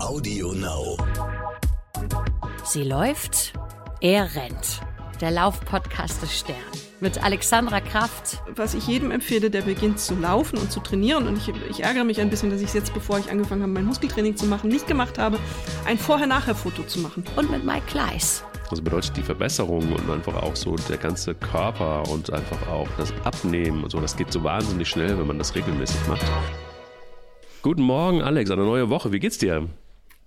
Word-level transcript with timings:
Audio 0.00 0.52
Now. 0.52 0.96
Sie 2.64 2.84
läuft, 2.84 3.52
er 4.00 4.34
rennt. 4.36 4.80
Der 5.20 5.32
Laufpodcast 5.32 6.22
des 6.22 6.38
Stern. 6.38 6.56
Mit 7.00 7.22
Alexandra 7.22 7.80
Kraft. 7.80 8.38
Was 8.54 8.74
ich 8.74 8.86
jedem 8.86 9.10
empfehle, 9.10 9.50
der 9.50 9.62
beginnt 9.62 9.98
zu 9.98 10.14
laufen 10.14 10.58
und 10.58 10.70
zu 10.70 10.78
trainieren, 10.80 11.26
und 11.26 11.36
ich, 11.36 11.52
ich 11.68 11.82
ärgere 11.82 12.04
mich 12.04 12.20
ein 12.20 12.30
bisschen, 12.30 12.50
dass 12.50 12.60
ich 12.60 12.68
es 12.68 12.74
jetzt, 12.74 12.94
bevor 12.94 13.18
ich 13.18 13.30
angefangen 13.30 13.62
habe, 13.62 13.72
mein 13.72 13.86
Muskeltraining 13.86 14.36
zu 14.36 14.46
machen, 14.46 14.70
nicht 14.70 14.86
gemacht 14.86 15.18
habe, 15.18 15.38
ein 15.84 15.98
Vorher-Nachher-Foto 15.98 16.84
zu 16.84 17.00
machen. 17.00 17.24
Und 17.34 17.50
mit 17.50 17.64
Mike 17.64 17.86
Kleiss. 17.88 18.44
Das 18.70 18.80
bedeutet 18.80 19.16
die 19.16 19.22
Verbesserung 19.22 19.92
und 19.92 20.10
einfach 20.10 20.36
auch 20.36 20.54
so 20.54 20.76
der 20.88 20.98
ganze 20.98 21.34
Körper 21.34 22.08
und 22.08 22.32
einfach 22.32 22.68
auch 22.68 22.88
das 22.96 23.12
Abnehmen 23.24 23.82
und 23.82 23.90
so. 23.90 24.00
Das 24.00 24.16
geht 24.16 24.32
so 24.32 24.44
wahnsinnig 24.44 24.88
schnell, 24.88 25.18
wenn 25.18 25.26
man 25.26 25.38
das 25.38 25.54
regelmäßig 25.54 26.06
macht. 26.06 26.24
Guten 27.62 27.82
Morgen, 27.82 28.22
Alex, 28.22 28.50
eine 28.52 28.62
neue 28.62 28.88
Woche. 28.88 29.10
Wie 29.10 29.18
geht's 29.18 29.38
dir? 29.38 29.68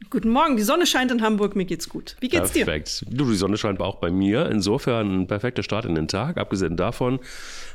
Guten 0.09 0.29
Morgen, 0.29 0.57
die 0.57 0.63
Sonne 0.63 0.85
scheint 0.87 1.11
in 1.11 1.21
Hamburg, 1.21 1.55
mir 1.55 1.65
geht's 1.65 1.87
gut. 1.87 2.15
Wie 2.19 2.27
geht's 2.27 2.51
dir? 2.51 2.65
Perfekt. 2.65 3.05
Du, 3.07 3.29
die 3.29 3.35
Sonne 3.35 3.57
scheint 3.57 3.79
auch 3.79 3.95
bei 3.95 4.09
mir. 4.09 4.49
Insofern 4.49 5.21
ein 5.21 5.27
perfekter 5.27 5.63
Start 5.63 5.85
in 5.85 5.95
den 5.95 6.07
Tag. 6.07 6.37
Abgesehen 6.37 6.75
davon 6.75 7.19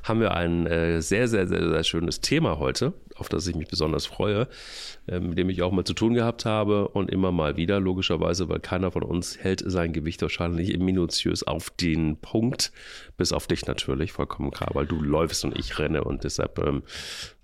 haben 0.07 0.21
wir 0.21 0.35
ein 0.35 0.67
äh, 0.67 1.03
sehr, 1.03 1.27
sehr, 1.27 1.49
sehr, 1.49 1.69
sehr 1.69 1.85
schönes 1.85 2.21
Thema 2.21 2.59
heute, 2.59 2.93
auf 3.17 3.29
das 3.29 3.47
ich 3.47 3.57
mich 3.57 3.69
besonders 3.69 4.07
freue, 4.07 4.47
äh, 5.09 5.19
mit 5.19 5.37
dem 5.37 5.51
ich 5.51 5.63
auch 5.63 5.73
mal 5.73 5.85
zu 5.85 5.95
tun 5.95 6.15
gehabt 6.15 6.45
habe 6.45 6.89
und 6.89 7.11
immer 7.11 7.33
mal 7.33 7.57
wieder, 7.57 7.81
logischerweise, 7.81 8.49
weil 8.49 8.61
keiner 8.61 8.93
von 8.93 9.03
uns 9.03 9.39
hält 9.39 9.65
sein 9.67 9.93
Gewicht 9.93 10.23
wahrscheinlich 10.23 10.77
minutiös 10.79 11.43
auf 11.43 11.71
den 11.71 12.19
Punkt, 12.19 12.71
bis 13.17 13.33
auf 13.33 13.49
dich 13.49 13.67
natürlich, 13.67 14.13
vollkommen 14.13 14.53
klar, 14.53 14.71
weil 14.75 14.87
du 14.87 15.03
läufst 15.03 15.45
und 15.45 15.59
ich 15.59 15.79
renne 15.79 16.05
und 16.05 16.23
deshalb, 16.23 16.59
ähm, 16.61 16.85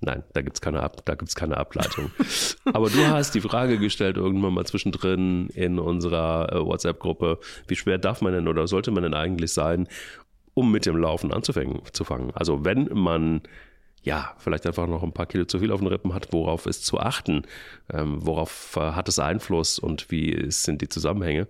nein, 0.01 0.23
da 0.33 0.43
gibt's 0.43 0.60
keine, 0.60 0.83
Ab 0.83 1.05
da 1.05 1.15
gibt's 1.16 1.35
keine 1.35 1.57
Ableitung. 1.57 2.10
Aber 2.73 2.91
du 2.91 3.07
hast 3.09 3.35
die 3.35 3.41
Frage 3.41 3.79
gestellt 3.79 4.16
irgendwann 4.16 4.55
mal 4.55 4.66
zwischendrin 4.66 5.49
in 5.49 5.80
unserer 5.80 6.52
äh, 6.52 6.65
WhatsApp-Gruppe, 6.65 7.38
wie 7.66 7.76
schwer 7.76 7.99
darf 7.99 8.21
man 8.21 8.32
denn 8.32 8.47
oder 8.47 8.69
sollte 8.69 8.93
man 8.93 9.02
denn 9.02 9.15
eigentlich 9.15 9.52
sein, 9.52 9.88
um 10.54 10.70
mit 10.70 10.86
dem 10.86 10.96
Laufen 10.96 11.32
anzufangen. 11.32 11.80
Zu 11.92 12.04
fangen. 12.04 12.30
Also 12.34 12.64
wenn 12.64 12.88
man 12.92 13.42
ja, 14.02 14.34
vielleicht 14.38 14.66
einfach 14.66 14.86
noch 14.86 15.02
ein 15.02 15.12
paar 15.12 15.26
Kilo 15.26 15.45
zu 15.45 15.60
viel 15.60 15.70
auf 15.70 15.80
den 15.80 15.86
Rippen 15.86 16.12
hat, 16.12 16.32
worauf 16.32 16.66
ist 16.66 16.84
zu 16.84 16.98
achten? 16.98 17.42
Ähm, 17.92 18.24
worauf 18.26 18.76
äh, 18.76 18.92
hat 18.92 19.08
es 19.08 19.18
Einfluss 19.18 19.78
und 19.78 20.10
wie 20.10 20.50
sind 20.50 20.82
die 20.82 20.88
Zusammenhänge? 20.88 21.46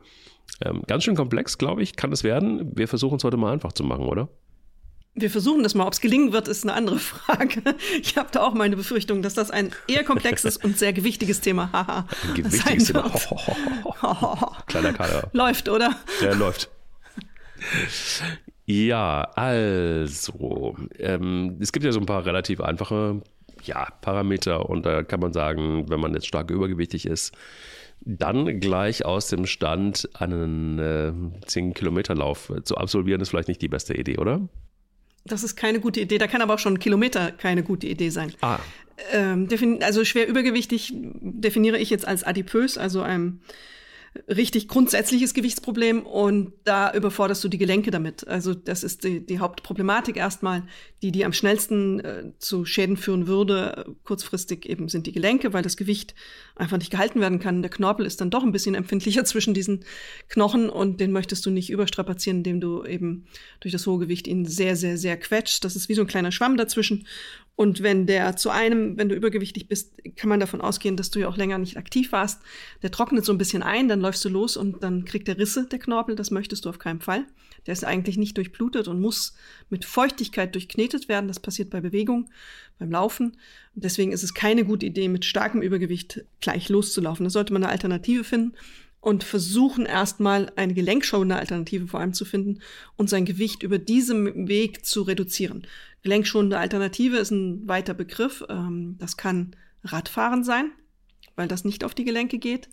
Ähm, 0.62 0.82
ganz 0.86 1.04
schön 1.04 1.16
komplex, 1.16 1.56
glaube 1.56 1.82
ich, 1.82 1.96
kann 1.96 2.12
es 2.12 2.24
werden. 2.24 2.70
Wir 2.76 2.88
versuchen 2.88 3.16
es 3.16 3.24
heute 3.24 3.38
mal 3.38 3.52
einfach 3.52 3.72
zu 3.72 3.84
machen, 3.84 4.04
oder? 4.04 4.28
Wir 5.14 5.30
versuchen 5.30 5.62
das 5.62 5.74
mal. 5.74 5.86
Ob 5.86 5.92
es 5.92 6.00
gelingen 6.00 6.32
wird, 6.32 6.48
ist 6.48 6.64
eine 6.64 6.74
andere 6.74 6.98
Frage. 6.98 7.62
Ich 8.00 8.16
habe 8.16 8.28
da 8.32 8.42
auch 8.42 8.54
meine 8.54 8.76
Befürchtung, 8.76 9.22
dass 9.22 9.34
das 9.34 9.50
ein 9.50 9.72
eher 9.88 10.04
komplexes 10.04 10.58
und 10.58 10.78
sehr 10.78 10.92
gewichtiges 10.92 11.40
Thema 11.40 11.72
haha, 11.72 12.06
ein 12.28 12.34
gewichtiges 12.34 12.88
Thema. 12.88 13.10
Kleiner 14.66 14.92
Kader. 14.92 15.30
Läuft, 15.32 15.68
oder? 15.68 15.96
Der 16.20 16.34
läuft. 16.34 16.70
Ja, 18.64 19.22
also, 19.34 20.76
ähm, 20.98 21.56
es 21.60 21.72
gibt 21.72 21.84
ja 21.84 21.92
so 21.92 22.00
ein 22.00 22.06
paar 22.06 22.24
relativ 22.24 22.60
einfache 22.60 23.20
ja, 23.64 23.88
Parameter 24.00 24.68
und 24.68 24.86
da 24.86 25.02
kann 25.02 25.20
man 25.20 25.32
sagen, 25.32 25.88
wenn 25.88 26.00
man 26.00 26.14
jetzt 26.14 26.26
stark 26.26 26.50
übergewichtig 26.50 27.06
ist, 27.06 27.32
dann 28.04 28.60
gleich 28.60 29.04
aus 29.04 29.28
dem 29.28 29.46
Stand 29.46 30.08
einen 30.14 30.78
äh, 30.78 31.12
10-Kilometer-Lauf 31.46 32.52
zu 32.64 32.76
absolvieren, 32.76 33.20
ist 33.20 33.30
vielleicht 33.30 33.48
nicht 33.48 33.62
die 33.62 33.68
beste 33.68 33.94
Idee, 33.94 34.18
oder? 34.18 34.48
Das 35.24 35.44
ist 35.44 35.54
keine 35.54 35.78
gute 35.78 36.00
Idee. 36.00 36.18
Da 36.18 36.26
kann 36.26 36.42
aber 36.42 36.54
auch 36.54 36.58
schon 36.58 36.74
ein 36.74 36.78
Kilometer 36.80 37.30
keine 37.30 37.62
gute 37.62 37.86
Idee 37.86 38.10
sein. 38.10 38.32
Ah. 38.40 38.58
Ähm, 39.12 39.48
also 39.80 40.04
schwer 40.04 40.26
übergewichtig 40.26 40.92
definiere 40.94 41.78
ich 41.78 41.90
jetzt 41.90 42.06
als 42.06 42.24
adipös, 42.24 42.76
also 42.76 43.02
einem 43.02 43.40
richtig 44.28 44.68
grundsätzliches 44.68 45.32
Gewichtsproblem 45.32 46.04
und 46.04 46.52
da 46.64 46.92
überforderst 46.92 47.42
du 47.42 47.48
die 47.48 47.58
Gelenke 47.58 47.90
damit. 47.90 48.26
Also 48.28 48.52
das 48.52 48.84
ist 48.84 49.04
die, 49.04 49.24
die 49.24 49.38
Hauptproblematik 49.38 50.16
erstmal, 50.16 50.64
die 51.00 51.12
die 51.12 51.24
am 51.24 51.32
schnellsten 51.32 52.00
äh, 52.00 52.24
zu 52.38 52.66
Schäden 52.66 52.98
führen 52.98 53.26
würde. 53.26 53.96
Kurzfristig 54.04 54.68
eben 54.68 54.88
sind 54.88 55.06
die 55.06 55.12
Gelenke, 55.12 55.54
weil 55.54 55.62
das 55.62 55.78
Gewicht 55.78 56.14
einfach 56.56 56.76
nicht 56.76 56.90
gehalten 56.90 57.20
werden 57.20 57.38
kann. 57.38 57.62
Der 57.62 57.70
Knorpel 57.70 58.04
ist 58.04 58.20
dann 58.20 58.30
doch 58.30 58.42
ein 58.42 58.52
bisschen 58.52 58.74
empfindlicher 58.74 59.24
zwischen 59.24 59.54
diesen 59.54 59.84
Knochen 60.28 60.68
und 60.68 61.00
den 61.00 61.12
möchtest 61.12 61.46
du 61.46 61.50
nicht 61.50 61.70
überstrapazieren, 61.70 62.38
indem 62.38 62.60
du 62.60 62.84
eben 62.84 63.26
durch 63.60 63.72
das 63.72 63.86
hohe 63.86 63.98
Gewicht 63.98 64.26
ihn 64.26 64.44
sehr, 64.44 64.76
sehr, 64.76 64.98
sehr 64.98 65.16
quetscht. 65.16 65.64
Das 65.64 65.74
ist 65.74 65.88
wie 65.88 65.94
so 65.94 66.02
ein 66.02 66.06
kleiner 66.06 66.32
Schwamm 66.32 66.58
dazwischen 66.58 67.06
und 67.54 67.82
wenn 67.82 68.06
der 68.06 68.34
zu 68.36 68.50
einem, 68.50 68.96
wenn 68.96 69.10
du 69.10 69.14
übergewichtig 69.14 69.68
bist, 69.68 69.92
kann 70.16 70.30
man 70.30 70.40
davon 70.40 70.62
ausgehen, 70.62 70.96
dass 70.96 71.10
du 71.10 71.20
ja 71.20 71.28
auch 71.28 71.36
länger 71.36 71.58
nicht 71.58 71.76
aktiv 71.76 72.10
warst. 72.10 72.40
Der 72.82 72.90
trocknet 72.90 73.26
so 73.26 73.32
ein 73.32 73.38
bisschen 73.38 73.62
ein, 73.62 73.88
dann 73.88 74.00
läufst 74.00 74.24
du 74.24 74.30
los 74.30 74.56
und 74.56 74.82
dann 74.82 75.04
kriegt 75.04 75.28
der 75.28 75.38
Risse, 75.38 75.66
der 75.66 75.78
Knorpel. 75.78 76.16
Das 76.16 76.30
möchtest 76.30 76.64
du 76.64 76.70
auf 76.70 76.78
keinen 76.78 77.00
Fall. 77.00 77.26
Der 77.66 77.72
ist 77.74 77.84
eigentlich 77.84 78.16
nicht 78.16 78.38
durchblutet 78.38 78.88
und 78.88 79.00
muss 79.00 79.34
mit 79.68 79.84
Feuchtigkeit 79.84 80.54
durchknetet 80.54 81.08
werden. 81.08 81.28
Das 81.28 81.40
passiert 81.40 81.68
bei 81.68 81.80
Bewegung, 81.82 82.30
beim 82.78 82.90
Laufen. 82.90 83.36
Und 83.74 83.84
deswegen 83.84 84.12
ist 84.12 84.22
es 84.22 84.32
keine 84.32 84.64
gute 84.64 84.86
Idee, 84.86 85.08
mit 85.08 85.26
starkem 85.26 85.60
Übergewicht 85.60 86.24
gleich 86.40 86.70
loszulaufen. 86.70 87.24
Da 87.24 87.30
sollte 87.30 87.52
man 87.52 87.62
eine 87.62 87.72
Alternative 87.72 88.24
finden 88.24 88.54
und 89.02 89.24
versuchen 89.24 89.84
erstmal 89.84 90.52
eine 90.54 90.74
gelenkschonende 90.74 91.36
Alternative 91.36 91.88
vor 91.88 91.98
allem 91.98 92.14
zu 92.14 92.24
finden 92.24 92.60
und 92.96 93.10
sein 93.10 93.24
Gewicht 93.24 93.64
über 93.64 93.78
diesem 93.78 94.46
Weg 94.46 94.86
zu 94.86 95.02
reduzieren. 95.02 95.66
Gelenkschonende 96.02 96.56
Alternative 96.56 97.16
ist 97.16 97.32
ein 97.32 97.66
weiter 97.66 97.94
Begriff. 97.94 98.44
Ähm, 98.48 98.96
das 98.98 99.16
kann 99.16 99.56
Radfahren 99.82 100.44
sein, 100.44 100.70
weil 101.34 101.48
das 101.48 101.64
nicht 101.64 101.82
auf 101.82 101.96
die 101.96 102.04
Gelenke 102.04 102.38
geht. 102.38 102.68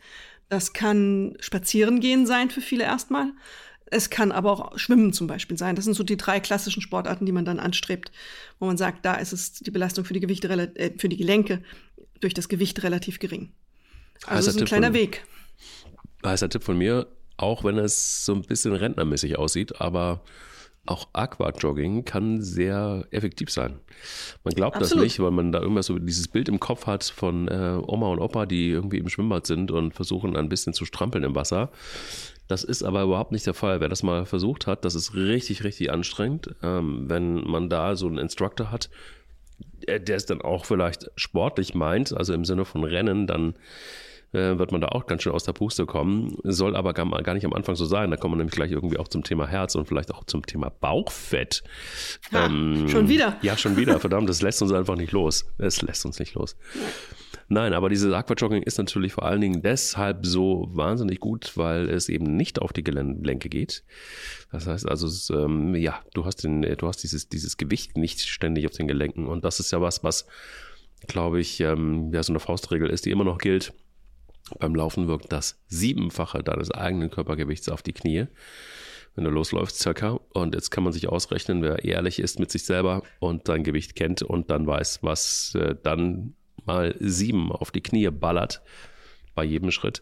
Das 0.49 0.71
kann 0.71 1.35
Spazierengehen 1.39 2.27
sein 2.27 2.51
für 2.51 2.61
viele 2.61 2.83
erstmal. 2.83 3.33
Es 3.87 4.11
kann 4.11 4.31
aber 4.31 4.51
auch 4.51 4.77
Schwimmen 4.77 5.13
zum 5.13 5.25
Beispiel 5.25 5.57
sein. 5.57 5.75
Das 5.75 5.85
sind 5.85 5.95
so 5.95 6.03
die 6.03 6.17
drei 6.17 6.39
klassischen 6.39 6.83
Sportarten, 6.83 7.25
die 7.25 7.31
man 7.31 7.45
dann 7.45 7.59
anstrebt, 7.59 8.11
wo 8.59 8.67
man 8.67 8.77
sagt, 8.77 9.03
da 9.03 9.15
ist 9.15 9.33
es 9.33 9.53
die 9.53 9.71
Belastung 9.71 10.05
für 10.05 10.13
die 10.13 10.19
Gewichte, 10.19 10.47
äh, 10.75 10.91
für 10.95 11.09
die 11.09 11.17
Gelenke 11.17 11.63
durch 12.19 12.35
das 12.35 12.49
Gewicht 12.49 12.83
relativ 12.83 13.17
gering. 13.17 13.51
Also 14.27 14.45
das 14.45 14.55
ist 14.55 14.61
ein 14.61 14.67
kleiner 14.67 14.93
Weg. 14.93 15.25
Heißer 16.25 16.49
Tipp 16.49 16.63
von 16.63 16.77
mir, 16.77 17.07
auch 17.37 17.63
wenn 17.63 17.77
es 17.77 18.25
so 18.25 18.33
ein 18.33 18.41
bisschen 18.41 18.73
rentnermäßig 18.73 19.37
aussieht, 19.37 19.79
aber 19.79 20.21
auch 20.85 21.07
Aquajogging 21.13 22.03
kann 22.03 22.41
sehr 22.41 23.05
effektiv 23.11 23.51
sein. 23.51 23.79
Man 24.43 24.55
glaubt 24.55 24.77
Absolut. 24.77 25.03
das 25.03 25.03
nicht, 25.03 25.19
weil 25.19 25.31
man 25.31 25.51
da 25.51 25.61
immer 25.61 25.83
so 25.83 25.99
dieses 25.99 26.27
Bild 26.27 26.49
im 26.49 26.59
Kopf 26.59 26.87
hat 26.87 27.03
von 27.03 27.47
äh, 27.47 27.79
Oma 27.85 28.07
und 28.07 28.19
Opa, 28.19 28.45
die 28.45 28.69
irgendwie 28.69 28.97
im 28.97 29.09
Schwimmbad 29.09 29.45
sind 29.45 29.71
und 29.71 29.93
versuchen 29.93 30.35
ein 30.35 30.49
bisschen 30.49 30.73
zu 30.73 30.85
strampeln 30.85 31.23
im 31.23 31.35
Wasser. 31.35 31.69
Das 32.47 32.63
ist 32.63 32.81
aber 32.81 33.03
überhaupt 33.03 33.31
nicht 33.31 33.45
der 33.45 33.53
Fall. 33.53 33.79
Wer 33.81 33.89
das 33.89 34.01
mal 34.01 34.25
versucht 34.25 34.65
hat, 34.65 34.83
das 34.83 34.95
ist 34.95 35.13
richtig, 35.13 35.63
richtig 35.63 35.91
anstrengend. 35.91 36.55
Ähm, 36.63 37.05
wenn 37.07 37.43
man 37.47 37.69
da 37.69 37.95
so 37.95 38.07
einen 38.07 38.17
Instructor 38.17 38.71
hat, 38.71 38.89
der 39.87 40.15
es 40.15 40.25
dann 40.25 40.41
auch 40.41 40.65
vielleicht 40.65 41.11
sportlich 41.15 41.75
meint, 41.75 42.15
also 42.17 42.33
im 42.33 42.45
Sinne 42.45 42.65
von 42.65 42.83
Rennen, 42.83 43.27
dann 43.27 43.51
äh, 43.51 43.55
wird 44.31 44.71
man 44.71 44.81
da 44.81 44.89
auch 44.89 45.07
ganz 45.07 45.23
schön 45.23 45.33
aus 45.33 45.43
der 45.43 45.53
Puste 45.53 45.85
kommen. 45.85 46.37
Soll 46.43 46.75
aber 46.75 46.93
gar, 46.93 47.05
gar, 47.23 47.33
nicht 47.33 47.45
am 47.45 47.53
Anfang 47.53 47.75
so 47.75 47.85
sein. 47.85 48.11
Da 48.11 48.17
kommen 48.17 48.33
wir 48.33 48.37
nämlich 48.37 48.55
gleich 48.55 48.71
irgendwie 48.71 48.97
auch 48.97 49.07
zum 49.07 49.23
Thema 49.23 49.47
Herz 49.47 49.75
und 49.75 49.87
vielleicht 49.87 50.13
auch 50.13 50.23
zum 50.25 50.45
Thema 50.45 50.69
Bauchfett. 50.69 51.63
Ha, 52.31 52.45
ähm, 52.45 52.87
schon 52.89 53.09
wieder? 53.09 53.37
Ja, 53.41 53.57
schon 53.57 53.75
wieder. 53.75 53.99
Verdammt, 53.99 54.29
das 54.29 54.41
lässt 54.41 54.61
uns 54.61 54.71
einfach 54.71 54.95
nicht 54.95 55.11
los. 55.11 55.45
Es 55.57 55.81
lässt 55.81 56.05
uns 56.05 56.19
nicht 56.19 56.35
los. 56.35 56.55
Nein, 57.47 57.73
aber 57.73 57.89
dieses 57.89 58.13
Aquajogging 58.13 58.61
ist 58.61 58.77
natürlich 58.77 59.13
vor 59.13 59.25
allen 59.25 59.41
Dingen 59.41 59.63
deshalb 59.63 60.23
so 60.23 60.67
wahnsinnig 60.69 61.19
gut, 61.19 61.57
weil 61.57 61.89
es 61.89 62.07
eben 62.07 62.35
nicht 62.35 62.61
auf 62.61 62.71
die 62.71 62.83
Gelenke 62.83 63.49
geht. 63.49 63.83
Das 64.51 64.67
heißt 64.67 64.87
also, 64.87 65.07
es, 65.07 65.31
ähm, 65.31 65.73
ja, 65.73 65.99
du 66.13 66.25
hast, 66.25 66.43
den, 66.43 66.61
du 66.61 66.87
hast 66.87 66.97
dieses, 66.97 67.27
dieses 67.29 67.57
Gewicht 67.57 67.97
nicht 67.97 68.21
ständig 68.21 68.67
auf 68.67 68.73
den 68.73 68.87
Gelenken. 68.87 69.25
Und 69.25 69.43
das 69.43 69.59
ist 69.59 69.71
ja 69.71 69.81
was, 69.81 70.03
was, 70.03 70.27
glaube 71.07 71.39
ich, 71.39 71.59
ähm, 71.61 72.11
ja, 72.13 72.21
so 72.21 72.31
eine 72.31 72.39
Faustregel 72.39 72.91
ist, 72.91 73.07
die 73.07 73.11
immer 73.11 73.23
noch 73.23 73.39
gilt 73.39 73.73
beim 74.59 74.75
Laufen 74.75 75.07
wirkt 75.07 75.31
das 75.31 75.59
Siebenfache 75.67 76.43
deines 76.43 76.71
eigenen 76.71 77.09
Körpergewichts 77.09 77.69
auf 77.69 77.81
die 77.81 77.93
Knie, 77.93 78.27
wenn 79.15 79.23
du 79.23 79.29
losläufst 79.29 79.79
circa. 79.79 80.19
Und 80.33 80.55
jetzt 80.55 80.71
kann 80.71 80.83
man 80.83 80.93
sich 80.93 81.09
ausrechnen, 81.09 81.61
wer 81.61 81.83
ehrlich 81.83 82.19
ist 82.19 82.39
mit 82.39 82.51
sich 82.51 82.65
selber 82.65 83.03
und 83.19 83.47
sein 83.47 83.63
Gewicht 83.63 83.95
kennt 83.95 84.21
und 84.21 84.49
dann 84.49 84.67
weiß, 84.67 84.99
was 85.01 85.55
äh, 85.55 85.75
dann 85.81 86.35
mal 86.65 86.95
sieben 86.99 87.51
auf 87.51 87.71
die 87.71 87.81
Knie 87.81 88.09
ballert 88.09 88.61
bei 89.35 89.43
jedem 89.43 89.71
Schritt, 89.71 90.01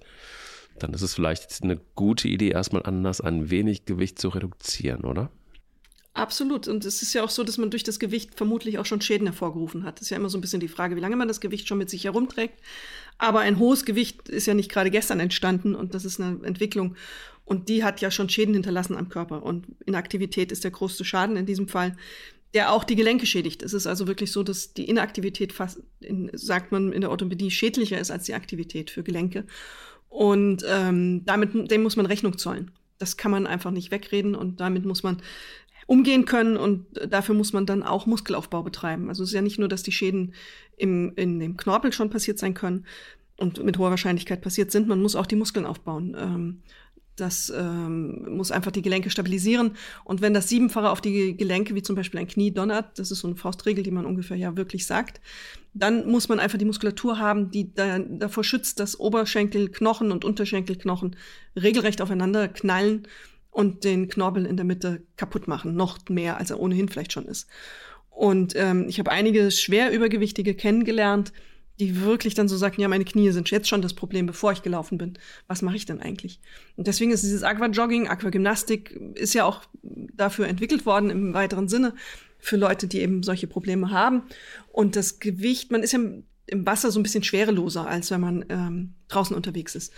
dann 0.80 0.94
ist 0.94 1.02
es 1.02 1.16
vielleicht 1.16 1.64
eine 1.64 1.80
gute 1.96 2.28
Idee, 2.28 2.50
erstmal 2.50 2.84
anders 2.84 3.22
ein 3.22 3.50
wenig 3.50 3.86
Gewicht 3.86 4.20
zu 4.20 4.30
reduzieren, 4.30 5.02
oder? 5.02 5.32
Absolut. 6.18 6.68
Und 6.68 6.84
es 6.84 7.04
ist 7.04 7.14
ja 7.14 7.24
auch 7.24 7.30
so, 7.30 7.44
dass 7.44 7.60
man 7.60 7.70
durch 7.70 7.84
das 7.84 8.00
Gewicht 8.00 8.34
vermutlich 8.34 8.80
auch 8.80 8.88
schon 8.88 9.02
Schäden 9.02 9.28
hervorgerufen 9.28 9.84
hat. 9.84 9.98
Das 9.98 10.04
ist 10.04 10.10
ja 10.10 10.18
immer 10.18 10.30
so 10.30 10.38
ein 10.40 10.42
bisschen 10.42 10.60
die 10.60 10.68
Frage, 10.68 10.96
wie 10.96 11.00
lange 11.00 11.16
man 11.16 11.28
das 11.28 11.40
Gewicht 11.40 11.68
schon 11.68 11.78
mit 11.78 11.92
sich 11.92 12.06
herumträgt. 12.06 12.60
Aber 13.20 13.42
ein 13.42 13.60
hohes 13.60 13.86
Gewicht 13.86 14.28
ist 14.28 14.48
ja 14.48 14.56
nicht 14.56 14.72
gerade 14.72 14.90
gestern 14.90 15.20
entstanden 15.20 15.76
und 15.76 15.94
das 15.94 16.06
ist 16.06 16.20
eine 16.20 16.44
Entwicklung. 16.44 16.96
Und 17.46 17.70
die 17.70 17.84
hat 17.84 18.02
ja 18.02 18.10
schon 18.10 18.30
Schäden 18.30 18.56
hinterlassen 18.56 18.98
am 18.98 19.10
Körper. 19.10 19.44
Und 19.44 19.68
Inaktivität 19.86 20.52
ist 20.52 20.64
der 20.64 20.72
größte 20.72 21.06
Schaden 21.06 21.38
in 21.38 21.46
diesem 21.46 21.68
Fall, 21.68 21.96
der 22.56 22.72
auch 22.72 22.84
die 22.84 22.96
Gelenke 22.96 23.28
schädigt. 23.28 23.62
Es 23.62 23.74
ist 23.74 23.86
also 23.86 24.08
wirklich 24.08 24.32
so, 24.32 24.42
dass 24.42 24.74
die 24.74 24.90
Inaktivität 24.90 25.54
fast, 25.54 25.84
in, 26.00 26.32
sagt 26.34 26.72
man 26.72 26.94
in 26.94 27.02
der 27.02 27.12
Orthopädie, 27.12 27.52
schädlicher 27.52 28.00
ist 28.00 28.10
als 28.10 28.24
die 28.24 28.34
Aktivität 28.34 28.90
für 28.90 29.04
Gelenke. 29.04 29.46
Und 30.10 30.66
ähm, 30.68 31.26
damit, 31.26 31.70
dem 31.70 31.84
muss 31.84 31.96
man 31.96 32.08
Rechnung 32.08 32.40
zollen. 32.40 32.72
Das 32.98 33.18
kann 33.18 33.30
man 33.30 33.46
einfach 33.46 33.70
nicht 33.70 33.92
wegreden 33.92 34.34
und 34.34 34.60
damit 34.60 34.84
muss 34.84 35.04
man 35.04 35.22
umgehen 35.88 36.26
können 36.26 36.58
und 36.58 36.86
dafür 37.10 37.34
muss 37.34 37.54
man 37.54 37.66
dann 37.66 37.82
auch 37.82 38.06
Muskelaufbau 38.06 38.62
betreiben. 38.62 39.10
Also 39.10 39.24
es 39.24 39.30
ist 39.30 39.36
ja 39.36 39.42
nicht 39.42 39.58
nur, 39.58 39.70
dass 39.70 39.84
die 39.84 39.92
Schäden 39.92 40.34
im, 40.76 41.14
in 41.16 41.40
dem 41.40 41.58
Knorpel 41.58 41.92
schon 41.94 42.10
passiert 42.10 42.38
sein 42.38 42.54
können 42.54 42.86
und 43.38 43.64
mit 43.64 43.78
hoher 43.78 43.90
Wahrscheinlichkeit 43.90 44.42
passiert 44.42 44.70
sind, 44.70 44.88
man 44.88 45.02
muss 45.02 45.16
auch 45.16 45.26
die 45.26 45.38
Muskeln 45.38 45.66
aufbauen. 45.66 46.16
Ähm, 46.20 46.62
das 47.16 47.52
ähm, 47.56 48.36
muss 48.36 48.52
einfach 48.52 48.72
die 48.72 48.84
Gelenke 48.84 49.10
stabilisieren. 49.10 49.72
Und 50.04 50.22
wenn 50.22 50.36
das 50.36 50.50
Siebenfache 50.50 50.90
auf 50.92 51.02
die 51.02 51.36
Gelenke, 51.36 51.74
wie 51.74 51.82
zum 51.82 51.96
Beispiel 51.96 52.20
ein 52.20 52.28
Knie, 52.28 52.52
donnert, 52.52 53.00
das 53.00 53.10
ist 53.10 53.22
so 53.22 53.28
eine 53.28 53.36
Faustregel, 53.36 53.84
die 53.84 53.90
man 53.92 54.06
ungefähr 54.06 54.38
ja 54.38 54.56
wirklich 54.56 54.86
sagt, 54.86 55.20
dann 55.74 56.08
muss 56.10 56.30
man 56.30 56.40
einfach 56.40 56.60
die 56.60 56.66
Muskulatur 56.66 57.18
haben, 57.18 57.50
die 57.50 57.74
da, 57.74 57.98
davor 58.00 58.44
schützt, 58.44 58.80
dass 58.80 59.00
Oberschenkelknochen 59.00 60.12
und 60.12 60.26
Unterschenkelknochen 60.26 61.16
regelrecht 61.56 62.02
aufeinander 62.02 62.48
knallen 62.50 63.08
und 63.58 63.86
den 63.86 64.08
Knorpel 64.08 64.46
in 64.46 64.56
der 64.56 64.66
Mitte 64.66 65.02
kaputt 65.16 65.48
machen. 65.48 65.76
Noch 65.76 65.98
mehr, 66.10 66.38
als 66.38 66.52
er 66.52 66.60
ohnehin 66.60 66.90
vielleicht 66.90 67.12
schon 67.12 67.26
ist. 67.26 67.48
Und 68.12 68.54
ähm, 68.56 68.86
ich 68.88 69.00
habe 69.00 69.10
einige 69.10 69.50
schwer 69.50 69.92
Übergewichtige 69.92 70.54
kennengelernt, 70.54 71.34
die 71.80 72.02
wirklich 72.02 72.36
dann 72.36 72.48
so 72.48 72.56
sagten, 72.56 72.82
ja, 72.82 72.88
meine 72.88 73.04
Knie 73.04 73.32
sind 73.32 73.50
jetzt 73.50 73.68
schon 73.68 73.82
das 73.82 73.96
Problem, 73.96 74.28
bevor 74.28 74.52
ich 74.52 74.62
gelaufen 74.62 75.00
bin. 75.00 75.18
Was 75.48 75.64
mache 75.64 75.76
ich 75.76 75.88
denn 75.88 76.00
eigentlich? 76.00 76.40
Und 76.76 76.86
deswegen 76.86 77.10
ist 77.10 77.24
dieses 77.24 77.42
Aquajogging, 77.42 78.08
Aquagymnastik 78.08 78.92
ist 79.16 79.34
ja 79.34 79.44
auch 79.46 79.64
dafür 79.82 80.48
entwickelt 80.48 80.86
worden 80.86 81.10
im 81.10 81.34
weiteren 81.34 81.68
Sinne 81.68 81.96
für 82.38 82.58
Leute, 82.58 82.86
die 82.86 83.02
eben 83.02 83.24
solche 83.24 83.48
Probleme 83.48 83.90
haben. 83.90 84.22
Und 84.72 84.96
das 84.96 85.20
Gewicht, 85.20 85.72
man 85.72 85.82
ist 85.82 85.94
ja 85.94 86.00
im 86.46 86.66
Wasser 86.68 86.92
so 86.92 87.00
ein 87.00 87.04
bisschen 87.04 87.24
schwereloser, 87.24 87.88
als 87.88 88.12
wenn 88.12 88.22
man 88.22 88.46
ähm, 88.50 88.94
draußen 89.08 89.36
unterwegs 89.36 89.74
ist. 89.74 89.92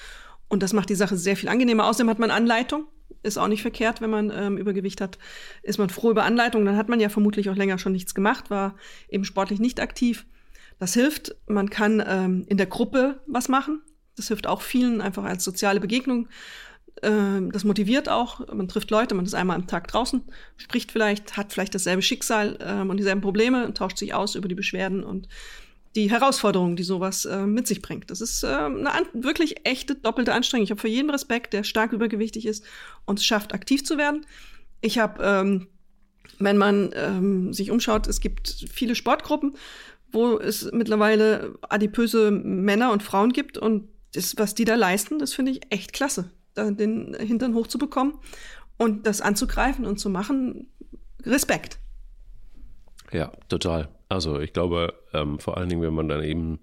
Und 0.50 0.64
das 0.64 0.74
macht 0.74 0.90
die 0.90 0.96
Sache 0.96 1.16
sehr 1.16 1.38
viel 1.38 1.50
angenehmer. 1.50 1.88
Außerdem 1.88 2.10
hat 2.10 2.20
man 2.20 2.32
Anleitung. 2.32 2.86
Ist 3.22 3.38
auch 3.38 3.48
nicht 3.48 3.62
verkehrt, 3.62 4.02
wenn 4.02 4.10
man 4.10 4.32
ähm, 4.34 4.58
Übergewicht 4.58 5.02
hat. 5.02 5.18
Ist 5.62 5.78
man 5.78 5.90
froh 5.90 6.12
über 6.12 6.24
Anleitung, 6.24 6.66
dann 6.66 6.78
hat 6.78 6.90
man 6.90 7.00
ja 7.00 7.10
vermutlich 7.10 7.50
auch 7.50 7.56
länger 7.56 7.78
schon 7.78 7.92
nichts 7.92 8.16
gemacht, 8.16 8.50
war 8.50 8.76
eben 9.10 9.26
sportlich 9.26 9.60
nicht 9.60 9.80
aktiv. 9.80 10.26
Das 10.80 10.94
hilft. 10.94 11.36
Man 11.48 11.70
kann 11.70 12.04
ähm, 12.06 12.46
in 12.48 12.58
der 12.58 12.66
Gruppe 12.66 13.22
was 13.28 13.50
machen. 13.50 13.82
Das 14.16 14.30
hilft 14.30 14.48
auch 14.48 14.62
vielen 14.62 15.02
einfach 15.02 15.24
als 15.24 15.44
soziale 15.44 15.80
Begegnung. 15.80 16.30
Ähm, 17.02 17.52
das 17.52 17.64
motiviert 17.64 18.10
auch. 18.10 18.48
Man 18.54 18.68
trifft 18.68 18.90
Leute, 18.92 19.16
man 19.16 19.26
ist 19.26 19.34
einmal 19.34 19.58
am 19.58 19.68
Tag 19.68 19.88
draußen, 19.88 20.24
spricht 20.58 20.92
vielleicht, 20.92 21.38
hat 21.38 21.54
vielleicht 21.54 21.76
dasselbe 21.76 22.02
Schicksal 22.02 22.58
ähm, 22.62 22.90
und 22.90 22.98
dieselben 22.98 23.22
Probleme, 23.22 23.74
tauscht 23.74 23.98
sich 23.98 24.14
aus 24.14 24.36
über 24.36 24.48
die 24.48 24.56
Beschwerden 24.56 25.04
und 25.04 25.28
die 25.96 26.10
Herausforderungen, 26.10 26.76
die 26.76 26.84
sowas 26.84 27.26
äh, 27.26 27.46
mit 27.46 27.68
sich 27.68 27.82
bringt. 27.82 28.12
Das 28.12 28.22
ist 28.22 28.44
äh, 28.44 28.48
eine 28.48 29.06
wirklich 29.14 29.66
echte 29.66 29.96
doppelte 29.96 30.34
Anstrengung. 30.34 30.64
Ich 30.64 30.72
habe 30.72 30.82
für 30.82 30.88
jeden 30.88 31.10
Respekt, 31.10 31.54
der 31.54 31.64
stark 31.64 31.94
übergewichtig 31.94 32.46
ist 32.46 32.64
und 33.06 33.20
es 33.20 33.26
schafft, 33.26 33.54
aktiv 33.54 33.84
zu 33.84 33.98
werden. 33.98 34.26
Ich 34.82 35.00
habe, 35.00 35.24
ähm, 35.24 35.68
wenn 36.38 36.58
man 36.58 36.92
ähm, 36.94 37.54
sich 37.54 37.72
umschaut, 37.72 38.08
es 38.08 38.22
gibt 38.22 38.68
viele 38.72 38.96
Sportgruppen, 38.96 39.56
wo 40.12 40.38
es 40.38 40.72
mittlerweile 40.72 41.56
adipöse 41.62 42.32
Männer 42.32 42.92
und 42.92 43.04
Frauen 43.04 43.34
gibt 43.34 43.58
und 43.58 43.90
das, 44.14 44.36
was 44.38 44.56
die 44.56 44.66
da 44.66 44.76
leisten, 44.76 45.20
das 45.20 45.34
finde 45.34 45.52
ich 45.52 45.62
echt 45.70 45.94
klasse, 45.94 46.32
da 46.54 46.72
den 46.72 47.16
Hintern 47.20 47.54
hochzubekommen 47.54 48.14
und 48.78 49.06
das 49.06 49.22
anzugreifen 49.22 49.86
und 49.86 50.00
zu 50.00 50.10
machen. 50.10 50.68
Respekt. 51.24 51.80
Ja, 53.12 53.32
total. 53.50 53.90
Also 54.12 54.40
ich 54.40 54.54
glaube, 54.54 54.96
ähm, 55.14 55.38
vor 55.38 55.58
allen 55.58 55.70
Dingen, 55.70 55.84
wenn 55.84 55.94
man 55.94 56.10
dann 56.10 56.24
eben, 56.24 56.60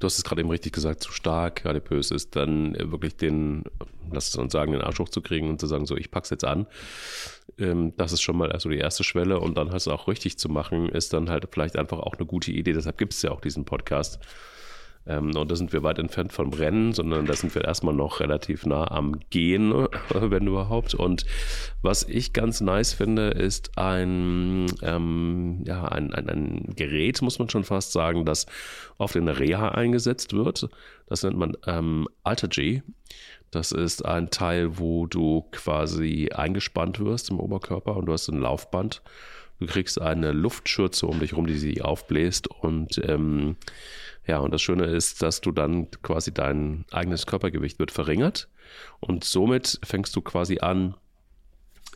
du 0.00 0.06
hast 0.06 0.18
es 0.18 0.24
gerade 0.24 0.40
eben 0.40 0.50
richtig 0.50 0.72
gesagt, 0.72 1.00
zu 1.00 1.12
stark 1.12 1.64
adipös 1.64 2.10
ist, 2.10 2.34
dann 2.34 2.76
wirklich 2.76 3.16
den, 3.16 3.62
lass 4.10 4.28
es 4.28 4.34
uns 4.34 4.52
sagen, 4.52 4.72
den 4.72 4.80
Arsch 4.80 4.98
hochzukriegen 4.98 5.48
und 5.48 5.60
zu 5.60 5.68
sagen, 5.68 5.86
so, 5.86 5.96
ich 5.96 6.10
pack's 6.10 6.30
jetzt 6.30 6.44
an. 6.44 6.66
Ähm, 7.56 7.92
das 7.96 8.12
ist 8.12 8.22
schon 8.22 8.36
mal 8.36 8.50
also 8.50 8.68
die 8.68 8.78
erste 8.78 9.04
Schwelle 9.04 9.38
und 9.38 9.56
dann 9.56 9.70
halt 9.70 9.86
auch 9.86 10.08
richtig 10.08 10.38
zu 10.38 10.48
machen, 10.48 10.88
ist 10.88 11.12
dann 11.12 11.30
halt 11.30 11.46
vielleicht 11.52 11.76
einfach 11.76 12.00
auch 12.00 12.14
eine 12.16 12.26
gute 12.26 12.50
Idee. 12.50 12.72
Deshalb 12.72 12.98
gibt 12.98 13.12
es 13.12 13.22
ja 13.22 13.30
auch 13.30 13.40
diesen 13.40 13.64
Podcast. 13.64 14.18
Ähm, 15.06 15.34
und 15.36 15.50
da 15.50 15.56
sind 15.56 15.72
wir 15.72 15.82
weit 15.82 15.98
entfernt 15.98 16.32
vom 16.32 16.52
Rennen, 16.52 16.92
sondern 16.92 17.26
da 17.26 17.34
sind 17.34 17.54
wir 17.54 17.64
erstmal 17.64 17.94
noch 17.94 18.20
relativ 18.20 18.66
nah 18.66 18.90
am 18.90 19.18
Gehen, 19.30 19.72
wenn 20.10 20.46
überhaupt. 20.46 20.94
Und 20.94 21.26
was 21.82 22.04
ich 22.04 22.32
ganz 22.32 22.60
nice 22.60 22.92
finde, 22.92 23.30
ist 23.30 23.76
ein, 23.76 24.66
ähm, 24.82 25.62
ja, 25.66 25.84
ein, 25.86 26.14
ein, 26.14 26.28
ein 26.28 26.72
Gerät, 26.76 27.20
muss 27.22 27.38
man 27.38 27.48
schon 27.48 27.64
fast 27.64 27.92
sagen, 27.92 28.24
das 28.24 28.46
oft 28.98 29.16
in 29.16 29.28
Reha 29.28 29.70
eingesetzt 29.70 30.32
wird. 30.32 30.68
Das 31.06 31.22
nennt 31.22 31.36
man 31.36 31.56
ähm, 31.66 32.08
Altergy. 32.22 32.82
Das 33.50 33.70
ist 33.70 34.04
ein 34.04 34.30
Teil, 34.30 34.78
wo 34.78 35.06
du 35.06 35.46
quasi 35.52 36.30
eingespannt 36.34 37.00
wirst 37.00 37.30
im 37.30 37.38
Oberkörper 37.38 37.96
und 37.96 38.06
du 38.06 38.12
hast 38.12 38.28
ein 38.28 38.40
Laufband. 38.40 39.02
Du 39.60 39.66
kriegst 39.66 40.00
eine 40.00 40.32
Luftschürze 40.32 41.06
um 41.06 41.20
dich 41.20 41.36
rum, 41.36 41.46
die 41.46 41.58
sie 41.58 41.82
aufbläst 41.82 42.48
und 42.48 43.00
ähm, 43.06 43.56
ja, 44.26 44.38
und 44.38 44.52
das 44.52 44.62
Schöne 44.62 44.84
ist, 44.84 45.22
dass 45.22 45.40
du 45.40 45.50
dann 45.50 45.90
quasi 46.02 46.32
dein 46.32 46.84
eigenes 46.92 47.26
Körpergewicht 47.26 47.78
wird 47.78 47.90
verringert 47.90 48.48
und 49.00 49.24
somit 49.24 49.80
fängst 49.82 50.14
du 50.14 50.20
quasi 50.20 50.60
an, 50.60 50.94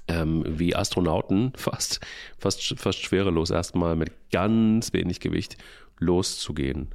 ähm, 0.08 0.44
wie 0.46 0.74
Astronauten 0.74 1.52
fast, 1.56 2.00
fast, 2.38 2.78
fast 2.78 3.00
schwerelos 3.00 3.50
erstmal 3.50 3.96
mit 3.96 4.12
ganz 4.30 4.92
wenig 4.92 5.20
Gewicht 5.20 5.56
loszugehen. 5.98 6.88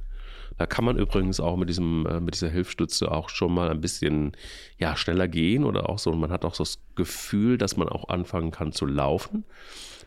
Da 0.58 0.66
kann 0.66 0.84
man 0.84 0.98
übrigens 0.98 1.40
auch 1.40 1.56
mit 1.56 1.70
diesem, 1.70 2.06
äh, 2.06 2.20
mit 2.20 2.34
dieser 2.34 2.50
Hilfsstütze 2.50 3.10
auch 3.10 3.30
schon 3.30 3.54
mal 3.54 3.70
ein 3.70 3.80
bisschen, 3.80 4.32
ja, 4.78 4.96
schneller 4.96 5.26
gehen 5.26 5.64
oder 5.64 5.88
auch 5.88 5.98
so. 5.98 6.12
Man 6.12 6.30
hat 6.30 6.44
auch 6.44 6.54
so 6.54 6.62
das 6.62 6.78
Gefühl, 6.94 7.56
dass 7.56 7.78
man 7.78 7.88
auch 7.88 8.10
anfangen 8.10 8.50
kann 8.50 8.72
zu 8.72 8.84
laufen. 8.84 9.44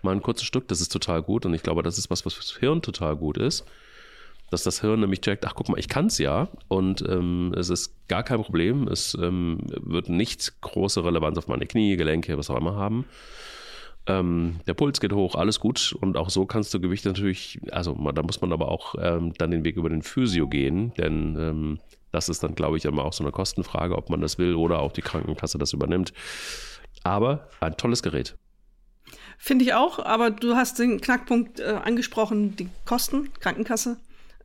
Mal 0.04 0.12
ein 0.12 0.22
kurzes 0.22 0.46
Stück, 0.46 0.68
das 0.68 0.82
ist 0.82 0.92
total 0.92 1.24
gut. 1.24 1.48
Und 1.48 1.56
ich 1.56 1.64
glaube, 1.64 1.82
das 1.82 1.98
ist 1.98 2.12
was, 2.12 2.28
was 2.28 2.36
fürs 2.36 2.56
Hirn 2.58 2.84
total 2.84 3.16
gut 3.16 3.38
ist 3.38 3.66
dass 4.52 4.64
das 4.64 4.82
Hirn 4.82 5.00
nämlich 5.00 5.22
checkt, 5.22 5.46
ach 5.46 5.56
guck 5.56 5.70
mal, 5.70 5.80
ich 5.80 5.90
kann 5.90 6.08
es 6.08 6.18
ja 6.18 6.50
und 6.68 7.02
ähm, 7.08 7.54
es 7.58 7.70
ist 7.70 8.08
gar 8.08 8.24
kein 8.24 8.42
Problem, 8.42 8.88
es 8.88 9.18
ähm, 9.20 9.60
wird 9.64 10.10
nicht 10.10 10.62
große 10.62 11.04
Relevanz 11.04 11.38
auf 11.38 11.48
meine 11.48 11.66
Knie, 11.66 11.98
Gelenke, 11.98 12.38
was 12.38 12.50
auch 12.50 12.58
immer 12.58 12.76
haben. 12.76 13.06
Ähm, 14.08 14.60
der 14.68 14.76
Puls 14.76 15.00
geht 15.00 15.14
hoch, 15.14 15.36
alles 15.36 15.60
gut 15.60 15.96
und 16.00 16.16
auch 16.16 16.30
so 16.30 16.46
kannst 16.46 16.74
du 16.74 16.80
Gewicht 16.80 17.06
natürlich, 17.06 17.60
also 17.72 17.96
da 18.14 18.22
muss 18.22 18.40
man 18.40 18.54
aber 18.54 18.70
auch 18.70 18.96
ähm, 19.00 19.34
dann 19.38 19.50
den 19.50 19.66
Weg 19.66 19.78
über 19.78 19.90
den 19.90 20.04
Physio 20.04 20.48
gehen, 20.48 20.94
denn 20.94 21.36
ähm, 21.40 21.80
das 22.12 22.30
ist 22.30 22.44
dann, 22.44 22.56
glaube 22.56 22.78
ich, 22.78 22.86
immer 22.86 23.04
auch 23.04 23.14
so 23.14 23.24
eine 23.24 23.32
Kostenfrage, 23.32 23.98
ob 23.98 24.10
man 24.10 24.22
das 24.22 24.38
will 24.38 24.56
oder 24.56 24.80
auch 24.80 24.94
die 24.94 25.02
Krankenkasse 25.02 25.58
das 25.58 25.74
übernimmt. 25.74 26.14
Aber 27.04 27.50
ein 27.60 27.76
tolles 27.76 28.04
Gerät. 28.04 28.38
Finde 29.38 29.66
ich 29.66 29.74
auch, 29.74 30.00
aber 30.00 30.32
du 30.32 30.56
hast 30.56 30.80
den 30.80 31.02
Knackpunkt 31.02 31.60
äh, 31.60 31.78
angesprochen, 31.84 32.56
die 32.56 32.70
Kosten, 32.86 33.34
Krankenkasse 33.40 33.98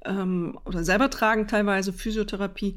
ähm, 0.05 0.59
oder 0.65 0.85
selber 0.85 1.11
tragen 1.11 1.47
teilweise, 1.47 1.93
Physiotherapie. 1.93 2.77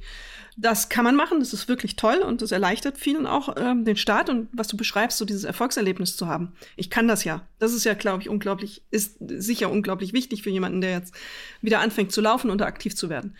Das 0.58 0.90
kann 0.90 1.04
man 1.04 1.16
machen, 1.16 1.40
das 1.40 1.54
ist 1.54 1.68
wirklich 1.68 1.96
toll 1.96 2.18
und 2.18 2.42
das 2.42 2.52
erleichtert 2.52 2.98
vielen 2.98 3.26
auch 3.26 3.56
ähm, 3.58 3.86
den 3.86 3.98
Start 3.98 4.30
und 4.30 4.50
was 4.54 4.68
du 4.68 4.78
beschreibst, 4.78 5.18
so 5.18 5.26
dieses 5.26 5.44
Erfolgserlebnis 5.44 6.16
zu 6.16 6.28
haben. 6.28 6.54
Ich 6.76 6.90
kann 6.90 7.08
das 7.08 7.24
ja. 7.24 7.48
Das 7.60 7.74
ist 7.74 7.86
ja, 7.86 7.94
glaube 7.94 8.22
ich, 8.22 8.30
unglaublich, 8.30 8.84
ist 8.92 9.18
sicher 9.20 9.72
unglaublich 9.72 10.14
wichtig 10.14 10.44
für 10.44 10.50
jemanden, 10.50 10.82
der 10.82 10.92
jetzt 10.92 11.16
wieder 11.62 11.80
anfängt 11.80 12.12
zu 12.12 12.22
laufen 12.22 12.50
und 12.50 12.62
aktiv 12.62 12.96
zu 12.96 13.10
werden. 13.10 13.36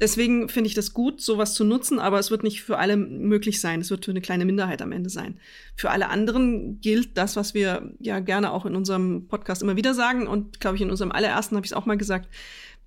Deswegen 0.00 0.48
finde 0.48 0.68
ich 0.68 0.74
das 0.74 0.94
gut, 0.94 1.20
sowas 1.20 1.52
zu 1.52 1.62
nutzen, 1.62 1.98
aber 1.98 2.18
es 2.18 2.30
wird 2.30 2.42
nicht 2.42 2.62
für 2.62 2.78
alle 2.78 2.96
möglich 2.96 3.60
sein. 3.60 3.82
Es 3.82 3.90
wird 3.90 4.06
für 4.06 4.10
eine 4.10 4.22
kleine 4.22 4.46
Minderheit 4.46 4.80
am 4.80 4.92
Ende 4.92 5.10
sein. 5.10 5.38
Für 5.76 5.90
alle 5.90 6.08
anderen 6.08 6.80
gilt 6.80 7.18
das, 7.18 7.36
was 7.36 7.52
wir 7.52 7.92
ja 8.00 8.20
gerne 8.20 8.50
auch 8.50 8.64
in 8.64 8.76
unserem 8.76 9.28
Podcast 9.28 9.60
immer 9.60 9.76
wieder 9.76 9.92
sagen 9.92 10.26
und 10.26 10.58
glaube 10.58 10.76
ich 10.76 10.82
in 10.82 10.90
unserem 10.90 11.12
allerersten 11.12 11.54
habe 11.54 11.66
ich 11.66 11.72
es 11.72 11.76
auch 11.76 11.84
mal 11.84 11.98
gesagt 11.98 12.30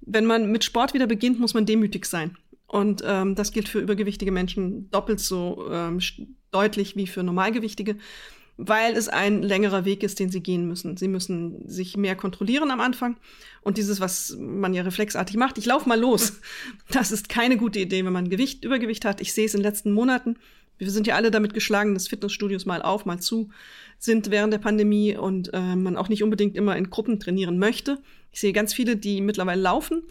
wenn 0.05 0.25
man 0.25 0.51
mit 0.51 0.63
Sport 0.63 0.93
wieder 0.93 1.07
beginnt, 1.07 1.39
muss 1.39 1.53
man 1.53 1.65
demütig 1.65 2.05
sein. 2.05 2.38
Und 2.67 3.03
ähm, 3.05 3.36
das 3.36 3.51
gilt 3.51 3.69
für 3.69 3.79
übergewichtige 3.79 4.31
Menschen 4.31 4.89
doppelt 4.89 5.19
so 5.19 5.67
ähm, 5.69 6.00
deutlich 6.51 6.95
wie 6.95 7.05
für 7.05 7.22
Normalgewichtige, 7.22 7.98
weil 8.57 8.95
es 8.95 9.10
ein 9.10 9.43
längerer 9.43 9.86
Weg 9.86 10.03
ist, 10.03 10.19
den 10.19 10.29
sie 10.29 10.41
gehen 10.41 10.67
müssen. 10.67 10.98
Sie 10.98 11.07
müssen 11.07 11.67
sich 11.67 11.98
mehr 11.98 12.15
kontrollieren 12.15 12.72
am 12.72 12.81
Anfang. 12.81 13.17
Und 13.62 13.77
dieses, 13.77 14.00
was 14.00 14.36
man 14.39 14.74
ja 14.74 14.83
reflexartig 14.83 15.38
macht, 15.38 15.57
ich 15.57 15.65
laufe 15.65 15.88
mal 15.88 16.00
los, 16.00 16.39
das 16.89 17.12
ist 17.12 17.29
keine 17.29 17.57
gute 17.57 17.79
Idee, 17.79 18.03
wenn 18.05 18.13
man 18.13 18.29
Gewicht, 18.29 18.63
Übergewicht 18.63 19.05
hat. 19.05 19.22
Ich 19.22 19.33
sehe 19.33 19.45
es 19.45 19.53
in 19.53 19.60
den 19.60 19.69
letzten 19.69 19.91
Monaten. 19.91 20.38
Wir 20.77 20.89
sind 20.89 21.05
ja 21.05 21.15
alle 21.15 21.31
damit 21.31 21.53
geschlagen, 21.53 21.93
dass 21.93 22.07
Fitnessstudios 22.07 22.65
mal 22.65 22.81
auf, 22.81 23.05
mal 23.05 23.19
zu 23.19 23.50
sind 24.03 24.31
während 24.31 24.51
der 24.51 24.60
Pandemie 24.60 25.15
und 25.15 25.53
äh, 25.53 25.75
man 25.75 25.95
auch 25.95 26.10
nicht 26.10 26.24
unbedingt 26.24 26.57
immer 26.57 26.75
in 26.75 26.89
Gruppen 26.89 27.19
trainieren 27.19 27.57
möchte. 27.57 28.00
Ich 28.31 28.41
sehe 28.41 28.51
ganz 28.51 28.74
viele, 28.74 28.98
die 28.98 29.22
mittlerweile 29.22 29.62
laufen, 29.62 30.03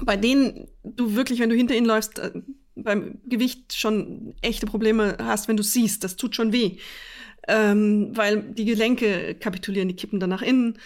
bei 0.00 0.16
denen 0.16 0.68
du 0.84 1.16
wirklich, 1.16 1.40
wenn 1.40 1.50
du 1.50 1.56
hinter 1.56 1.74
ihnen 1.74 1.86
läufst, 1.86 2.20
äh, 2.20 2.30
beim 2.76 3.18
Gewicht 3.26 3.74
schon 3.74 4.34
echte 4.42 4.66
Probleme 4.66 5.16
hast, 5.20 5.48
wenn 5.48 5.56
du 5.56 5.62
siehst. 5.62 6.04
Das 6.04 6.16
tut 6.16 6.36
schon 6.36 6.52
weh. 6.52 6.76
Ähm, 7.48 8.10
weil 8.14 8.42
die 8.42 8.64
Gelenke 8.64 9.34
kapitulieren, 9.34 9.88
die 9.88 9.96
kippen 9.96 10.20
dann 10.20 10.30
nach 10.30 10.42
innen. 10.42 10.78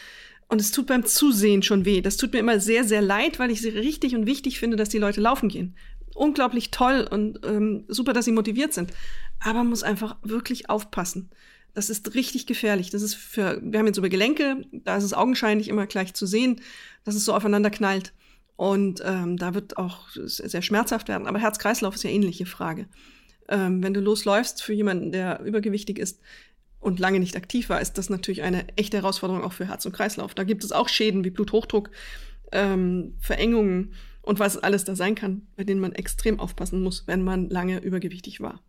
Und 0.48 0.60
es 0.60 0.70
tut 0.70 0.86
beim 0.86 1.04
Zusehen 1.04 1.62
schon 1.62 1.84
weh. 1.84 2.00
Das 2.00 2.16
tut 2.16 2.32
mir 2.32 2.38
immer 2.38 2.58
sehr, 2.58 2.84
sehr 2.84 3.02
leid, 3.02 3.38
weil 3.38 3.50
ich 3.50 3.62
es 3.62 3.74
richtig 3.74 4.16
und 4.16 4.26
wichtig 4.26 4.58
finde, 4.58 4.76
dass 4.76 4.88
die 4.88 4.98
Leute 4.98 5.20
laufen 5.20 5.48
gehen. 5.50 5.76
unglaublich 6.14 6.70
toll 6.70 7.06
und 7.10 7.40
ähm, 7.44 7.84
super, 7.88 8.12
dass 8.12 8.24
sie 8.24 8.32
motiviert 8.32 8.72
sind. 8.72 8.92
Aber 9.40 9.58
man 9.58 9.68
muss 9.68 9.82
einfach 9.82 10.16
wirklich 10.22 10.70
aufpassen. 10.70 11.30
Das 11.74 11.90
ist 11.90 12.14
richtig 12.14 12.46
gefährlich. 12.46 12.90
Das 12.90 13.02
ist 13.02 13.14
für, 13.14 13.60
wir 13.62 13.78
haben 13.78 13.86
jetzt 13.86 13.98
über 13.98 14.08
Gelenke, 14.08 14.62
da 14.72 14.96
ist 14.96 15.04
es 15.04 15.12
augenscheinlich 15.12 15.68
immer 15.68 15.86
gleich 15.86 16.14
zu 16.14 16.24
sehen, 16.24 16.60
dass 17.04 17.14
es 17.14 17.24
so 17.24 17.34
aufeinander 17.34 17.70
knallt. 17.70 18.12
Und 18.56 19.02
ähm, 19.04 19.36
da 19.36 19.54
wird 19.54 19.76
auch 19.76 20.08
sehr 20.12 20.62
schmerzhaft 20.62 21.08
werden. 21.08 21.26
Aber 21.26 21.40
Herz-Kreislauf 21.40 21.96
ist 21.96 22.04
ja 22.04 22.10
ähnliche 22.10 22.46
Frage. 22.46 22.86
Ähm, 23.48 23.82
wenn 23.82 23.94
du 23.94 24.00
losläufst 24.00 24.62
für 24.62 24.72
jemanden, 24.72 25.10
der 25.10 25.40
übergewichtig 25.40 25.98
ist 25.98 26.20
und 26.78 27.00
lange 27.00 27.18
nicht 27.18 27.36
aktiv 27.36 27.68
war, 27.68 27.80
ist 27.80 27.98
das 27.98 28.10
natürlich 28.10 28.42
eine 28.42 28.68
echte 28.76 28.98
Herausforderung 28.98 29.42
auch 29.42 29.52
für 29.52 29.66
Herz 29.66 29.84
und 29.84 29.92
Kreislauf. 29.92 30.34
Da 30.34 30.44
gibt 30.44 30.62
es 30.62 30.70
auch 30.70 30.88
Schäden 30.88 31.24
wie 31.24 31.30
Bluthochdruck, 31.30 31.90
ähm, 32.52 33.14
Verengungen 33.18 33.94
und 34.22 34.38
was 34.38 34.56
alles 34.56 34.84
da 34.84 34.94
sein 34.94 35.16
kann, 35.16 35.46
bei 35.56 35.64
denen 35.64 35.80
man 35.80 35.92
extrem 35.92 36.38
aufpassen 36.38 36.82
muss, 36.82 37.04
wenn 37.06 37.24
man 37.24 37.50
lange 37.50 37.80
übergewichtig 37.80 38.40
war. 38.40 38.60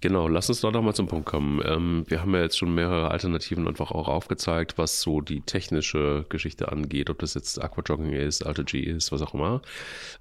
Genau, 0.00 0.28
lass 0.28 0.48
uns 0.48 0.60
doch 0.60 0.70
noch 0.70 0.82
mal 0.82 0.94
zum 0.94 1.08
Punkt 1.08 1.26
kommen. 1.26 1.60
Ähm, 1.64 2.04
wir 2.06 2.20
haben 2.20 2.32
ja 2.32 2.42
jetzt 2.42 2.56
schon 2.56 2.72
mehrere 2.72 3.10
Alternativen 3.10 3.66
einfach 3.66 3.90
auch 3.90 4.06
aufgezeigt, 4.06 4.78
was 4.78 5.00
so 5.00 5.20
die 5.20 5.40
technische 5.40 6.24
Geschichte 6.28 6.70
angeht, 6.70 7.10
ob 7.10 7.18
das 7.18 7.34
jetzt 7.34 7.60
Aquajogging 7.60 8.12
ist, 8.12 8.46
Alter 8.46 8.62
G 8.62 8.78
ist, 8.80 9.10
was 9.10 9.22
auch 9.22 9.34
immer. 9.34 9.60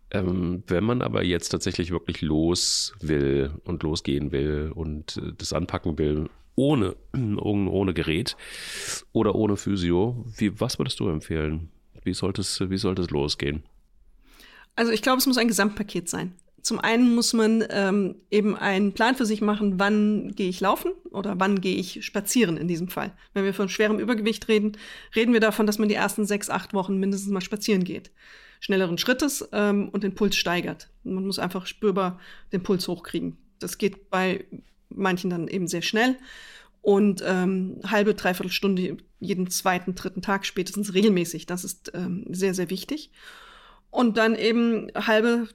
Ähm, 0.10 0.63
wenn 0.65 0.84
man 0.84 1.03
aber 1.03 1.24
jetzt 1.24 1.50
tatsächlich 1.50 1.91
wirklich 1.91 2.22
los 2.22 2.96
will 3.01 3.51
und 3.65 3.84
losgehen 3.84 4.31
will 4.31 4.72
und 4.74 5.17
äh, 5.17 5.34
das 5.38 5.53
anpacken 5.53 6.00
will, 6.00 6.27
ohne, 6.55 6.96
ohne 7.13 7.93
Gerät 7.93 8.36
oder 9.13 9.36
ohne 9.36 9.57
Physio, 9.57 10.25
wie, 10.38 10.60
was 10.60 10.79
würdest 10.79 11.00
du 11.00 11.07
empfehlen? 11.07 11.69
Wie 12.03 12.15
sollte 12.15 12.41
es, 12.41 12.60
wie 12.67 12.77
sollte 12.77 13.03
es 13.03 13.12
losgehen? 13.12 13.62
Also 14.75 14.91
ich 14.91 15.03
glaube, 15.03 15.19
es 15.19 15.27
muss 15.27 15.38
ein 15.38 15.48
Gesamtpaket 15.48 16.10
sein. 16.10 16.34
Zum 16.67 16.81
einen 16.81 17.15
muss 17.15 17.31
man 17.31 17.63
ähm, 17.69 18.15
eben 18.29 18.57
einen 18.57 18.91
Plan 18.91 19.15
für 19.15 19.25
sich 19.25 19.39
machen, 19.39 19.79
wann 19.79 20.36
gehe 20.36 20.50
ich 20.50 20.59
laufen 20.59 20.91
oder 21.12 21.39
wann 21.39 21.62
gehe 21.62 21.77
ich 21.77 22.03
spazieren 22.05 22.57
in 22.57 22.67
diesem 22.67 22.89
Fall. 22.89 23.13
Wenn 23.33 23.45
wir 23.45 23.53
von 23.53 23.69
schwerem 23.69 24.00
Übergewicht 24.00 24.50
reden, 24.50 24.74
reden 25.15 25.31
wir 25.31 25.39
davon, 25.39 25.65
dass 25.65 25.79
man 25.79 25.88
die 25.88 25.95
ersten 25.95 26.25
sechs, 26.25 26.50
acht 26.50 26.74
Wochen 26.74 26.97
mindestens 26.97 27.31
mal 27.31 27.39
spazieren 27.39 27.86
geht. 27.86 28.12
Schnelleren 28.59 28.97
Schrittes 28.97 29.47
ähm, 29.53 29.88
und 29.88 30.03
den 30.03 30.13
Puls 30.13 30.36
steigert. 30.36 30.89
Man 31.05 31.25
muss 31.25 31.39
einfach 31.39 31.67
spürbar 31.67 32.19
den 32.51 32.63
Puls 32.63 32.86
hochkriegen. 32.89 33.38
Das 33.59 33.77
geht 33.77 34.09
bei 34.09 34.43
manchen 34.89 35.29
dann 35.29 35.47
eben 35.47 35.69
sehr 35.69 35.81
schnell. 35.81 36.17
Und 36.81 37.24
ähm, 37.25 37.79
halbe, 37.86 38.13
dreiviertel 38.13 38.51
Stunde 38.51 38.97
jeden 39.21 39.50
zweiten, 39.50 39.95
dritten 39.95 40.21
Tag 40.21 40.45
spätestens 40.45 40.93
regelmäßig. 40.93 41.45
Das 41.45 41.63
ist 41.63 41.93
ähm, 41.93 42.25
sehr, 42.29 42.53
sehr 42.53 42.69
wichtig. 42.69 43.12
Und 43.89 44.17
dann 44.17 44.36
eben 44.36 44.91
halbe, 44.93 45.47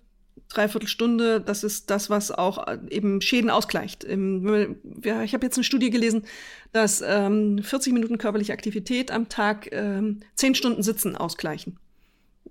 dreiviertel 0.52 0.88
Stunde, 0.88 1.40
das 1.40 1.64
ist 1.64 1.90
das, 1.90 2.10
was 2.10 2.30
auch 2.30 2.66
äh, 2.66 2.78
eben 2.90 3.20
Schäden 3.20 3.50
ausgleicht. 3.50 4.04
Ähm, 4.04 4.76
ich 5.02 5.34
habe 5.34 5.44
jetzt 5.44 5.56
eine 5.56 5.64
Studie 5.64 5.90
gelesen, 5.90 6.24
dass 6.72 7.02
ähm, 7.06 7.62
40 7.62 7.92
Minuten 7.92 8.18
körperliche 8.18 8.52
Aktivität 8.52 9.10
am 9.10 9.28
Tag 9.28 9.68
ähm, 9.72 10.20
10 10.36 10.54
Stunden 10.54 10.82
Sitzen 10.82 11.16
ausgleichen. 11.16 11.78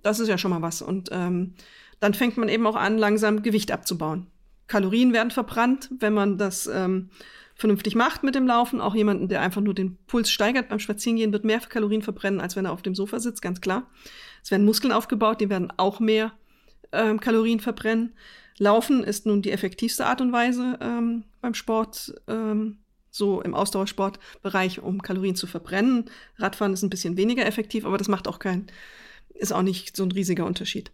Das 0.02 0.20
ist 0.20 0.28
ja 0.28 0.38
schon 0.38 0.50
mal 0.50 0.62
was. 0.62 0.82
Und 0.82 1.10
ähm, 1.12 1.54
dann 2.00 2.14
fängt 2.14 2.36
man 2.36 2.48
eben 2.48 2.66
auch 2.66 2.76
an, 2.76 2.98
langsam 2.98 3.42
Gewicht 3.42 3.70
abzubauen. 3.70 4.26
Kalorien 4.66 5.12
werden 5.12 5.30
verbrannt, 5.30 5.90
wenn 5.98 6.14
man 6.14 6.38
das 6.38 6.66
ähm, 6.66 7.10
vernünftig 7.54 7.94
macht 7.94 8.22
mit 8.22 8.34
dem 8.34 8.46
Laufen. 8.46 8.80
Auch 8.80 8.94
jemanden, 8.94 9.28
der 9.28 9.40
einfach 9.40 9.60
nur 9.60 9.74
den 9.74 9.96
Puls 10.06 10.30
steigert 10.30 10.68
beim 10.68 10.78
Spazierengehen, 10.78 11.32
wird 11.32 11.44
mehr 11.44 11.60
Kalorien 11.60 12.02
verbrennen, 12.02 12.40
als 12.40 12.56
wenn 12.56 12.64
er 12.64 12.72
auf 12.72 12.82
dem 12.82 12.94
Sofa 12.94 13.20
sitzt, 13.20 13.42
ganz 13.42 13.60
klar. 13.60 13.90
Es 14.42 14.50
werden 14.50 14.64
Muskeln 14.64 14.92
aufgebaut, 14.92 15.40
die 15.40 15.50
werden 15.50 15.72
auch 15.76 16.00
mehr 16.00 16.32
ähm, 16.92 17.20
Kalorien 17.20 17.60
verbrennen. 17.60 18.14
Laufen 18.58 19.02
ist 19.02 19.26
nun 19.26 19.42
die 19.42 19.50
effektivste 19.50 20.06
Art 20.06 20.20
und 20.20 20.32
Weise 20.32 20.78
ähm, 20.80 21.24
beim 21.40 21.54
Sport, 21.54 22.14
ähm, 22.28 22.78
so 23.10 23.42
im 23.42 23.54
Ausdauersportbereich, 23.54 24.80
um 24.80 25.02
Kalorien 25.02 25.36
zu 25.36 25.46
verbrennen. 25.46 26.06
Radfahren 26.38 26.72
ist 26.72 26.82
ein 26.82 26.90
bisschen 26.90 27.16
weniger 27.16 27.44
effektiv, 27.46 27.84
aber 27.84 27.98
das 27.98 28.08
macht 28.08 28.28
auch 28.28 28.38
kein, 28.38 28.66
ist 29.34 29.52
auch 29.52 29.62
nicht 29.62 29.96
so 29.96 30.04
ein 30.04 30.12
riesiger 30.12 30.46
Unterschied. 30.46 30.90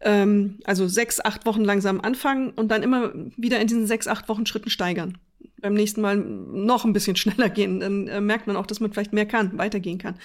Ähm, 0.00 0.58
also 0.64 0.86
sechs, 0.86 1.20
acht 1.24 1.46
Wochen 1.46 1.64
langsam 1.64 2.00
anfangen 2.00 2.50
und 2.50 2.68
dann 2.68 2.82
immer 2.82 3.12
wieder 3.36 3.60
in 3.60 3.66
diesen 3.66 3.86
sechs, 3.86 4.06
acht 4.06 4.28
Wochen 4.28 4.46
Schritten 4.46 4.70
steigern 4.70 5.18
beim 5.60 5.74
nächsten 5.74 6.00
Mal 6.00 6.16
noch 6.16 6.84
ein 6.84 6.92
bisschen 6.92 7.16
schneller 7.16 7.48
gehen. 7.48 7.80
Dann 7.80 8.08
äh, 8.08 8.20
merkt 8.20 8.46
man 8.46 8.56
auch, 8.56 8.66
dass 8.66 8.80
man 8.80 8.92
vielleicht 8.92 9.12
mehr 9.12 9.26
kann, 9.26 9.56
weitergehen 9.58 9.98
kann. 9.98 10.16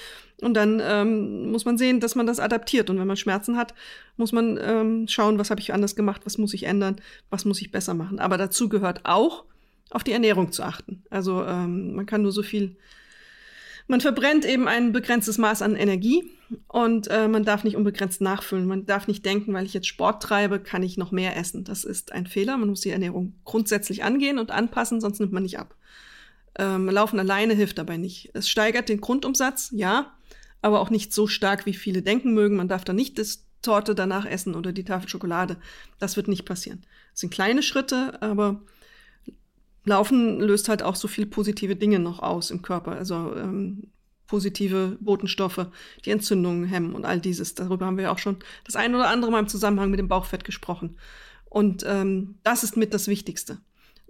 Und 0.42 0.56
dann 0.56 0.82
ähm, 0.84 1.52
muss 1.52 1.66
man 1.66 1.78
sehen, 1.78 2.00
dass 2.00 2.16
man 2.16 2.28
das 2.28 2.40
adaptiert. 2.40 2.90
Und 2.90 3.00
wenn 3.00 3.08
man 3.08 3.18
Schmerzen 3.18 3.58
hat, 3.58 3.74
muss 4.18 4.32
man 4.32 4.60
ähm, 4.62 5.08
schauen, 5.08 5.40
was 5.40 5.50
habe 5.50 5.62
ich 5.62 5.74
anders 5.74 5.96
gemacht, 5.96 6.22
was 6.26 6.38
muss 6.38 6.54
ich 6.54 6.64
ändern, 6.64 6.98
was 7.30 7.46
muss 7.46 7.62
ich 7.62 7.72
besser 7.72 7.94
machen. 7.94 8.20
Aber 8.20 8.38
dazu 8.38 8.70
gehört 8.70 9.02
auch, 9.04 9.46
auf 9.90 10.04
die 10.04 10.12
Ernährung 10.12 10.52
zu 10.52 10.64
achten. 10.64 11.04
Also 11.10 11.44
ähm, 11.46 11.96
man 11.96 12.06
kann 12.06 12.24
nur 12.24 12.32
so 12.32 12.42
viel 12.42 12.76
man 13.88 14.02
verbrennt 14.02 14.46
eben 14.46 14.68
ein 14.68 14.92
begrenztes 14.92 15.38
Maß 15.38 15.62
an 15.62 15.76
Energie 15.76 16.24
und 16.68 17.08
äh, 17.08 17.28
man 17.28 17.44
darf 17.44 17.64
nicht 17.64 17.76
unbegrenzt 17.76 18.22
nachfüllen. 18.22 18.66
Man 18.66 18.86
darf 18.86 19.08
nicht 19.08 19.26
denken, 19.26 19.54
weil 19.54 19.66
ich 19.66 19.74
jetzt 19.74 19.88
Sport 19.88 20.24
treibe, 20.24 20.60
kann 20.60 20.84
ich 20.84 20.98
noch 20.98 21.12
mehr 21.12 21.36
essen. 21.36 21.64
Das 21.64 21.84
ist 21.84 22.12
ein 22.12 22.28
Fehler. 22.28 22.58
Man 22.58 22.70
muss 22.70 22.82
die 22.82 22.92
Ernährung 22.92 23.36
grundsätzlich 23.44 24.04
angehen 24.04 24.40
und 24.40 24.52
anpassen, 24.52 25.02
sonst 25.02 25.20
nimmt 25.20 25.34
man 25.34 25.44
nicht 25.44 25.60
ab. 25.60 25.76
Ähm, 26.58 26.90
Laufen 26.90 27.20
alleine 27.20 27.54
hilft 27.54 27.78
dabei 27.78 27.98
nicht. 27.98 28.32
Es 28.34 28.48
steigert 28.48 28.90
den 28.90 29.02
Grundumsatz, 29.02 29.72
ja, 29.74 30.14
aber 30.62 30.80
auch 30.80 30.90
nicht 30.90 31.14
so 31.14 31.28
stark, 31.28 31.66
wie 31.66 31.74
viele 31.74 32.02
denken 32.02 32.34
mögen. 32.34 32.56
Man 32.56 32.68
darf 32.68 32.84
da 32.84 32.94
nicht 32.94 33.18
das 33.18 33.46
Torte 33.62 33.96
danach 33.96 34.26
essen 34.26 34.56
oder 34.56 34.72
die 34.72 34.84
Tafel 34.84 35.10
Schokolade. 35.10 35.58
Das 36.00 36.16
wird 36.16 36.28
nicht 36.28 36.46
passieren. 36.46 36.86
Das 37.12 37.22
sind 37.22 37.34
kleine 37.34 37.64
Schritte, 37.64 38.22
aber 38.22 38.62
Laufen 39.86 40.40
löst 40.40 40.70
halt 40.70 40.84
auch 40.84 40.96
so 40.96 41.08
viel 41.08 41.26
positive 41.26 41.76
Dinge 41.76 42.00
noch 42.00 42.20
aus 42.20 42.52
im 42.52 42.62
Körper. 42.62 42.94
Also 42.94 43.36
ähm, 43.36 43.92
positive 44.28 44.98
Botenstoffe, 45.00 45.68
die 46.06 46.12
Entzündungen 46.12 46.66
hemmen 46.66 46.96
und 46.96 47.06
all 47.06 47.20
dieses. 47.20 47.56
Darüber 47.56 47.86
haben 47.86 47.98
wir 47.98 48.06
ja 48.06 48.12
auch 48.12 48.20
schon 48.20 48.38
das 48.64 48.76
ein 48.76 48.96
oder 48.96 49.10
andere 49.10 49.32
Mal 49.32 49.40
im 49.40 49.48
Zusammenhang 49.48 49.92
mit 49.92 50.00
dem 50.00 50.08
Bauchfett 50.08 50.44
gesprochen. 50.44 50.98
Und 51.46 51.84
ähm, 51.88 52.36
das 52.44 52.64
ist 52.64 52.78
mit 52.78 52.94
das 52.94 53.08
Wichtigste. 53.08 53.60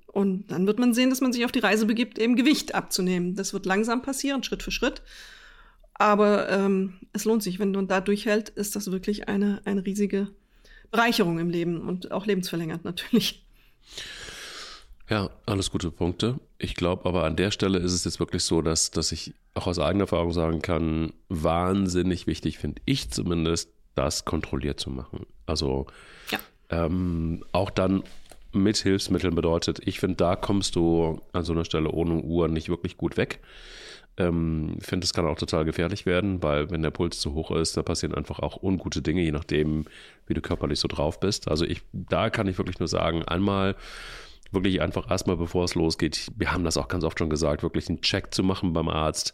Und 0.07 0.51
dann 0.51 0.67
wird 0.67 0.79
man 0.79 0.93
sehen, 0.93 1.09
dass 1.09 1.21
man 1.21 1.33
sich 1.33 1.43
auf 1.43 1.51
die 1.51 1.59
Reise 1.59 1.85
begibt, 1.87 2.19
eben 2.19 2.35
Gewicht 2.35 2.75
abzunehmen. 2.75 3.35
Das 3.35 3.51
wird 3.51 3.65
langsam 3.65 4.03
passieren, 4.03 4.43
Schritt 4.43 4.61
für 4.61 4.71
Schritt. 4.71 5.01
Aber 5.95 6.49
ähm, 6.49 6.99
es 7.13 7.25
lohnt 7.25 7.43
sich, 7.43 7.59
wenn 7.59 7.71
man 7.71 7.87
da 7.87 7.99
durchhält, 7.99 8.49
ist 8.49 8.75
das 8.75 8.91
wirklich 8.91 9.27
eine, 9.27 9.61
eine 9.65 9.85
riesige 9.85 10.29
Bereicherung 10.91 11.39
im 11.39 11.49
Leben 11.49 11.81
und 11.81 12.11
auch 12.11 12.25
lebensverlängert 12.25 12.85
natürlich. 12.85 13.43
Ja, 15.09 15.29
alles 15.45 15.69
gute 15.69 15.91
Punkte. 15.91 16.39
Ich 16.57 16.75
glaube 16.75 17.05
aber 17.05 17.25
an 17.25 17.35
der 17.35 17.51
Stelle 17.51 17.79
ist 17.79 17.93
es 17.93 18.05
jetzt 18.05 18.19
wirklich 18.19 18.43
so, 18.43 18.61
dass, 18.61 18.91
dass 18.91 19.11
ich 19.11 19.33
auch 19.53 19.67
aus 19.67 19.79
eigener 19.79 20.03
Erfahrung 20.03 20.31
sagen 20.31 20.61
kann, 20.61 21.13
wahnsinnig 21.29 22.25
wichtig 22.25 22.57
finde 22.57 22.81
ich 22.85 23.11
zumindest, 23.11 23.69
das 23.95 24.25
kontrolliert 24.25 24.79
zu 24.79 24.89
machen. 24.89 25.25
Also 25.45 25.87
ja. 26.31 26.39
ähm, 26.69 27.43
auch 27.51 27.69
dann 27.69 28.03
mit 28.53 28.77
Hilfsmitteln 28.77 29.35
bedeutet, 29.35 29.79
ich 29.85 29.99
finde, 29.99 30.15
da 30.15 30.35
kommst 30.35 30.75
du 30.75 31.21
an 31.33 31.43
so 31.43 31.53
einer 31.53 31.65
Stelle 31.65 31.89
ohne 31.89 32.21
Uhr 32.21 32.47
nicht 32.47 32.69
wirklich 32.69 32.97
gut 32.97 33.17
weg. 33.17 33.39
Ähm, 34.17 34.77
ich 34.79 34.85
finde, 34.85 35.05
es 35.05 35.13
kann 35.13 35.25
auch 35.25 35.37
total 35.37 35.65
gefährlich 35.65 36.05
werden, 36.05 36.41
weil 36.43 36.69
wenn 36.69 36.83
der 36.83 36.91
Puls 36.91 37.19
zu 37.19 37.33
hoch 37.33 37.51
ist, 37.51 37.75
da 37.77 37.83
passieren 37.83 38.15
einfach 38.15 38.39
auch 38.39 38.61
ungute 38.61 39.01
Dinge, 39.01 39.21
je 39.21 39.31
nachdem, 39.31 39.85
wie 40.27 40.33
du 40.33 40.41
körperlich 40.41 40.79
so 40.79 40.87
drauf 40.87 41.19
bist. 41.19 41.47
Also 41.47 41.65
ich, 41.65 41.81
da 41.91 42.29
kann 42.29 42.47
ich 42.47 42.57
wirklich 42.57 42.79
nur 42.79 42.87
sagen, 42.87 43.23
einmal 43.23 43.75
wirklich 44.53 44.81
einfach 44.81 45.09
erstmal, 45.09 45.37
bevor 45.37 45.63
es 45.63 45.75
losgeht, 45.75 46.27
wir 46.35 46.51
haben 46.51 46.63
das 46.63 46.77
auch 46.77 46.87
ganz 46.87 47.03
oft 47.03 47.19
schon 47.19 47.29
gesagt, 47.29 47.63
wirklich 47.63 47.89
einen 47.89 48.01
Check 48.01 48.33
zu 48.33 48.43
machen 48.43 48.73
beim 48.73 48.89
Arzt. 48.89 49.33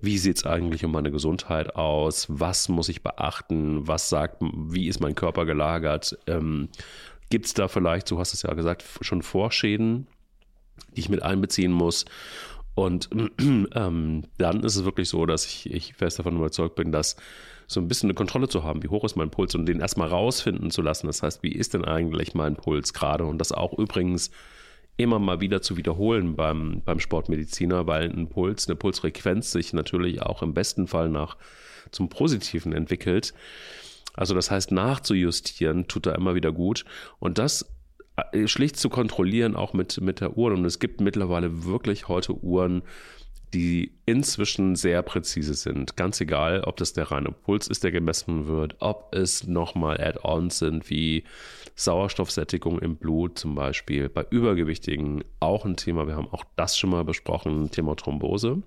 Wie 0.00 0.18
sieht 0.18 0.38
es 0.38 0.46
eigentlich 0.46 0.84
um 0.84 0.92
meine 0.92 1.10
Gesundheit 1.10 1.74
aus? 1.76 2.26
Was 2.28 2.68
muss 2.68 2.88
ich 2.88 3.02
beachten? 3.02 3.86
Was 3.86 4.08
sagt, 4.08 4.36
wie 4.40 4.88
ist 4.88 5.00
mein 5.00 5.14
Körper 5.14 5.44
gelagert? 5.46 6.18
Ähm, 6.26 6.68
Gibt 7.30 7.46
es 7.46 7.54
da 7.54 7.68
vielleicht, 7.68 8.08
so 8.08 8.18
hast 8.18 8.32
du 8.32 8.36
es 8.36 8.42
ja 8.42 8.54
gesagt, 8.54 8.84
schon 9.00 9.22
Vorschäden, 9.22 10.06
die 10.96 11.00
ich 11.00 11.08
mit 11.08 11.22
einbeziehen 11.22 11.72
muss? 11.72 12.04
Und 12.74 13.10
ähm, 13.74 14.24
dann 14.38 14.62
ist 14.62 14.76
es 14.76 14.84
wirklich 14.84 15.08
so, 15.08 15.26
dass 15.26 15.46
ich, 15.46 15.70
ich 15.72 15.94
fest 15.94 16.18
davon 16.18 16.36
überzeugt 16.36 16.76
bin, 16.76 16.92
dass 16.92 17.16
so 17.66 17.80
ein 17.80 17.86
bisschen 17.86 18.08
eine 18.08 18.14
Kontrolle 18.14 18.48
zu 18.48 18.64
haben, 18.64 18.82
wie 18.82 18.88
hoch 18.88 19.04
ist 19.04 19.14
mein 19.14 19.30
Puls 19.30 19.54
und 19.54 19.66
den 19.66 19.80
erstmal 19.80 20.08
rausfinden 20.08 20.72
zu 20.72 20.82
lassen. 20.82 21.06
Das 21.06 21.22
heißt, 21.22 21.42
wie 21.44 21.52
ist 21.52 21.72
denn 21.72 21.84
eigentlich 21.84 22.34
mein 22.34 22.56
Puls 22.56 22.92
gerade? 22.92 23.24
Und 23.24 23.38
das 23.38 23.52
auch 23.52 23.78
übrigens 23.78 24.32
immer 25.02 25.18
mal 25.18 25.40
wieder 25.40 25.62
zu 25.62 25.76
wiederholen 25.76 26.36
beim, 26.36 26.82
beim 26.84 27.00
Sportmediziner, 27.00 27.86
weil 27.86 28.10
ein 28.10 28.28
Puls, 28.28 28.68
eine 28.68 28.76
Pulsfrequenz 28.76 29.52
sich 29.52 29.72
natürlich 29.72 30.22
auch 30.22 30.42
im 30.42 30.54
besten 30.54 30.86
Fall 30.86 31.08
nach 31.08 31.36
zum 31.90 32.08
Positiven 32.08 32.72
entwickelt. 32.72 33.34
Also 34.14 34.34
das 34.34 34.50
heißt, 34.50 34.72
nachzujustieren 34.72 35.88
tut 35.88 36.06
da 36.06 36.14
immer 36.14 36.34
wieder 36.34 36.52
gut. 36.52 36.84
Und 37.18 37.38
das 37.38 37.70
äh, 38.32 38.46
schlicht 38.46 38.76
zu 38.76 38.88
kontrollieren, 38.88 39.56
auch 39.56 39.72
mit, 39.72 40.00
mit 40.00 40.20
der 40.20 40.36
Uhr. 40.36 40.52
Und 40.52 40.64
es 40.64 40.78
gibt 40.78 41.00
mittlerweile 41.00 41.64
wirklich 41.64 42.08
heute 42.08 42.34
Uhren, 42.34 42.82
die 43.54 43.92
inzwischen 44.06 44.76
sehr 44.76 45.02
präzise 45.02 45.54
sind. 45.54 45.96
Ganz 45.96 46.20
egal, 46.20 46.62
ob 46.62 46.76
das 46.76 46.92
der 46.92 47.10
reine 47.10 47.32
Puls 47.32 47.66
ist, 47.66 47.82
der 47.82 47.90
gemessen 47.90 48.46
wird, 48.46 48.76
ob 48.78 49.14
es 49.14 49.46
nochmal 49.46 50.00
Add-ons 50.00 50.58
sind 50.58 50.88
wie 50.88 51.24
Sauerstoffsättigung 51.74 52.78
im 52.78 52.96
Blut 52.96 53.38
zum 53.38 53.54
Beispiel. 53.54 54.08
Bei 54.08 54.26
Übergewichtigen 54.28 55.24
auch 55.40 55.64
ein 55.64 55.76
Thema. 55.76 56.06
Wir 56.06 56.16
haben 56.16 56.28
auch 56.30 56.44
das 56.56 56.76
schon 56.78 56.90
mal 56.90 57.04
besprochen, 57.04 57.70
Thema 57.70 57.96
Thrombose. 57.96 58.62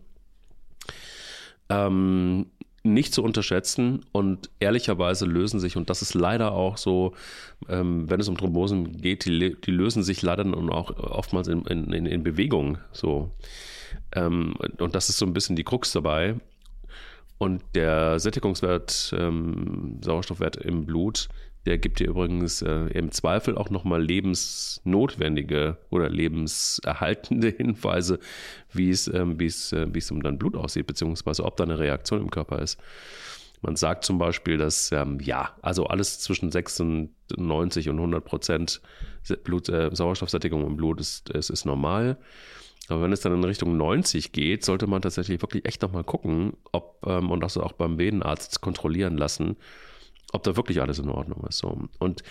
Ähm, 1.69 2.47
nicht 2.83 3.13
zu 3.13 3.23
unterschätzen 3.23 4.05
und 4.11 4.49
ehrlicherweise 4.59 5.25
lösen 5.25 5.59
sich, 5.59 5.77
und 5.77 5.89
das 5.89 6.01
ist 6.01 6.13
leider 6.13 6.51
auch 6.51 6.77
so, 6.77 7.13
ähm, 7.69 8.09
wenn 8.09 8.19
es 8.19 8.27
um 8.27 8.37
Thrombosen 8.37 8.97
geht, 8.97 9.25
die, 9.25 9.55
die, 9.55 9.71
lösen 9.71 10.03
sich 10.03 10.21
leider 10.21 10.43
dann 10.43 10.69
auch 10.69 10.91
oftmals 10.97 11.47
in, 11.47 11.63
in, 11.65 12.05
in 12.05 12.23
Bewegung. 12.23 12.77
So. 12.91 13.31
Ähm, 14.13 14.55
und 14.79 14.95
das 14.95 15.07
ist 15.09 15.17
so 15.17 15.25
ein 15.25 15.33
bisschen 15.33 15.55
die 15.55 15.63
Krux 15.63 15.93
dabei. 15.93 16.35
Und 17.37 17.63
der 17.73 18.19
Sättigungswert, 18.19 19.13
ähm, 19.17 19.99
Sauerstoffwert 20.01 20.57
im 20.57 20.85
Blut, 20.85 21.29
der 21.65 21.77
gibt 21.77 21.99
dir 21.99 22.07
übrigens 22.07 22.61
äh, 22.61 22.87
im 22.87 23.11
Zweifel 23.11 23.57
auch 23.57 23.69
nochmal 23.69 24.03
lebensnotwendige 24.03 25.77
oder 25.89 26.09
lebenserhaltende 26.09 27.49
Hinweise, 27.57 28.19
wie 28.71 28.89
es, 28.89 29.07
ähm, 29.07 29.39
es, 29.39 29.71
äh, 29.71 29.87
um 30.11 30.21
dein 30.21 30.37
Blut 30.37 30.55
aussieht, 30.55 30.87
beziehungsweise 30.87 31.45
ob 31.45 31.57
da 31.57 31.63
eine 31.63 31.79
Reaktion 31.79 32.21
im 32.21 32.29
Körper 32.29 32.59
ist. 32.59 32.79
Man 33.61 33.77
sagt 33.77 34.03
zum 34.03 34.17
Beispiel, 34.17 34.57
dass 34.57 34.91
ähm, 34.91 35.19
ja, 35.21 35.55
also 35.61 35.85
alles 35.85 36.19
zwischen 36.19 36.51
96 36.51 37.89
und 37.89 37.95
100 37.95 38.25
Prozent 38.25 38.81
Blut, 39.45 39.69
äh, 39.69 39.89
Sauerstoffsättigung 39.93 40.67
im 40.67 40.75
Blut 40.75 40.99
ist, 40.99 41.29
ist, 41.29 41.49
ist 41.49 41.65
normal. 41.65 42.17
Aber 42.89 43.01
wenn 43.01 43.13
es 43.13 43.21
dann 43.21 43.33
in 43.33 43.43
Richtung 43.45 43.77
90 43.77 44.33
geht, 44.33 44.65
sollte 44.65 44.87
man 44.87 45.01
tatsächlich 45.01 45.41
wirklich 45.41 45.65
echt 45.65 45.81
nochmal 45.81 46.03
gucken, 46.03 46.57
ob, 46.73 47.05
ähm, 47.07 47.31
und 47.31 47.39
das 47.39 47.57
auch 47.57 47.71
beim 47.71 47.97
Venenarzt 47.97 48.59
kontrollieren 48.59 49.17
lassen, 49.17 49.55
ob 50.33 50.43
da 50.43 50.57
wirklich 50.57 50.81
alles 50.81 50.99
in 50.99 51.09
Ordnung 51.09 51.45
ist. 51.47 51.59
So. 51.59 51.77
Und 51.99 52.23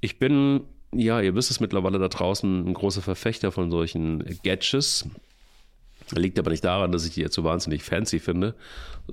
ich 0.00 0.18
bin, 0.18 0.62
ja, 0.92 1.20
ihr 1.20 1.34
wisst 1.34 1.50
es 1.50 1.58
mittlerweile 1.58 1.98
da 1.98 2.08
draußen, 2.08 2.68
ein 2.68 2.74
großer 2.74 3.02
Verfechter 3.02 3.50
von 3.50 3.70
solchen 3.70 4.38
Gadgets. 4.44 5.08
Liegt 6.14 6.38
aber 6.38 6.50
nicht 6.50 6.64
daran, 6.64 6.92
dass 6.92 7.06
ich 7.06 7.14
die 7.14 7.22
jetzt 7.22 7.34
so 7.34 7.42
wahnsinnig 7.42 7.82
fancy 7.82 8.20
finde, 8.20 8.54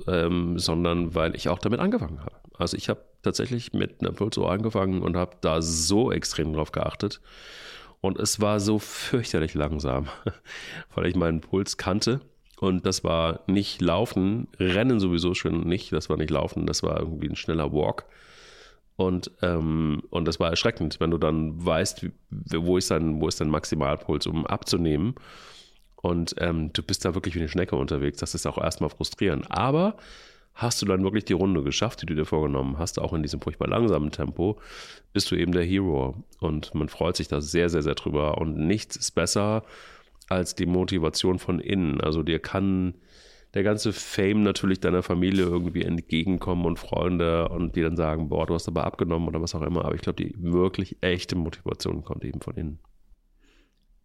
ähm, 0.07 0.59
sondern 0.59 1.15
weil 1.15 1.35
ich 1.35 1.47
auch 1.47 1.59
damit 1.59 1.79
angefangen 1.79 2.19
habe. 2.19 2.35
Also 2.57 2.75
ich 2.75 2.89
habe 2.89 3.01
tatsächlich 3.23 3.71
mit 3.73 4.01
einer 4.01 4.11
Pulsuhr 4.11 4.51
angefangen 4.51 5.01
und 5.01 5.15
habe 5.15 5.37
da 5.39 5.61
so 5.61 6.11
extrem 6.11 6.51
drauf 6.53 6.71
geachtet. 6.71 7.21
Und 8.01 8.17
es 8.19 8.41
war 8.41 8.59
so 8.59 8.79
fürchterlich 8.79 9.53
langsam, 9.53 10.07
weil 10.95 11.05
ich 11.05 11.15
meinen 11.15 11.39
Puls 11.39 11.77
kannte 11.77 12.19
und 12.59 12.85
das 12.85 13.05
war 13.05 13.39
nicht 13.47 13.81
Laufen, 13.81 14.47
Rennen 14.59 14.99
sowieso 14.99 15.33
schon 15.33 15.61
nicht, 15.61 15.93
das 15.93 16.09
war 16.09 16.17
nicht 16.17 16.29
Laufen, 16.29 16.65
das 16.65 16.83
war 16.83 16.99
irgendwie 16.99 17.29
ein 17.29 17.37
schneller 17.37 17.71
Walk. 17.71 18.05
Und, 18.97 19.31
ähm, 19.41 20.03
und 20.09 20.25
das 20.27 20.41
war 20.41 20.49
erschreckend, 20.49 20.99
wenn 20.99 21.09
du 21.09 21.17
dann 21.17 21.65
weißt, 21.65 22.07
wo 22.29 22.75
ist 22.75 22.91
dein, 22.91 23.21
wo 23.21 23.29
ist 23.29 23.39
dein 23.39 23.49
Maximalpuls, 23.49 24.27
um 24.27 24.45
abzunehmen. 24.45 25.15
Und 25.95 26.35
ähm, 26.39 26.73
du 26.73 26.83
bist 26.83 27.05
da 27.05 27.15
wirklich 27.15 27.33
wie 27.35 27.39
eine 27.39 27.47
Schnecke 27.47 27.77
unterwegs. 27.77 28.19
Das 28.19 28.35
ist 28.35 28.45
auch 28.45 28.57
erstmal 28.57 28.89
frustrierend. 28.89 29.49
Aber 29.49 29.95
hast 30.53 30.81
du 30.81 30.85
dann 30.85 31.01
wirklich 31.03 31.23
die 31.23 31.33
Runde 31.33 31.63
geschafft, 31.63 32.01
die 32.01 32.07
du 32.07 32.15
dir 32.15 32.25
vorgenommen 32.25 32.77
hast, 32.77 32.99
auch 32.99 33.13
in 33.13 33.21
diesem 33.21 33.39
furchtbar 33.39 33.69
langsamen 33.69 34.11
Tempo, 34.11 34.59
bist 35.13 35.31
du 35.31 35.35
eben 35.35 35.53
der 35.53 35.63
Hero. 35.63 36.25
Und 36.41 36.75
man 36.75 36.89
freut 36.89 37.15
sich 37.15 37.29
da 37.29 37.39
sehr, 37.39 37.69
sehr, 37.69 37.83
sehr 37.83 37.95
drüber. 37.95 38.37
Und 38.37 38.57
nichts 38.57 38.97
ist 38.97 39.11
besser, 39.11 39.63
als 40.29 40.55
die 40.55 40.65
Motivation 40.65 41.39
von 41.39 41.59
innen. 41.59 41.99
Also 42.01 42.23
dir 42.23 42.39
kann 42.39 42.93
der 43.53 43.63
ganze 43.63 43.93
Fame 43.93 44.43
natürlich 44.43 44.79
deiner 44.79 45.01
Familie 45.01 45.43
irgendwie 45.43 45.81
entgegenkommen 45.81 46.65
und 46.65 46.77
Freunde 46.77 47.49
und 47.49 47.75
die 47.75 47.81
dann 47.81 47.95
sagen, 47.97 48.29
boah, 48.29 48.45
du 48.45 48.53
hast 48.53 48.67
aber 48.67 48.85
abgenommen 48.85 49.27
oder 49.27 49.41
was 49.41 49.55
auch 49.55 49.63
immer. 49.63 49.85
Aber 49.85 49.95
ich 49.95 50.01
glaube, 50.01 50.23
die 50.23 50.35
wirklich 50.37 50.97
echte 51.01 51.35
Motivation 51.35 52.03
kommt 52.03 52.23
eben 52.23 52.41
von 52.41 52.55
innen. 52.55 52.79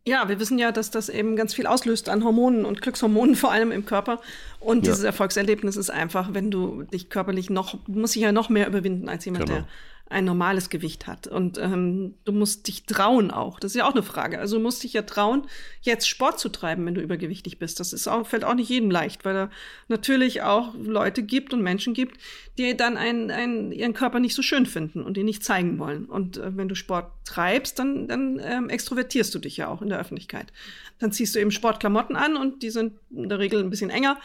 Ja, 0.07 0.29
wir 0.29 0.39
wissen 0.39 0.59
ja, 0.59 0.71
dass 0.71 0.91
das 0.91 1.09
eben 1.09 1.35
ganz 1.35 1.55
viel 1.55 1.67
auslöst 1.67 2.11
an 2.11 2.25
Hormonen 2.25 2.67
und 2.67 2.83
Glückshormonen 2.83 3.35
vor 3.37 3.53
allem 3.53 3.71
im 3.71 3.85
Körper. 3.85 4.21
Und 4.61 4.87
dieses 4.87 5.01
ja. 5.01 5.07
Erfolgserlebnis 5.07 5.77
ist 5.77 5.91
einfach, 5.91 6.33
wenn 6.33 6.51
du 6.51 6.83
dich 6.83 7.11
körperlich 7.11 7.51
noch, 7.51 7.79
du 7.87 8.01
musst 8.01 8.15
dich 8.15 8.23
ja 8.23 8.33
noch 8.33 8.49
mehr 8.49 8.67
überwinden 8.67 9.09
als 9.09 9.25
jemand, 9.25 9.47
genau. 9.47 9.61
der 9.61 9.69
ein 10.11 10.27
normales 10.27 10.69
Gewicht 10.69 11.07
hat. 11.07 11.27
Und 11.27 11.57
ähm, 11.59 12.15
du 12.25 12.33
musst 12.33 12.69
dich 12.69 12.85
trauen 12.85 13.31
auch. 13.31 13.59
Das 13.59 13.73
ist 13.73 13.79
ja 13.79 13.89
auch 13.89 13.95
eine 13.95 14.03
Frage. 14.03 14.39
Also 14.39 14.59
du 14.59 14.63
musst 14.63 14.83
dich 14.85 14.93
ja 14.93 15.03
trauen, 15.03 15.47
jetzt 15.81 16.09
Sport 16.09 16.39
zu 16.39 16.51
treiben, 16.51 16.85
wenn 16.85 16.95
du 16.95 17.01
übergewichtig 17.01 17.59
bist. 17.59 17.81
Das 17.81 17.95
ist 17.95 18.07
auch, 18.07 18.27
fällt 18.27 18.45
auch 18.45 18.55
nicht 18.55 18.69
jedem 18.69 18.91
leicht, 18.91 19.25
weil 19.25 19.35
da 19.35 19.51
natürlich 19.89 20.43
auch 20.43 20.75
Leute 20.75 21.23
gibt 21.23 21.55
und 21.55 21.63
Menschen 21.63 21.95
gibt, 21.95 22.19
die 22.59 22.77
dann 22.77 22.99
einen, 22.99 23.31
einen, 23.31 23.73
ihren 23.73 23.95
Körper 23.95 24.21
nicht 24.21 24.35
so 24.35 24.43
schön 24.43 24.67
finden 24.67 25.03
und 25.03 25.17
ihn 25.17 25.25
nicht 25.25 25.43
zeigen 25.43 25.79
wollen. 25.79 26.05
Und 26.05 26.37
äh, 26.37 26.55
wenn 26.55 26.69
du 26.69 26.75
Sport 26.75 27.11
treibst, 27.25 27.79
dann, 27.79 28.07
dann 28.07 28.41
ähm, 28.45 28.69
extrovertierst 28.69 29.35
du 29.35 29.39
dich 29.39 29.57
ja 29.57 29.69
auch 29.69 29.81
in 29.81 29.89
der 29.89 29.99
Öffentlichkeit. 29.99 30.53
Dann 30.99 31.13
ziehst 31.13 31.35
du 31.35 31.41
eben 31.41 31.51
Sportklamotten 31.51 32.15
an 32.15 32.37
und 32.37 32.63
die 32.63 32.71
sind 32.71 32.93
in 33.11 33.31
der 33.31 33.39
Regel 33.39 33.61
ein 33.61 33.71
bisschen 33.71 33.91
enger 33.91 34.19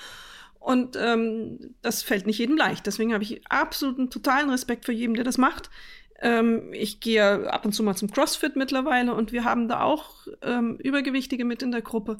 und 0.59 0.97
ähm, 0.97 1.75
das 1.81 2.03
fällt 2.03 2.27
nicht 2.27 2.37
jedem 2.37 2.57
leicht. 2.57 2.85
Deswegen 2.85 3.13
habe 3.13 3.23
ich 3.23 3.47
absoluten 3.47 4.09
totalen 4.09 4.49
Respekt 4.49 4.85
für 4.85 4.91
jeden, 4.91 5.15
der 5.15 5.23
das 5.23 5.37
macht. 5.37 5.69
Ähm, 6.21 6.73
ich 6.73 6.99
gehe 6.99 7.51
ab 7.51 7.65
und 7.65 7.73
zu 7.73 7.81
mal 7.81 7.95
zum 7.95 8.11
CrossFit 8.11 8.55
mittlerweile 8.55 9.13
und 9.13 9.31
wir 9.31 9.45
haben 9.45 9.67
da 9.67 9.81
auch 9.81 10.27
ähm, 10.41 10.77
Übergewichtige 10.77 11.45
mit 11.45 11.61
in 11.63 11.71
der 11.71 11.81
Gruppe. 11.81 12.17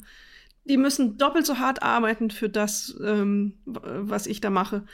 Die 0.64 0.78
müssen 0.78 1.18
doppelt 1.18 1.46
so 1.46 1.58
hart 1.58 1.82
arbeiten 1.82 2.30
für 2.30 2.48
das, 2.48 2.94
ähm, 3.04 3.54
was 3.64 4.26
ich 4.26 4.40
da 4.40 4.50
mache. 4.50 4.84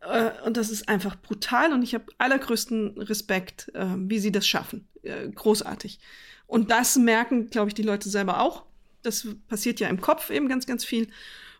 Äh, 0.00 0.30
und 0.44 0.56
das 0.56 0.70
ist 0.70 0.88
einfach 0.88 1.16
brutal 1.16 1.72
und 1.72 1.82
ich 1.82 1.94
habe 1.94 2.06
allergrößten 2.18 2.98
Respekt, 2.98 3.70
äh, 3.74 3.86
wie 3.96 4.18
sie 4.18 4.32
das 4.32 4.46
schaffen. 4.46 4.88
Äh, 5.02 5.28
großartig. 5.28 5.98
Und 6.46 6.70
das 6.70 6.96
merken, 6.96 7.50
glaube 7.50 7.68
ich, 7.68 7.74
die 7.74 7.82
Leute 7.82 8.08
selber 8.08 8.40
auch. 8.40 8.64
Das 9.02 9.26
passiert 9.48 9.80
ja 9.80 9.88
im 9.88 10.00
Kopf 10.00 10.30
eben 10.30 10.48
ganz, 10.48 10.66
ganz 10.66 10.84
viel. 10.84 11.08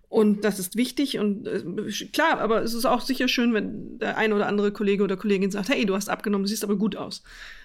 Und 0.08 0.44
das 0.44 0.58
ist 0.58 0.76
wichtig 0.76 1.18
und 1.18 1.48
äh, 1.48 1.62
klar, 2.12 2.38
aber 2.38 2.62
es 2.62 2.74
ist 2.74 2.84
auch 2.84 3.00
sicher 3.00 3.26
schön, 3.26 3.52
wenn 3.54 3.98
der 3.98 4.16
ein 4.16 4.32
oder 4.32 4.46
andere 4.46 4.70
Kollege 4.70 5.02
oder 5.02 5.16
Kollegin 5.16 5.50
sagt, 5.50 5.68
hey, 5.68 5.84
du 5.84 5.94
hast 5.94 6.08
abgenommen, 6.08 6.44
du 6.44 6.48
siehst 6.48 6.62
aber 6.62 6.76
gut 6.76 6.96
aus. 6.96 7.24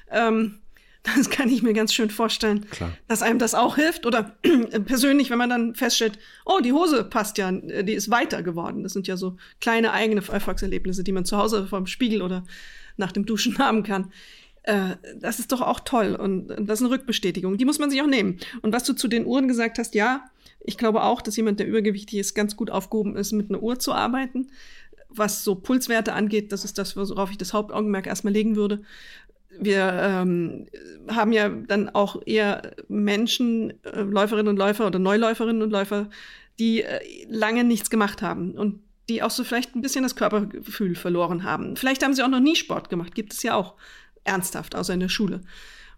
Ähm, 0.10 0.60
das 1.16 1.30
kann 1.30 1.50
ich 1.50 1.64
mir 1.64 1.74
ganz 1.74 1.94
schön 1.94 2.10
vorstellen, 2.10 2.70
klar. 2.70 2.92
dass 3.08 3.22
einem 3.22 3.40
das 3.40 3.56
auch 3.56 3.76
hilft. 3.76 4.06
Oder 4.06 4.36
persönlich, 4.86 5.30
wenn 5.30 5.38
man 5.38 5.50
dann 5.50 5.76
feststellt, 5.76 6.20
oh, 6.46 6.60
die 6.60 6.74
Hose 6.74 7.04
passt 7.04 7.38
ja, 7.38 7.52
die 7.52 7.94
ist 7.94 8.10
weiter 8.12 8.44
geworden. 8.44 8.84
Das 8.84 8.94
sind 8.94 9.08
ja 9.08 9.18
so 9.18 9.38
kleine 9.60 9.94
eigene 9.94 10.22
Erfolgserlebnisse, 10.22 11.04
die 11.04 11.12
man 11.12 11.26
zu 11.26 11.38
Hause 11.38 11.68
vor 11.68 11.80
dem 11.80 11.88
Spiegel 11.88 12.22
oder 12.22 12.44
nach 12.98 13.12
dem 13.12 13.26
Duschen 13.26 13.58
haben 13.60 13.84
kann. 13.84 14.12
Äh, 14.64 14.96
das 15.20 15.40
ist 15.40 15.52
doch 15.52 15.62
auch 15.62 15.80
toll 15.80 16.16
und 16.16 16.48
das 16.48 16.80
ist 16.80 16.86
eine 16.86 16.94
Rückbestätigung. 16.94 17.58
Die 17.58 17.66
muss 17.66 17.80
man 17.80 17.90
sich 17.90 18.02
auch 18.02 18.08
nehmen. 18.08 18.38
Und 18.62 18.74
was 18.74 18.84
du 18.84 18.94
zu 18.94 19.08
den 19.08 19.26
Uhren 19.26 19.48
gesagt 19.48 19.80
hast, 19.80 19.96
ja, 19.96 20.26
ich 20.60 20.78
glaube 20.78 21.04
auch, 21.04 21.22
dass 21.22 21.36
jemand, 21.38 21.60
der 21.60 21.68
übergewichtig 21.68 22.20
ist, 22.20 22.36
ganz 22.36 22.56
gut 22.56 22.70
aufgehoben 22.70 23.16
ist, 23.16 23.32
mit 23.32 23.50
einer 23.50 23.64
Uhr 23.64 23.80
zu 23.80 23.94
arbeiten. 23.94 24.52
Was 25.10 25.44
so 25.44 25.56
Pulswerte 25.56 26.14
angeht, 26.14 26.52
das 26.52 26.64
ist 26.64 26.78
das, 26.78 26.96
worauf 26.96 27.32
ich 27.32 27.38
das 27.38 27.54
Hauptaugenmerk 27.54 28.08
erstmal 28.08 28.34
legen 28.34 28.56
würde. 28.56 28.84
Wir 29.60 29.92
ähm, 30.02 30.68
haben 31.10 31.34
ja 31.34 31.50
dann 31.50 31.90
auch 31.90 32.22
eher 32.26 32.72
Menschen, 32.88 33.74
äh, 33.84 34.02
Läuferinnen 34.02 34.48
und 34.48 34.58
Läufer 34.58 34.88
oder 34.88 35.00
Neuläuferinnen 35.00 35.62
und 35.62 35.72
Läufer, 35.72 36.10
die 36.60 36.84
äh, 36.84 37.00
lange 37.28 37.64
nichts 37.64 37.90
gemacht 37.90 38.22
haben 38.22 38.52
und 38.52 38.80
die 39.10 39.24
auch 39.24 39.32
so 39.32 39.44
vielleicht 39.44 39.76
ein 39.76 39.82
bisschen 39.82 40.04
das 40.04 40.16
Körpergefühl 40.16 40.96
verloren 40.96 41.44
haben. 41.44 41.76
Vielleicht 41.76 42.04
haben 42.04 42.14
sie 42.14 42.24
auch 42.24 42.30
noch 42.30 42.40
nie 42.40 42.56
Sport 42.56 42.90
gemacht, 42.90 43.14
gibt 43.14 43.34
es 43.34 43.44
ja 43.44 43.56
auch 43.56 43.76
ernsthaft, 44.24 44.76
außer 44.76 44.94
in 44.94 45.00
der 45.00 45.10
Schule. 45.10 45.42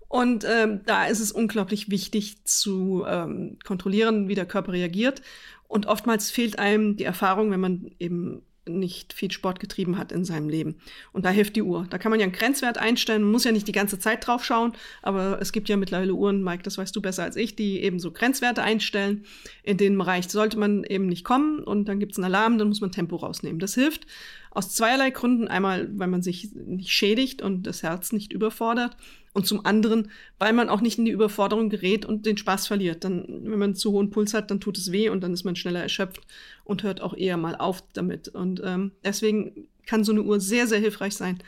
Und 0.08 0.46
ähm, 0.48 0.82
da 0.86 1.06
ist 1.06 1.20
es 1.20 1.32
unglaublich 1.32 1.90
wichtig 1.90 2.46
zu 2.46 3.04
ähm, 3.08 3.58
kontrollieren, 3.64 4.28
wie 4.28 4.36
der 4.36 4.46
Körper 4.46 4.74
reagiert. 4.74 5.22
Und 5.68 5.88
oftmals 5.88 6.30
fehlt 6.30 6.60
einem 6.60 6.98
die 6.98 7.04
Erfahrung, 7.04 7.50
wenn 7.50 7.60
man 7.60 7.92
eben 7.98 8.44
nicht 8.68 9.14
viel 9.14 9.32
Sport 9.32 9.60
getrieben 9.60 9.98
hat 9.98 10.12
in 10.12 10.24
seinem 10.26 10.50
Leben. 10.50 10.76
Und 11.12 11.26
da 11.26 11.30
hilft 11.30 11.56
die 11.56 11.62
Uhr. 11.62 11.86
Da 11.90 11.98
kann 11.98 12.10
man 12.10 12.20
ja 12.20 12.26
einen 12.26 12.34
Grenzwert 12.34 12.78
einstellen. 12.78 13.24
Man 13.24 13.32
muss 13.32 13.44
ja 13.44 13.52
nicht 13.52 13.68
die 13.68 13.74
ganze 13.74 14.00
Zeit 14.00 14.26
drauf 14.26 14.44
schauen, 14.46 14.74
aber 15.02 15.40
es 15.42 15.52
gibt 15.52 15.70
ja 15.70 15.78
mittlerweile 15.78 16.14
Uhren, 16.14 16.44
Mike, 16.44 16.64
das 16.64 16.78
weißt 16.78 16.96
du 16.96 17.02
besser 17.02 17.24
als 17.24 17.36
ich, 17.36 17.56
die 17.56 17.82
eben 17.82 18.00
so 18.00 18.12
Grenzwerte 18.12 18.64
einstellen. 18.64 19.26
In 19.64 19.78
den 19.78 19.98
Bereich 19.98 20.30
sollte 20.30 20.58
man 20.58 20.84
eben 20.84 21.08
nicht 21.08 21.24
kommen 21.24 21.60
und 21.60 21.90
dann 21.90 22.00
gibt 22.00 22.14
es 22.14 22.18
einen 22.18 22.26
Alarm, 22.26 22.58
dann 22.58 22.70
muss 22.70 22.82
man 22.82 22.92
Tempo 22.92 23.18
rausnehmen. 23.18 23.60
Das 23.60 23.76
hilft 23.76 24.08
aus 24.52 24.74
zweierlei 24.74 25.10
Gründen. 25.10 25.48
Einmal, 25.48 25.90
weil 25.98 26.08
man 26.08 26.22
sich 26.22 26.54
nicht 26.54 26.92
schädigt 26.92 27.42
und 27.42 27.64
das 27.64 27.84
Herz 27.84 28.12
nicht 28.12 28.34
überfordert 28.34 28.96
und 29.34 29.48
zum 29.48 29.66
anderen, 29.66 30.12
weil 30.40 30.54
man 30.54 30.70
auch 30.70 30.82
nicht 30.82 31.00
in 31.00 31.06
die 31.06 31.12
Überforderung 31.12 31.70
gerät 31.70 32.06
und 32.06 32.26
den 32.26 32.38
Spaß 32.38 32.68
verliert. 32.68 33.04
Dann, 33.04 33.26
wenn 33.44 33.60
man 33.60 33.76
zu 33.76 33.92
hohen 33.92 34.12
Puls 34.12 34.34
hat, 34.34 34.52
dann 34.52 34.60
tut 34.60 34.78
es 34.78 34.92
weh 34.92 35.10
und 35.10 35.22
dann 35.22 35.34
ist 35.34 35.44
man 35.44 35.56
schneller 35.56 35.82
erschöpft 35.82 36.22
und 36.64 36.84
hört 36.84 37.02
auch 37.02 37.16
eher 37.16 37.38
mal 37.38 37.56
auf 37.56 37.84
damit. 37.94 38.28
Und 38.28 38.62
ähm, 38.64 38.92
deswegen 39.04 39.68
kann 39.86 40.04
so 40.04 40.12
eine 40.12 40.22
Uhr 40.22 40.40
sehr, 40.40 40.68
sehr 40.68 40.80
hilfreich 40.80 41.16
sein. 41.16 41.42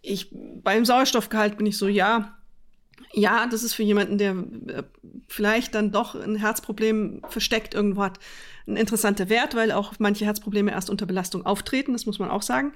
Ich, 0.00 0.30
beim 0.30 0.84
Sauerstoffgehalt 0.84 1.56
bin 1.56 1.66
ich 1.66 1.76
so, 1.76 1.88
ja, 1.88 2.38
Ja, 3.12 3.46
das 3.46 3.62
ist 3.62 3.74
für 3.74 3.84
jemanden, 3.84 4.18
der 4.18 4.32
äh, 4.68 4.82
vielleicht 5.28 5.74
dann 5.74 5.90
doch 5.90 6.14
ein 6.14 6.36
Herzproblem 6.36 7.22
versteckt 7.28 7.74
irgendwo 7.74 8.02
hat, 8.02 8.18
ein 8.66 8.76
interessanter 8.76 9.28
Wert, 9.28 9.54
weil 9.54 9.72
auch 9.72 9.94
manche 9.98 10.24
Herzprobleme 10.24 10.70
erst 10.70 10.90
unter 10.90 11.06
Belastung 11.06 11.46
auftreten, 11.46 11.92
das 11.92 12.06
muss 12.06 12.18
man 12.18 12.30
auch 12.30 12.42
sagen. 12.42 12.72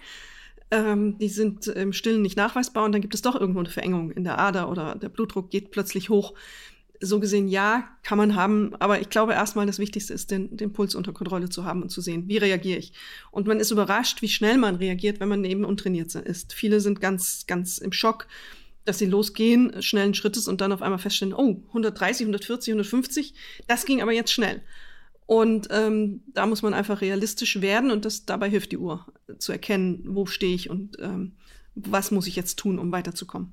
Ähm, 0.73 1.19
die 1.19 1.29
sind 1.29 1.67
im 1.67 1.93
Stillen 1.93 2.23
nicht 2.23 2.39
nachweisbar 2.39 2.85
und 2.85 2.93
dann 2.93 3.03
gibt 3.03 3.15
es 3.15 3.21
doch 3.21 3.39
irgendwo 3.39 3.61
eine 3.61 3.69
Verengung 3.69 4.11
in 4.11 4.25
der 4.25 4.39
Ader 4.39 4.71
oder 4.71 4.95
der 4.95 5.11
Blutdruck 5.11 5.51
geht 5.51 5.71
plötzlich 5.71 6.09
hoch. 6.09 6.33
So 6.99 7.21
gesehen, 7.21 7.47
ja, 7.47 7.89
kann 8.03 8.17
man 8.17 8.37
haben, 8.37 8.75
aber 8.79 8.99
ich 9.01 9.11
glaube 9.11 9.35
erstmal 9.35 9.67
das 9.67 9.79
Wichtigste 9.79 10.15
ist, 10.15 10.31
den, 10.31 10.57
den 10.57 10.73
Puls 10.73 10.95
unter 10.95 11.13
Kontrolle 11.13 11.51
zu 11.51 11.67
haben 11.67 11.83
und 11.83 11.91
zu 11.91 12.01
sehen, 12.01 12.27
wie 12.27 12.39
reagiere 12.39 12.79
ich. 12.79 12.95
Und 13.31 13.47
man 13.47 13.61
ist 13.61 13.71
überrascht, 13.71 14.23
wie 14.23 14.29
schnell 14.29 14.57
man 14.57 14.77
reagiert, 14.77 15.21
wenn 15.21 15.29
man 15.29 15.45
eben 15.45 15.67
untrainiert 15.67 16.15
ist. 16.15 16.55
Viele 16.55 16.81
sind 16.81 17.03
ganz, 17.03 17.47
ganz 17.47 17.77
im 17.77 17.93
Schock 17.93 18.27
dass 18.85 18.99
sie 18.99 19.07
losgehen, 19.07 19.81
schnellen 19.81 20.13
Schrittes 20.13 20.49
und 20.49 20.61
dann 20.61 20.73
auf 20.73 20.83
einmal 20.83 20.99
feststellen, 20.99 21.35
oh, 21.35 21.63
130, 21.69 22.25
140, 22.25 22.73
150, 22.73 23.35
das 23.69 23.85
ging 23.85 24.03
aber 24.03 24.11
jetzt 24.11 24.33
schnell. 24.33 24.61
Und 25.33 25.69
ähm, 25.71 26.21
da 26.35 26.45
muss 26.45 26.61
man 26.61 26.75
einfach 26.75 27.01
realistisch 27.01 27.63
werden 27.63 27.91
und 27.91 28.05
das 28.05 28.27
dabei 28.27 28.51
hilft 28.51 28.71
die 28.71 28.77
Uhr 28.77 29.07
zu 29.39 29.51
erkennen, 29.51 30.05
wo 30.07 30.27
stehe 30.27 30.55
ich 30.55 30.69
und 30.69 30.99
ähm, 31.01 31.37
was 31.75 32.11
muss 32.11 32.27
ich 32.27 32.37
jetzt 32.37 32.59
tun, 32.59 32.79
um 32.79 32.93
weiterzukommen. 32.93 33.51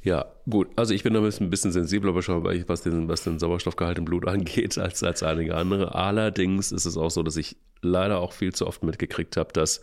Ja, 0.00 0.26
gut. 0.48 0.68
Also 0.76 0.94
ich 0.94 1.02
bin 1.02 1.12
da 1.14 1.20
ein 1.20 1.50
bisschen 1.50 1.72
sensibler 1.72 2.14
was 2.14 2.82
den, 2.82 3.08
was 3.08 3.24
den 3.24 3.40
Sauerstoffgehalt 3.40 3.98
im 3.98 4.04
Blut 4.04 4.28
angeht, 4.28 4.78
als, 4.78 5.02
als 5.02 5.24
einige 5.24 5.56
andere. 5.56 5.96
Allerdings 5.96 6.70
ist 6.70 6.84
es 6.84 6.96
auch 6.96 7.10
so, 7.10 7.24
dass 7.24 7.36
ich 7.36 7.56
leider 7.82 8.20
auch 8.20 8.32
viel 8.32 8.54
zu 8.54 8.68
oft 8.68 8.84
mitgekriegt 8.84 9.36
habe, 9.36 9.52
dass 9.52 9.80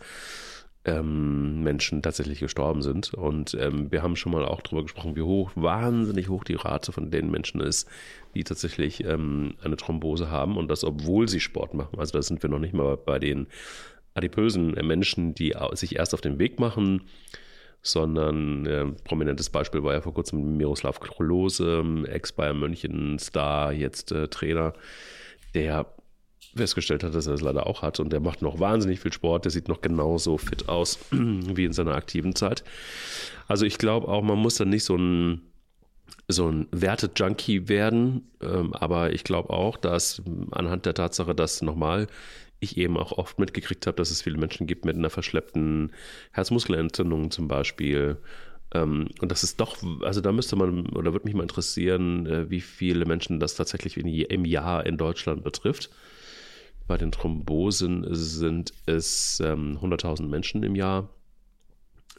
ähm, 0.86 1.62
Menschen 1.62 2.00
tatsächlich 2.00 2.40
gestorben 2.40 2.80
sind. 2.80 3.12
Und 3.12 3.54
ähm, 3.60 3.90
wir 3.90 4.02
haben 4.02 4.16
schon 4.16 4.32
mal 4.32 4.44
auch 4.44 4.62
darüber 4.62 4.82
gesprochen, 4.82 5.16
wie 5.16 5.22
hoch, 5.22 5.50
wahnsinnig 5.56 6.28
hoch 6.28 6.44
die 6.44 6.54
Rate 6.54 6.92
von 6.92 7.10
den 7.10 7.30
Menschen 7.30 7.60
ist, 7.60 7.88
die 8.34 8.44
tatsächlich 8.44 9.04
ähm, 9.04 9.54
eine 9.62 9.76
Thrombose 9.76 10.30
haben 10.30 10.56
und 10.56 10.68
das, 10.68 10.84
obwohl 10.84 11.28
sie 11.28 11.40
Sport 11.40 11.74
machen. 11.74 11.98
Also 11.98 12.12
da 12.12 12.22
sind 12.22 12.42
wir 12.42 12.50
noch 12.50 12.60
nicht 12.60 12.74
mal 12.74 12.96
bei 12.96 13.18
den 13.18 13.48
adipösen 14.14 14.70
Menschen, 14.86 15.34
die 15.34 15.54
sich 15.72 15.96
erst 15.96 16.14
auf 16.14 16.22
den 16.22 16.38
Weg 16.38 16.58
machen, 16.58 17.02
sondern 17.82 18.66
äh, 18.66 18.86
prominentes 19.04 19.50
Beispiel 19.50 19.82
war 19.82 19.92
ja 19.92 20.00
vor 20.00 20.14
kurzem 20.14 20.56
Miroslav 20.56 21.00
Klose, 21.00 21.84
Ex-Bayern 22.06 22.58
München 22.58 23.18
Star, 23.18 23.72
jetzt 23.72 24.12
äh, 24.12 24.28
Trainer, 24.28 24.72
der 25.54 25.86
festgestellt 26.56 27.02
hat, 27.02 27.14
dass 27.14 27.26
er 27.26 27.34
es 27.34 27.40
leider 27.40 27.66
auch 27.66 27.82
hat 27.82 28.00
und 28.00 28.12
der 28.12 28.20
macht 28.20 28.42
noch 28.42 28.60
wahnsinnig 28.60 29.00
viel 29.00 29.12
Sport, 29.12 29.44
der 29.44 29.52
sieht 29.52 29.68
noch 29.68 29.80
genauso 29.80 30.38
fit 30.38 30.68
aus 30.68 30.98
wie 31.10 31.64
in 31.64 31.72
seiner 31.72 31.94
aktiven 31.94 32.34
Zeit. 32.34 32.64
Also 33.48 33.64
ich 33.66 33.78
glaube 33.78 34.08
auch, 34.08 34.22
man 34.22 34.38
muss 34.38 34.56
dann 34.56 34.70
nicht 34.70 34.84
so 34.84 34.96
ein 34.96 35.42
so 36.28 36.48
ein 36.48 36.66
Werte-Junkie 36.72 37.68
werden. 37.68 38.28
Ähm, 38.42 38.72
aber 38.74 39.12
ich 39.12 39.24
glaube 39.24 39.50
auch, 39.50 39.76
dass 39.76 40.22
anhand 40.50 40.86
der 40.86 40.94
Tatsache, 40.94 41.34
dass 41.34 41.62
nochmal 41.62 42.08
ich 42.58 42.76
eben 42.78 42.96
auch 42.96 43.12
oft 43.12 43.38
mitgekriegt 43.38 43.86
habe, 43.86 43.96
dass 43.96 44.10
es 44.10 44.22
viele 44.22 44.38
Menschen 44.38 44.66
gibt 44.66 44.84
mit 44.84 44.96
einer 44.96 45.10
verschleppten 45.10 45.92
Herzmuskelentzündung 46.32 47.30
zum 47.30 47.48
Beispiel. 47.48 48.16
Ähm, 48.74 49.08
und 49.20 49.30
das 49.30 49.44
ist 49.44 49.60
doch, 49.60 49.76
also 50.02 50.20
da 50.20 50.32
müsste 50.32 50.56
man, 50.56 50.86
oder 50.90 51.12
würde 51.12 51.26
mich 51.26 51.34
mal 51.34 51.42
interessieren, 51.42 52.26
äh, 52.26 52.50
wie 52.50 52.60
viele 52.60 53.04
Menschen 53.04 53.38
das 53.38 53.54
tatsächlich 53.54 53.96
im 53.96 54.44
Jahr 54.44 54.86
in 54.86 54.96
Deutschland 54.96 55.44
betrifft. 55.44 55.90
Bei 56.86 56.96
den 56.96 57.12
Thrombosen 57.12 58.06
sind 58.14 58.72
es 58.86 59.40
ähm, 59.40 59.78
100.000 59.82 60.26
Menschen 60.26 60.62
im 60.62 60.76
Jahr 60.76 61.08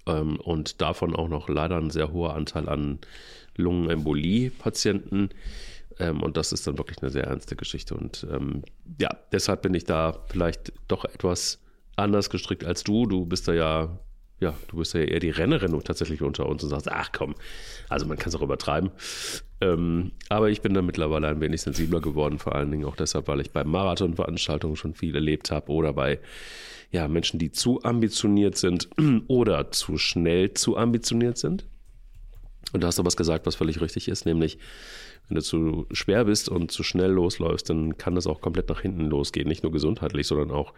ähm, 0.06 0.38
und 0.39 0.82
davon 0.82 1.15
auch 1.15 1.30
noch 1.30 1.49
leider 1.49 1.77
ein 1.77 1.89
sehr 1.89 2.12
hoher 2.12 2.34
Anteil 2.36 2.67
an 2.67 2.99
Lungenembolie-Patienten. 3.56 5.30
Ähm, 5.99 6.21
und 6.21 6.38
das 6.38 6.51
ist 6.51 6.67
dann 6.67 6.77
wirklich 6.77 7.01
eine 7.01 7.12
sehr 7.12 7.25
ernste 7.25 7.56
Geschichte. 7.56 7.95
Und 7.95 8.25
ähm, 8.32 8.63
ja, 8.99 9.10
deshalb 9.32 9.62
bin 9.62 9.73
ich 9.73 9.86
da 9.86 10.19
vielleicht 10.27 10.73
doch 10.88 11.06
etwas 11.06 11.60
anders 11.95 12.30
gestrickt 12.30 12.65
als 12.65 12.84
du. 12.84 13.06
Du 13.06 13.25
bist 13.25 13.47
da 13.47 13.53
ja, 13.53 13.99
ja, 14.39 14.54
du 14.67 14.78
bist 14.78 14.93
ja 14.93 15.02
eher 15.02 15.19
die 15.19 15.32
Rennerin 15.32 15.80
tatsächlich 15.84 16.21
unter 16.21 16.45
uns 16.45 16.63
und 16.63 16.69
sagst, 16.69 16.91
ach 16.91 17.12
komm, 17.12 17.36
also 17.89 18.06
man 18.06 18.17
kann 18.17 18.30
es 18.30 18.36
auch 18.36 18.41
übertreiben. 18.41 18.91
Ähm, 19.62 20.12
aber 20.30 20.50
ich 20.50 20.62
bin 20.62 20.73
da 20.73 20.82
mittlerweile 20.82 21.28
ein 21.28 21.41
wenig 21.41 21.62
sensibler 21.62 22.02
geworden, 22.02 22.38
vor 22.38 22.54
allen 22.54 22.69
Dingen 22.69 22.86
auch 22.86 22.95
deshalb, 22.95 23.28
weil 23.28 23.41
ich 23.41 23.52
bei 23.52 23.63
Marathonveranstaltungen 23.63 24.76
schon 24.76 24.93
viel 24.93 25.15
erlebt 25.15 25.50
habe 25.50 25.71
oder 25.71 25.93
bei 25.93 26.19
ja, 26.91 27.08
Menschen, 27.08 27.39
die 27.39 27.52
zu 27.52 27.84
ambitioniert 27.84 28.58
sind 28.58 28.89
oder 29.28 29.71
zu 29.71 29.97
schnell 29.97 30.54
zu 30.54 30.78
ambitioniert 30.78 31.38
sind. 31.38 31.65
Und 32.73 32.84
da 32.84 32.88
hast 32.88 33.00
du 33.00 33.06
was 33.06 33.17
gesagt, 33.17 33.45
was 33.45 33.56
völlig 33.56 33.82
richtig 33.82 34.08
ist, 34.08 34.26
nämlich 34.26 34.60
wenn 35.28 35.36
du 35.36 35.41
zu 35.41 35.88
schwer 35.91 36.26
bist 36.26 36.47
und 36.47 36.71
zu 36.71 36.84
schnell 36.84 37.12
losläufst, 37.12 37.69
dann 37.69 37.97
kann 37.97 38.15
das 38.15 38.28
auch 38.28 38.39
komplett 38.39 38.69
nach 38.69 38.82
hinten 38.82 39.06
losgehen. 39.06 39.47
Nicht 39.47 39.63
nur 39.63 39.71
gesundheitlich, 39.71 40.28
sondern 40.28 40.52
auch 40.52 40.73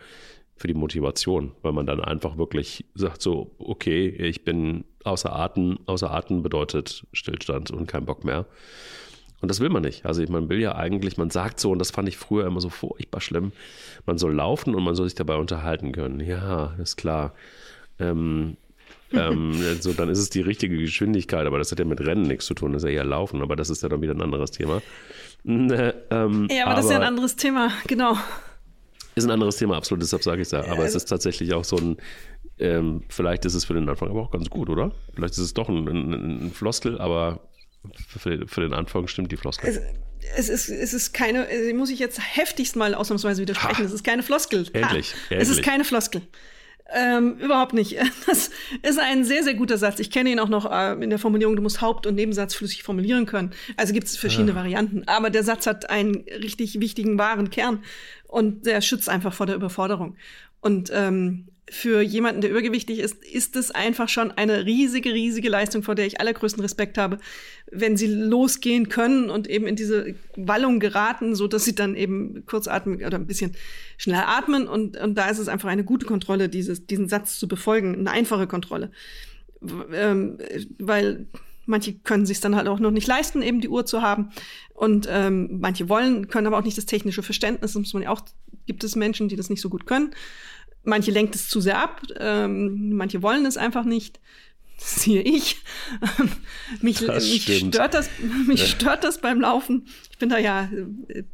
für 0.59 0.67
die 0.67 0.73
Motivation, 0.73 1.53
weil 1.61 1.71
man 1.71 1.85
dann 1.85 2.01
einfach 2.01 2.37
wirklich 2.37 2.85
sagt 2.93 3.21
so, 3.21 3.51
okay, 3.59 4.09
ich 4.09 4.43
bin 4.43 4.83
außer 5.05 5.33
Atem, 5.33 5.79
außer 5.85 6.11
Atem 6.11 6.43
bedeutet 6.43 7.07
Stillstand 7.13 7.71
und 7.71 7.87
kein 7.87 8.05
Bock 8.05 8.25
mehr. 8.25 8.45
Und 9.41 9.49
das 9.49 9.61
will 9.61 9.69
man 9.69 9.83
nicht. 9.83 10.05
Also 10.05 10.21
man 10.27 10.49
will 10.49 10.59
ja 10.59 10.75
eigentlich, 10.75 11.17
man 11.17 11.29
sagt 11.29 11.61
so, 11.61 11.71
und 11.71 11.79
das 11.79 11.91
fand 11.91 12.09
ich 12.09 12.17
früher 12.17 12.45
immer 12.45 12.59
so 12.59 12.67
furchtbar 12.67 13.21
schlimm, 13.21 13.53
man 14.05 14.17
soll 14.17 14.33
laufen 14.33 14.75
und 14.75 14.83
man 14.83 14.95
soll 14.95 15.07
sich 15.07 15.15
dabei 15.15 15.37
unterhalten 15.37 15.93
können. 15.93 16.19
Ja, 16.19 16.73
ist 16.77 16.97
klar. 16.97 17.33
Ähm, 17.99 18.57
ähm, 19.13 19.53
so, 19.79 19.93
dann 19.93 20.09
ist 20.09 20.19
es 20.19 20.29
die 20.29 20.41
richtige 20.41 20.77
Geschwindigkeit, 20.77 21.47
aber 21.47 21.57
das 21.57 21.71
hat 21.71 21.79
ja 21.79 21.85
mit 21.85 22.01
Rennen 22.01 22.23
nichts 22.23 22.47
zu 22.47 22.53
tun, 22.53 22.73
das 22.73 22.83
ist 22.83 22.89
ja 22.89 22.95
eher 22.95 23.05
Laufen, 23.05 23.41
aber 23.41 23.55
das 23.55 23.69
ist 23.69 23.81
ja 23.81 23.87
dann 23.87 24.01
wieder 24.01 24.13
ein 24.13 24.21
anderes 24.21 24.51
Thema. 24.51 24.81
Ähm, 25.45 26.49
ja, 26.51 26.65
aber, 26.65 26.71
aber 26.71 26.75
das 26.75 26.85
ist 26.85 26.91
ja 26.91 26.97
ein 26.97 27.03
anderes 27.03 27.37
Thema, 27.37 27.71
genau. 27.87 28.17
Ist 29.15 29.25
ein 29.25 29.31
anderes 29.31 29.57
Thema, 29.57 29.77
absolut, 29.77 30.01
deshalb 30.01 30.23
sage 30.23 30.41
ich 30.41 30.47
es 30.47 30.51
ja. 30.51 30.65
Aber 30.65 30.85
es 30.85 30.95
ist 30.95 31.05
tatsächlich 31.05 31.53
auch 31.53 31.63
so 31.63 31.77
ein, 31.77 31.97
ähm, 32.57 33.03
vielleicht 33.09 33.45
ist 33.45 33.53
es 33.53 33.65
für 33.65 33.73
den 33.73 33.87
Anfang 33.89 34.09
aber 34.09 34.21
auch 34.21 34.31
ganz 34.31 34.49
gut, 34.49 34.69
oder? 34.69 34.91
Vielleicht 35.13 35.33
ist 35.33 35.39
es 35.39 35.53
doch 35.53 35.69
ein, 35.69 35.87
ein, 35.87 36.47
ein 36.47 36.51
Floskel, 36.51 36.99
aber 36.99 37.41
für, 37.95 38.47
für, 38.47 38.61
den 38.61 38.73
Anfang 38.73 39.07
stimmt 39.07 39.31
die 39.31 39.37
Floskel. 39.37 39.69
Es, 39.69 39.79
es, 40.37 40.49
ist, 40.49 40.69
es 40.69 40.93
ist 40.93 41.13
keine, 41.13 41.47
muss 41.73 41.89
ich 41.89 41.99
jetzt 41.99 42.19
heftigst 42.19 42.75
mal 42.75 42.93
ausnahmsweise 42.93 43.41
widersprechen, 43.41 43.85
es 43.85 43.93
ist 43.93 44.03
keine 44.03 44.23
Floskel. 44.23 44.67
Endlich, 44.73 45.13
ha. 45.13 45.17
endlich. 45.29 45.39
Es 45.41 45.49
ist 45.49 45.63
keine 45.63 45.85
Floskel. 45.85 46.21
Ähm, 46.95 47.37
überhaupt 47.37 47.73
nicht. 47.73 47.97
Das 48.25 48.49
ist 48.83 48.99
ein 48.99 49.23
sehr, 49.23 49.43
sehr 49.43 49.53
guter 49.53 49.77
Satz. 49.77 49.99
Ich 49.99 50.11
kenne 50.11 50.29
ihn 50.29 50.39
auch 50.39 50.49
noch 50.49 50.71
äh, 50.71 50.93
in 51.03 51.09
der 51.09 51.19
Formulierung, 51.19 51.55
du 51.55 51.61
musst 51.61 51.81
Haupt- 51.81 52.05
und 52.05 52.15
Nebensatz 52.15 52.55
flüssig 52.55 52.83
formulieren 52.83 53.25
können. 53.25 53.51
Also 53.77 53.93
gibt 53.93 54.07
es 54.07 54.17
verschiedene 54.17 54.51
ja. 54.51 54.55
Varianten. 54.55 55.03
Aber 55.07 55.29
der 55.29 55.43
Satz 55.43 55.67
hat 55.67 55.89
einen 55.89 56.25
richtig 56.41 56.79
wichtigen, 56.79 57.17
wahren 57.17 57.49
Kern 57.49 57.83
und 58.27 58.65
der 58.65 58.81
schützt 58.81 59.09
einfach 59.09 59.33
vor 59.33 59.45
der 59.45 59.55
Überforderung. 59.55 60.15
Und 60.61 60.91
ähm, 60.93 61.47
für 61.69 62.01
jemanden, 62.01 62.41
der 62.41 62.49
übergewichtig 62.49 62.99
ist, 62.99 63.23
ist 63.23 63.55
es 63.55 63.71
einfach 63.71 64.09
schon 64.09 64.31
eine 64.31 64.65
riesige, 64.65 65.13
riesige 65.13 65.49
Leistung, 65.49 65.83
vor 65.83 65.95
der 65.95 66.05
ich 66.05 66.19
allergrößten 66.19 66.61
Respekt 66.61 66.97
habe, 66.97 67.19
wenn 67.71 67.97
sie 67.97 68.07
losgehen 68.07 68.89
können 68.89 69.29
und 69.29 69.47
eben 69.47 69.67
in 69.67 69.75
diese 69.75 70.15
Wallung 70.35 70.79
geraten, 70.79 71.35
so 71.35 71.47
dass 71.47 71.65
sie 71.65 71.75
dann 71.75 71.95
eben 71.95 72.45
kurzatmig 72.45 73.05
oder 73.05 73.17
ein 73.17 73.27
bisschen 73.27 73.55
schneller 73.97 74.27
atmen. 74.27 74.67
Und, 74.67 74.97
und 74.97 75.15
da 75.15 75.29
ist 75.29 75.39
es 75.39 75.47
einfach 75.47 75.69
eine 75.69 75.83
gute 75.83 76.05
Kontrolle, 76.05 76.49
dieses, 76.49 76.85
diesen 76.85 77.07
Satz 77.07 77.39
zu 77.39 77.47
befolgen, 77.47 77.95
eine 77.95 78.11
einfache 78.11 78.47
Kontrolle. 78.47 78.91
Ähm, 79.93 80.37
weil 80.79 81.27
manche 81.65 81.93
können 81.93 82.25
sich 82.25 82.39
dann 82.39 82.55
halt 82.55 82.67
auch 82.67 82.79
noch 82.79 82.91
nicht 82.91 83.07
leisten, 83.07 83.41
eben 83.41 83.61
die 83.61 83.69
Uhr 83.69 83.85
zu 83.85 84.01
haben. 84.01 84.29
Und 84.73 85.07
ähm, 85.09 85.59
manche 85.59 85.87
wollen, 85.87 86.27
können 86.29 86.47
aber 86.47 86.57
auch 86.57 86.63
nicht 86.63 86.77
das 86.77 86.85
technische 86.85 87.21
Verständnis. 87.21 87.73
Das 87.73 87.79
muss 87.79 87.93
man 87.93 88.03
ja 88.03 88.09
auch, 88.09 88.21
gibt 88.65 88.83
es 88.83 88.95
Menschen, 88.95 89.29
die 89.29 89.35
das 89.35 89.49
nicht 89.49 89.61
so 89.61 89.69
gut 89.69 89.85
können. 89.85 90.11
Manche 90.83 91.11
lenkt 91.11 91.35
es 91.35 91.49
zu 91.49 91.61
sehr 91.61 91.79
ab, 91.79 92.01
ähm, 92.19 92.95
manche 92.95 93.21
wollen 93.21 93.45
es 93.45 93.57
einfach 93.57 93.83
nicht. 93.83 94.19
Siehe 94.77 95.21
ich. 95.21 95.57
mich, 96.81 97.01
mich 97.01 97.57
stört 97.67 97.93
das, 97.93 98.09
mich 98.47 98.65
stört 98.65 99.03
das 99.03 99.19
beim 99.19 99.41
Laufen. 99.41 99.87
Ich 100.09 100.17
bin 100.17 100.29
da 100.29 100.37
ja 100.37 100.69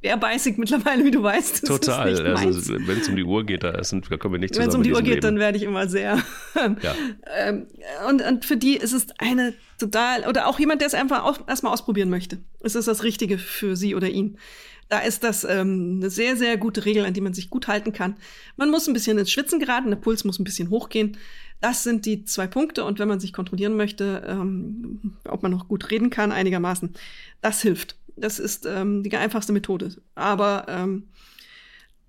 bärbeißig 0.01 0.57
mittlerweile, 0.57 1.05
wie 1.05 1.11
du 1.11 1.21
weißt. 1.21 1.65
Total. 1.65 2.35
Also, 2.35 2.73
wenn 2.73 2.99
es 2.99 3.07
um 3.07 3.15
die 3.15 3.23
Uhr 3.23 3.45
geht, 3.45 3.63
da, 3.63 3.83
sind, 3.83 4.09
da 4.09 4.17
kommen 4.17 4.35
wir 4.35 4.39
nicht 4.39 4.55
zusammen. 4.55 4.65
Wenn 4.65 4.69
es 4.69 4.75
um 4.75 4.83
die 4.83 4.93
Uhr 4.93 5.01
geht, 5.01 5.15
Leben. 5.15 5.21
dann 5.21 5.39
werde 5.39 5.57
ich 5.57 5.63
immer 5.63 5.87
sehr. 5.87 6.23
ja. 6.55 6.95
Ähm, 7.37 7.67
und, 8.09 8.21
und 8.21 8.45
für 8.45 8.57
die 8.57 8.77
ist 8.77 8.93
es 8.93 9.07
eine 9.19 9.53
total, 9.79 10.27
oder 10.27 10.47
auch 10.47 10.59
jemand, 10.59 10.81
der 10.81 10.87
es 10.87 10.93
einfach 10.93 11.23
auch 11.23 11.47
erstmal 11.47 11.73
ausprobieren 11.73 12.09
möchte. 12.09 12.39
Es 12.61 12.75
ist 12.75 12.87
das 12.87 13.03
Richtige 13.03 13.37
für 13.37 13.75
sie 13.75 13.95
oder 13.95 14.09
ihn. 14.09 14.37
Da 14.87 14.99
ist 14.99 15.23
das 15.23 15.43
ähm, 15.43 15.97
eine 15.97 16.09
sehr, 16.09 16.37
sehr 16.37 16.57
gute 16.57 16.85
Regel, 16.85 17.05
an 17.05 17.13
die 17.13 17.21
man 17.21 17.33
sich 17.33 17.49
gut 17.49 17.67
halten 17.67 17.91
kann. 17.91 18.17
Man 18.55 18.69
muss 18.69 18.87
ein 18.87 18.93
bisschen 18.93 19.17
ins 19.17 19.31
Schwitzen 19.31 19.59
geraten, 19.59 19.89
der 19.89 19.97
Puls 19.97 20.23
muss 20.23 20.37
ein 20.39 20.43
bisschen 20.43 20.69
hochgehen. 20.69 21.17
Das 21.59 21.83
sind 21.83 22.05
die 22.05 22.25
zwei 22.25 22.45
Punkte. 22.45 22.83
Und 22.83 22.99
wenn 22.99 23.07
man 23.07 23.19
sich 23.19 23.33
kontrollieren 23.33 23.75
möchte, 23.75 24.23
ähm, 24.27 25.17
ob 25.27 25.41
man 25.41 25.51
noch 25.51 25.67
gut 25.67 25.89
reden 25.89 26.11
kann, 26.11 26.31
einigermaßen, 26.31 26.93
das 27.41 27.61
hilft. 27.61 27.95
Das 28.15 28.39
ist 28.39 28.65
ähm, 28.65 29.01
die 29.03 29.15
einfachste 29.15 29.53
Methode. 29.53 29.95
Aber 30.13 30.65
ähm, 30.69 31.07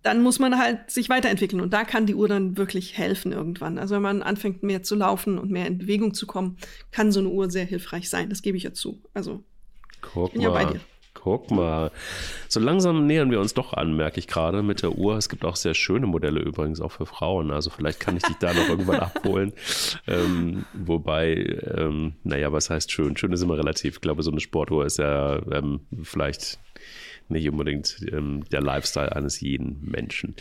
dann 0.02 0.22
muss 0.22 0.38
man 0.38 0.58
halt 0.58 0.90
sich 0.90 1.08
weiterentwickeln. 1.08 1.60
Und 1.60 1.72
da 1.72 1.84
kann 1.84 2.06
die 2.06 2.14
Uhr 2.14 2.28
dann 2.28 2.56
wirklich 2.56 2.96
helfen 2.96 3.32
irgendwann. 3.32 3.78
Also 3.78 3.96
wenn 3.96 4.02
man 4.02 4.22
anfängt, 4.22 4.62
mehr 4.62 4.82
zu 4.82 4.94
laufen 4.94 5.38
und 5.38 5.50
mehr 5.50 5.66
in 5.66 5.78
Bewegung 5.78 6.14
zu 6.14 6.26
kommen, 6.26 6.58
kann 6.92 7.10
so 7.10 7.20
eine 7.20 7.30
Uhr 7.30 7.50
sehr 7.50 7.64
hilfreich 7.64 8.08
sein. 8.08 8.30
Das 8.30 8.42
gebe 8.42 8.56
ich 8.56 8.62
ja 8.62 8.72
zu. 8.72 9.00
Also 9.14 9.42
Guck 10.02 10.28
ich 10.28 10.32
bin 10.34 10.42
ja 10.42 10.50
bei 10.50 10.64
dir. 10.66 10.80
Guck 11.26 11.50
mal. 11.50 11.90
So 12.46 12.60
langsam 12.60 13.04
nähern 13.04 13.32
wir 13.32 13.40
uns 13.40 13.52
doch 13.52 13.72
an, 13.72 13.96
merke 13.96 14.20
ich 14.20 14.28
gerade 14.28 14.62
mit 14.62 14.84
der 14.84 14.92
Uhr. 14.92 15.16
Es 15.16 15.28
gibt 15.28 15.44
auch 15.44 15.56
sehr 15.56 15.74
schöne 15.74 16.06
Modelle 16.06 16.38
übrigens, 16.38 16.80
auch 16.80 16.92
für 16.92 17.04
Frauen. 17.04 17.50
Also 17.50 17.68
vielleicht 17.68 17.98
kann 17.98 18.16
ich 18.16 18.22
dich 18.22 18.36
da 18.36 18.54
noch 18.54 18.68
irgendwann 18.68 19.00
abholen. 19.00 19.52
Ähm, 20.08 20.64
wobei, 20.72 21.34
ähm, 21.76 22.14
naja, 22.22 22.52
was 22.52 22.70
heißt 22.70 22.92
schön? 22.92 23.16
Schön 23.16 23.32
ist 23.32 23.42
immer 23.42 23.58
relativ. 23.58 23.94
Ich 23.94 24.00
glaube, 24.00 24.22
so 24.22 24.30
eine 24.30 24.38
Sportuhr 24.38 24.86
ist 24.86 24.98
ja 24.98 25.40
ähm, 25.50 25.80
vielleicht 26.02 26.60
nicht 27.28 27.48
unbedingt 27.48 27.96
ähm, 28.12 28.44
der 28.52 28.60
Lifestyle 28.60 29.14
eines 29.14 29.40
jeden 29.40 29.78
Menschen. 29.82 30.34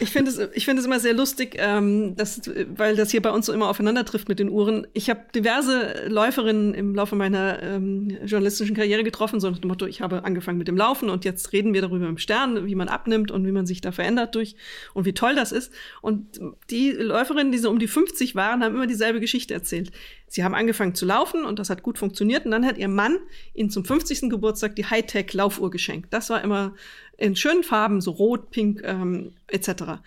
Ich 0.00 0.10
finde 0.10 0.30
es, 0.30 0.38
ich 0.54 0.66
es 0.66 0.84
immer 0.84 0.98
sehr 0.98 1.14
lustig, 1.14 1.56
ähm, 1.58 2.16
dass, 2.16 2.42
weil 2.74 2.96
das 2.96 3.10
hier 3.10 3.22
bei 3.22 3.30
uns 3.30 3.46
so 3.46 3.52
immer 3.52 3.68
aufeinander 3.68 4.04
trifft 4.04 4.28
mit 4.28 4.38
den 4.38 4.48
Uhren. 4.48 4.86
Ich 4.92 5.08
habe 5.08 5.20
diverse 5.34 6.08
Läuferinnen 6.08 6.74
im 6.74 6.94
Laufe 6.94 7.14
meiner 7.14 7.62
ähm, 7.62 8.16
journalistischen 8.24 8.74
Karriere 8.74 9.04
getroffen, 9.04 9.38
so 9.40 9.50
nach 9.50 9.58
dem 9.58 9.68
Motto, 9.68 9.86
ich 9.86 10.00
habe 10.00 10.24
angefangen 10.24 10.58
mit 10.58 10.68
dem 10.68 10.76
Laufen 10.76 11.10
und 11.10 11.24
jetzt 11.24 11.52
reden 11.52 11.74
wir 11.74 11.82
darüber 11.82 12.08
im 12.08 12.18
Stern, 12.18 12.66
wie 12.66 12.74
man 12.74 12.88
abnimmt 12.88 13.30
und 13.30 13.46
wie 13.46 13.52
man 13.52 13.66
sich 13.66 13.80
da 13.80 13.92
verändert 13.92 14.34
durch 14.34 14.56
und 14.94 15.04
wie 15.04 15.14
toll 15.14 15.34
das 15.34 15.52
ist. 15.52 15.72
Und 16.02 16.40
die 16.70 16.90
Läuferinnen, 16.90 17.52
die 17.52 17.58
so 17.58 17.70
um 17.70 17.78
die 17.78 17.88
50 17.88 18.34
waren, 18.34 18.64
haben 18.64 18.74
immer 18.74 18.86
dieselbe 18.86 19.20
Geschichte 19.20 19.54
erzählt. 19.54 19.92
Sie 20.28 20.42
haben 20.42 20.54
angefangen 20.54 20.94
zu 20.94 21.06
laufen 21.06 21.44
und 21.44 21.58
das 21.58 21.70
hat 21.70 21.82
gut 21.82 21.98
funktioniert. 21.98 22.44
Und 22.44 22.50
dann 22.50 22.66
hat 22.66 22.78
ihr 22.78 22.88
Mann 22.88 23.18
ihnen 23.54 23.70
zum 23.70 23.84
50. 23.84 24.28
Geburtstag 24.28 24.74
die 24.74 24.84
Hightech-Laufuhr 24.84 25.70
geschenkt. 25.70 26.12
Das 26.16 26.30
war 26.30 26.42
immer 26.42 26.72
in 27.18 27.36
schönen 27.36 27.62
Farben, 27.62 28.00
so 28.00 28.10
rot, 28.10 28.50
pink 28.50 28.82
ähm, 28.84 29.34
etc. 29.48 30.00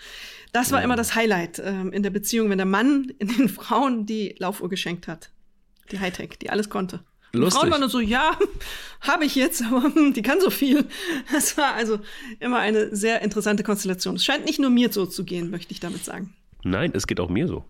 Das 0.52 0.72
war 0.72 0.82
immer 0.82 0.96
das 0.96 1.14
Highlight 1.14 1.62
ähm, 1.64 1.94
in 1.94 2.02
der 2.02 2.10
Beziehung, 2.10 2.50
wenn 2.50 2.58
der 2.58 2.66
Mann 2.66 3.14
in 3.20 3.28
den 3.38 3.48
Frauen 3.48 4.08
die 4.08 4.36
Laufuhr 4.40 4.70
geschenkt 4.70 5.08
hat. 5.08 5.30
Die 5.92 6.00
Hightech, 6.00 6.40
die 6.42 6.50
alles 6.50 6.72
konnte. 6.72 7.02
Lustig. 7.32 7.50
Die 7.50 7.60
Frauen 7.60 7.72
waren 7.72 7.82
nur 7.82 7.90
so, 7.90 8.00
ja, 8.00 8.36
habe 9.02 9.26
ich 9.26 9.36
jetzt, 9.36 9.64
aber 9.64 9.92
die 10.16 10.22
kann 10.24 10.42
so 10.42 10.50
viel. 10.50 10.86
Das 11.32 11.58
war 11.58 11.76
also 11.76 12.00
immer 12.40 12.58
eine 12.58 12.96
sehr 12.96 13.22
interessante 13.22 13.62
Konstellation. 13.62 14.16
Es 14.16 14.26
scheint 14.26 14.46
nicht 14.46 14.60
nur 14.60 14.72
mir 14.72 14.92
so 14.92 15.06
zu 15.06 15.24
gehen, 15.24 15.52
möchte 15.52 15.72
ich 15.72 15.80
damit 15.80 16.04
sagen. 16.04 16.34
Nein, 16.64 16.90
es 16.96 17.06
geht 17.06 17.20
auch 17.20 17.30
mir 17.30 17.48
so. 17.48 17.64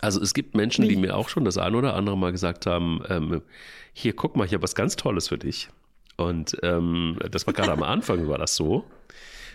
Also 0.00 0.20
es 0.20 0.34
gibt 0.34 0.56
Menschen, 0.56 0.88
die 0.88 0.96
mir 0.96 1.16
auch 1.16 1.28
schon 1.28 1.44
das 1.44 1.56
ein 1.56 1.76
oder 1.76 1.94
andere 1.94 2.18
Mal 2.18 2.32
gesagt 2.32 2.66
haben, 2.66 3.00
ähm, 3.08 3.42
hier 3.92 4.14
guck 4.14 4.36
mal, 4.36 4.44
ich 4.44 4.54
habe 4.54 4.62
was 4.64 4.74
ganz 4.74 4.96
Tolles 4.96 5.28
für 5.28 5.38
dich. 5.38 5.68
Und 6.18 6.58
ähm, 6.62 7.16
das 7.30 7.46
war 7.46 7.54
gerade 7.54 7.72
am 7.72 7.82
Anfang 7.82 8.28
war 8.28 8.36
das 8.36 8.54
so, 8.54 8.84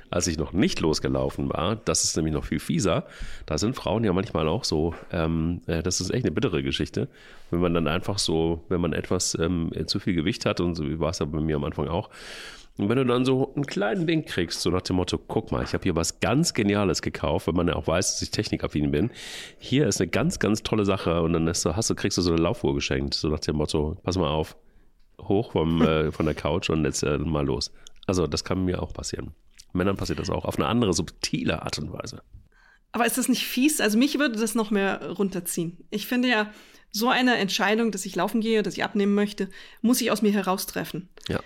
als 0.09 0.25
ich 0.25 0.37
noch 0.37 0.53
nicht 0.53 0.79
losgelaufen 0.79 1.49
war. 1.49 1.75
Das 1.75 2.03
ist 2.03 2.15
nämlich 2.15 2.33
noch 2.33 2.45
viel 2.45 2.59
fieser. 2.59 3.05
Da 3.45 3.59
sind 3.59 3.75
Frauen 3.75 4.03
ja 4.03 4.13
manchmal 4.13 4.47
auch 4.47 4.63
so. 4.63 4.95
Ähm, 5.11 5.61
äh, 5.67 5.83
das 5.83 6.01
ist 6.01 6.09
echt 6.09 6.25
eine 6.25 6.31
bittere 6.31 6.63
Geschichte, 6.63 7.09
wenn 7.51 7.59
man 7.59 7.75
dann 7.75 7.87
einfach 7.87 8.17
so, 8.17 8.63
wenn 8.69 8.81
man 8.81 8.93
etwas 8.93 9.37
ähm, 9.39 9.71
zu 9.85 9.99
viel 9.99 10.15
Gewicht 10.15 10.45
hat 10.47 10.59
und 10.61 10.73
so 10.73 10.99
war 10.99 11.11
es 11.11 11.19
ja 11.19 11.25
bei 11.25 11.41
mir 11.41 11.57
am 11.57 11.65
Anfang 11.65 11.87
auch 11.89 12.09
und 12.77 12.89
wenn 12.89 12.97
du 12.97 13.05
dann 13.05 13.23
so 13.23 13.53
einen 13.53 13.67
kleinen 13.67 14.07
Wink 14.07 14.27
kriegst, 14.27 14.61
so 14.61 14.71
nach 14.71 14.81
dem 14.81 14.95
Motto, 14.95 15.19
guck 15.19 15.51
mal, 15.51 15.63
ich 15.63 15.73
habe 15.73 15.83
hier 15.83 15.95
was 15.95 16.19
ganz 16.21 16.55
Geniales 16.55 17.03
gekauft, 17.03 17.45
wenn 17.45 17.55
man 17.55 17.67
ja 17.67 17.75
auch 17.75 17.85
weiß, 17.85 18.13
dass 18.13 18.21
ich 18.23 18.31
technikaffin 18.31 18.89
bin. 18.89 19.11
Hier 19.59 19.87
ist 19.87 20.01
eine 20.01 20.09
ganz, 20.09 20.39
ganz 20.39 20.63
tolle 20.63 20.83
Sache 20.83 21.21
und 21.21 21.33
dann 21.33 21.47
hast 21.47 21.65
du, 21.65 21.75
hast 21.75 21.91
du, 21.91 21.95
kriegst 21.95 22.17
du 22.17 22.23
so 22.23 22.31
eine 22.31 22.41
Laufuhr 22.41 22.73
geschenkt, 22.73 23.13
so 23.13 23.29
nach 23.29 23.41
dem 23.41 23.57
Motto, 23.57 23.97
pass 24.03 24.17
mal 24.17 24.29
auf, 24.29 24.55
hoch 25.27 25.53
vom, 25.53 25.81
äh, 25.81 26.11
von 26.11 26.25
der 26.25 26.35
Couch 26.35 26.69
und 26.69 26.85
jetzt 26.85 27.03
äh, 27.03 27.17
mal 27.17 27.45
los. 27.45 27.71
Also 28.07 28.27
das 28.27 28.43
kann 28.43 28.65
mir 28.65 28.81
auch 28.81 28.93
passieren. 28.93 29.33
Männern 29.73 29.97
passiert 29.97 30.19
das 30.19 30.29
auch 30.29 30.45
auf 30.45 30.57
eine 30.57 30.67
andere, 30.67 30.93
subtile 30.93 31.63
Art 31.63 31.79
und 31.79 31.91
Weise. 31.91 32.21
Aber 32.91 33.05
ist 33.05 33.17
das 33.17 33.27
nicht 33.27 33.45
fies? 33.45 33.81
Also 33.81 33.97
mich 33.97 34.19
würde 34.19 34.39
das 34.39 34.53
noch 34.53 34.69
mehr 34.69 35.11
runterziehen. 35.11 35.77
Ich 35.89 36.05
finde 36.05 36.29
ja, 36.29 36.51
so 36.91 37.09
eine 37.09 37.37
Entscheidung, 37.37 37.91
dass 37.91 38.05
ich 38.05 38.15
laufen 38.15 38.39
gehe, 38.39 38.61
dass 38.61 38.75
ich 38.75 38.83
abnehmen 38.83 39.15
möchte, 39.15 39.49
muss 39.81 39.99
ich 39.99 40.11
aus 40.11 40.21
mir 40.21 40.31
heraustreffen. 40.31 41.09
Ja 41.27 41.39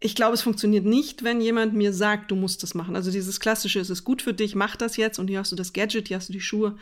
ich 0.00 0.14
glaube, 0.14 0.34
es 0.34 0.42
funktioniert 0.42 0.86
nicht, 0.86 1.22
wenn 1.22 1.42
jemand 1.42 1.74
mir 1.74 1.92
sagt, 1.92 2.30
du 2.30 2.36
musst 2.36 2.62
das 2.62 2.74
machen. 2.74 2.96
Also 2.96 3.10
dieses 3.10 3.38
klassische, 3.38 3.80
es 3.80 3.90
ist 3.90 4.04
gut 4.04 4.22
für 4.22 4.32
dich, 4.32 4.54
mach 4.54 4.74
das 4.76 4.96
jetzt 4.96 5.18
und 5.18 5.28
hier 5.28 5.38
hast 5.38 5.52
du 5.52 5.56
das 5.56 5.74
Gadget, 5.74 6.08
hier 6.08 6.16
hast 6.16 6.30
du 6.30 6.32
die 6.32 6.40
Schuhe. 6.40 6.76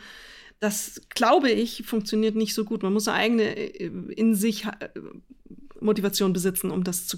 Das, 0.61 1.01
glaube 1.09 1.51
ich, 1.51 1.83
funktioniert 1.85 2.35
nicht 2.35 2.53
so 2.53 2.63
gut. 2.63 2.81
Man 2.81 2.93
muss 2.93 3.07
eine 3.07 3.17
eigene 3.17 3.57
äh, 3.57 3.91
in 4.15 4.35
sich 4.35 4.65
äh, 4.65 4.89
Motivation 5.81 6.33
besitzen, 6.33 6.71
um 6.71 6.83
das 6.83 7.07
zu 7.07 7.17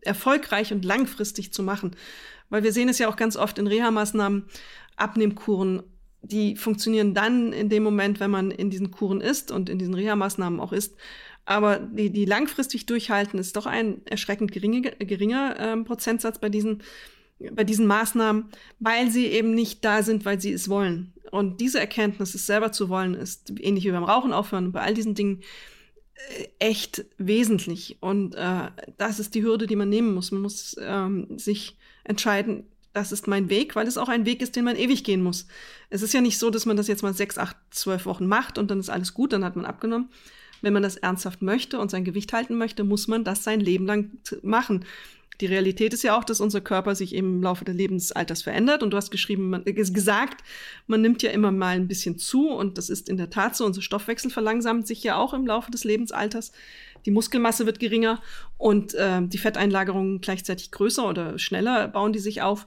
erfolgreich 0.00 0.72
und 0.72 0.84
langfristig 0.84 1.52
zu 1.52 1.62
machen. 1.62 1.96
Weil 2.50 2.62
wir 2.62 2.72
sehen 2.72 2.88
es 2.88 2.98
ja 2.98 3.08
auch 3.08 3.16
ganz 3.16 3.36
oft 3.36 3.58
in 3.58 3.66
Reha-Maßnahmen, 3.66 4.44
Abnehmkuren, 4.96 5.82
die 6.22 6.56
funktionieren 6.56 7.14
dann 7.14 7.52
in 7.52 7.68
dem 7.68 7.82
Moment, 7.82 8.20
wenn 8.20 8.30
man 8.30 8.50
in 8.50 8.70
diesen 8.70 8.90
Kuren 8.90 9.20
ist 9.20 9.50
und 9.50 9.68
in 9.68 9.78
diesen 9.78 9.94
Reha-Maßnahmen 9.94 10.60
auch 10.60 10.72
ist. 10.72 10.94
Aber 11.44 11.78
die, 11.78 12.10
die 12.10 12.24
langfristig 12.24 12.86
durchhalten, 12.86 13.38
ist 13.38 13.56
doch 13.56 13.66
ein 13.66 14.00
erschreckend 14.06 14.52
geringer, 14.52 14.90
geringer 14.98 15.56
ähm, 15.58 15.84
Prozentsatz 15.84 16.38
bei 16.38 16.48
diesen, 16.48 16.82
bei 17.52 17.64
diesen 17.64 17.86
Maßnahmen, 17.86 18.46
weil 18.78 19.10
sie 19.10 19.26
eben 19.26 19.54
nicht 19.54 19.84
da 19.84 20.02
sind, 20.02 20.24
weil 20.24 20.40
sie 20.40 20.52
es 20.52 20.70
wollen. 20.70 21.12
Und 21.30 21.60
diese 21.60 21.80
Erkenntnis, 21.80 22.34
es 22.34 22.46
selber 22.46 22.72
zu 22.72 22.88
wollen, 22.88 23.14
ist 23.14 23.52
ähnlich 23.60 23.84
wie 23.84 23.90
beim 23.90 24.04
Rauchen 24.04 24.32
aufhören, 24.32 24.72
bei 24.72 24.80
all 24.80 24.94
diesen 24.94 25.14
Dingen 25.14 25.40
äh, 25.40 25.73
echt 26.58 27.04
wesentlich. 27.18 27.98
Und 28.00 28.34
äh, 28.34 28.70
das 28.96 29.18
ist 29.18 29.34
die 29.34 29.42
Hürde, 29.42 29.66
die 29.66 29.76
man 29.76 29.88
nehmen 29.88 30.14
muss. 30.14 30.30
Man 30.30 30.42
muss 30.42 30.76
ähm, 30.80 31.38
sich 31.38 31.76
entscheiden, 32.04 32.64
das 32.92 33.10
ist 33.10 33.26
mein 33.26 33.50
Weg, 33.50 33.74
weil 33.76 33.86
es 33.86 33.98
auch 33.98 34.08
ein 34.08 34.24
Weg 34.24 34.40
ist, 34.40 34.56
den 34.56 34.64
man 34.64 34.76
ewig 34.76 35.04
gehen 35.04 35.22
muss. 35.22 35.46
Es 35.90 36.02
ist 36.02 36.14
ja 36.14 36.20
nicht 36.20 36.38
so, 36.38 36.50
dass 36.50 36.64
man 36.64 36.76
das 36.76 36.86
jetzt 36.86 37.02
mal 37.02 37.12
sechs, 37.12 37.38
acht, 37.38 37.56
zwölf 37.70 38.06
Wochen 38.06 38.26
macht 38.26 38.56
und 38.56 38.70
dann 38.70 38.78
ist 38.78 38.88
alles 38.88 39.14
gut, 39.14 39.32
dann 39.32 39.44
hat 39.44 39.56
man 39.56 39.64
abgenommen, 39.64 40.10
wenn 40.62 40.72
man 40.72 40.82
das 40.82 40.96
ernsthaft 40.96 41.42
möchte 41.42 41.80
und 41.80 41.90
sein 41.90 42.04
Gewicht 42.04 42.32
halten 42.32 42.56
möchte, 42.56 42.84
muss 42.84 43.08
man 43.08 43.24
das 43.24 43.42
sein 43.42 43.60
Leben 43.60 43.86
lang 43.86 44.12
machen. 44.42 44.84
Die 45.40 45.46
Realität 45.46 45.92
ist 45.92 46.02
ja 46.02 46.16
auch, 46.16 46.24
dass 46.24 46.40
unser 46.40 46.60
Körper 46.60 46.94
sich 46.94 47.14
im 47.14 47.42
Laufe 47.42 47.64
des 47.64 47.74
Lebensalters 47.74 48.42
verändert. 48.42 48.82
Und 48.82 48.90
du 48.90 48.96
hast 48.96 49.10
geschrieben, 49.10 49.50
man, 49.50 49.62
ist 49.64 49.94
gesagt, 49.94 50.44
man 50.86 51.00
nimmt 51.00 51.22
ja 51.22 51.30
immer 51.30 51.50
mal 51.50 51.76
ein 51.76 51.88
bisschen 51.88 52.18
zu. 52.18 52.50
Und 52.50 52.78
das 52.78 52.88
ist 52.88 53.08
in 53.08 53.16
der 53.16 53.30
Tat 53.30 53.56
so. 53.56 53.64
Unser 53.64 53.82
Stoffwechsel 53.82 54.30
verlangsamt 54.30 54.86
sich 54.86 55.02
ja 55.02 55.16
auch 55.16 55.34
im 55.34 55.46
Laufe 55.46 55.70
des 55.70 55.84
Lebensalters. 55.84 56.52
Die 57.06 57.10
Muskelmasse 57.10 57.66
wird 57.66 57.80
geringer 57.80 58.22
und 58.56 58.94
äh, 58.94 59.20
die 59.22 59.38
Fetteinlagerungen 59.38 60.20
gleichzeitig 60.20 60.70
größer 60.70 61.06
oder 61.08 61.38
schneller 61.38 61.88
bauen 61.88 62.12
die 62.12 62.18
sich 62.18 62.42
auf. 62.42 62.66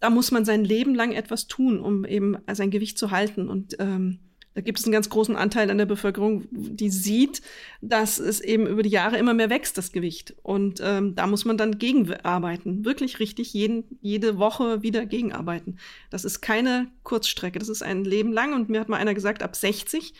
Da 0.00 0.10
muss 0.10 0.30
man 0.30 0.44
sein 0.44 0.64
Leben 0.64 0.94
lang 0.94 1.12
etwas 1.12 1.46
tun, 1.46 1.80
um 1.80 2.04
eben 2.04 2.36
sein 2.52 2.70
Gewicht 2.70 2.98
zu 2.98 3.10
halten. 3.10 3.48
Und 3.48 3.76
ähm, 3.78 4.18
da 4.54 4.62
gibt 4.62 4.80
es 4.80 4.84
einen 4.84 4.92
ganz 4.92 5.08
großen 5.08 5.36
Anteil 5.36 5.70
an 5.70 5.78
der 5.78 5.86
Bevölkerung, 5.86 6.48
die 6.50 6.90
sieht, 6.90 7.40
dass 7.80 8.18
es 8.18 8.40
eben 8.40 8.66
über 8.66 8.82
die 8.82 8.90
Jahre 8.90 9.16
immer 9.16 9.32
mehr 9.32 9.48
wächst, 9.48 9.78
das 9.78 9.92
Gewicht. 9.92 10.34
Und 10.42 10.80
ähm, 10.82 11.14
da 11.14 11.28
muss 11.28 11.44
man 11.44 11.56
dann 11.56 11.78
gegenarbeiten. 11.78 12.84
Wirklich 12.84 13.20
richtig 13.20 13.54
jeden, 13.54 13.84
jede 14.00 14.38
Woche 14.38 14.82
wieder 14.82 15.06
gegenarbeiten. 15.06 15.78
Das 16.10 16.24
ist 16.24 16.40
keine 16.40 16.88
Kurzstrecke, 17.04 17.60
das 17.60 17.68
ist 17.68 17.82
ein 17.82 18.04
Leben 18.04 18.32
lang. 18.32 18.52
Und 18.52 18.68
mir 18.68 18.80
hat 18.80 18.88
mal 18.88 18.96
einer 18.96 19.14
gesagt, 19.14 19.44
ab 19.44 19.54
60 19.54 20.14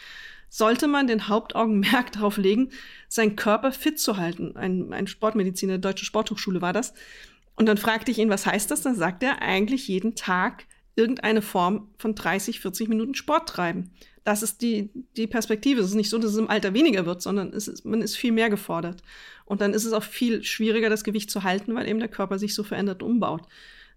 sollte 0.48 0.86
man 0.86 1.08
den 1.08 1.26
Hauptaugenmerk 1.26 2.12
darauf 2.12 2.36
legen, 2.36 2.70
seinen 3.08 3.34
Körper 3.34 3.72
fit 3.72 3.98
zu 3.98 4.16
halten. 4.16 4.56
Ein, 4.56 4.92
ein 4.92 5.08
Sportmediziner 5.08 5.72
der 5.72 5.90
Deutschen 5.90 6.06
Sporthochschule 6.06 6.62
war 6.62 6.72
das. 6.72 6.94
Und 7.56 7.66
dann 7.66 7.78
fragte 7.78 8.12
ich 8.12 8.18
ihn, 8.18 8.30
was 8.30 8.46
heißt 8.46 8.70
das? 8.70 8.82
Dann 8.82 8.94
sagt 8.94 9.24
er, 9.24 9.42
eigentlich 9.42 9.88
jeden 9.88 10.14
Tag 10.14 10.66
irgendeine 10.94 11.42
Form 11.42 11.88
von 11.98 12.14
30, 12.14 12.60
40 12.60 12.88
Minuten 12.88 13.14
Sport 13.14 13.48
treiben 13.48 13.90
das 14.24 14.42
ist 14.42 14.62
die, 14.62 14.90
die 15.16 15.26
Perspektive. 15.26 15.80
Es 15.80 15.88
ist 15.88 15.94
nicht 15.94 16.10
so, 16.10 16.18
dass 16.18 16.32
es 16.32 16.38
im 16.38 16.50
Alter 16.50 16.74
weniger 16.74 17.06
wird, 17.06 17.22
sondern 17.22 17.52
ist, 17.52 17.84
man 17.84 18.02
ist 18.02 18.16
viel 18.16 18.32
mehr 18.32 18.50
gefordert. 18.50 19.02
Und 19.46 19.60
dann 19.60 19.74
ist 19.74 19.84
es 19.84 19.92
auch 19.92 20.02
viel 20.02 20.42
schwieriger, 20.44 20.90
das 20.90 21.04
Gewicht 21.04 21.30
zu 21.30 21.42
halten, 21.42 21.74
weil 21.74 21.88
eben 21.88 21.98
der 21.98 22.08
Körper 22.08 22.38
sich 22.38 22.54
so 22.54 22.62
verändert 22.62 23.02
und 23.02 23.10
umbaut. 23.10 23.42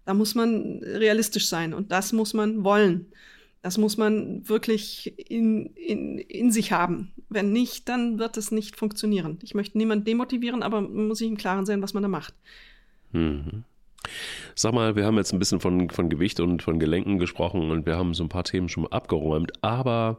Da 0.04 0.14
muss 0.14 0.34
man 0.34 0.80
realistisch 0.82 1.48
sein 1.48 1.72
und 1.74 1.92
das 1.92 2.12
muss 2.12 2.34
man 2.34 2.64
wollen. 2.64 3.06
Das 3.62 3.78
muss 3.78 3.96
man 3.96 4.46
wirklich 4.46 5.14
in, 5.30 5.66
in, 5.74 6.18
in 6.18 6.50
sich 6.52 6.72
haben. 6.72 7.12
Wenn 7.30 7.52
nicht, 7.52 7.88
dann 7.88 8.18
wird 8.18 8.36
es 8.36 8.50
nicht 8.50 8.76
funktionieren. 8.76 9.38
Ich 9.42 9.54
möchte 9.54 9.78
niemanden 9.78 10.04
demotivieren, 10.04 10.62
aber 10.62 10.82
man 10.82 11.08
muss 11.08 11.18
sich 11.18 11.28
im 11.28 11.38
Klaren 11.38 11.64
sein, 11.64 11.80
was 11.80 11.94
man 11.94 12.02
da 12.02 12.08
macht. 12.08 12.34
Mhm. 13.12 13.64
Sag 14.54 14.72
mal, 14.74 14.96
wir 14.96 15.04
haben 15.04 15.16
jetzt 15.16 15.32
ein 15.32 15.38
bisschen 15.38 15.60
von, 15.60 15.90
von 15.90 16.08
Gewicht 16.08 16.40
und 16.40 16.62
von 16.62 16.78
Gelenken 16.78 17.18
gesprochen 17.18 17.70
und 17.70 17.86
wir 17.86 17.96
haben 17.96 18.14
so 18.14 18.24
ein 18.24 18.28
paar 18.28 18.44
Themen 18.44 18.68
schon 18.68 18.84
mal 18.84 18.90
abgeräumt, 18.90 19.52
aber 19.62 20.18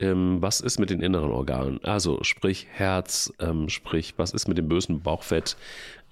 ähm, 0.00 0.42
was 0.42 0.60
ist 0.60 0.78
mit 0.78 0.90
den 0.90 1.00
inneren 1.00 1.30
Organen? 1.30 1.82
Also 1.84 2.22
sprich 2.22 2.66
Herz, 2.70 3.32
ähm, 3.40 3.68
sprich, 3.68 4.14
was 4.16 4.32
ist 4.32 4.48
mit 4.48 4.58
dem 4.58 4.68
bösen 4.68 5.02
Bauchfett? 5.02 5.56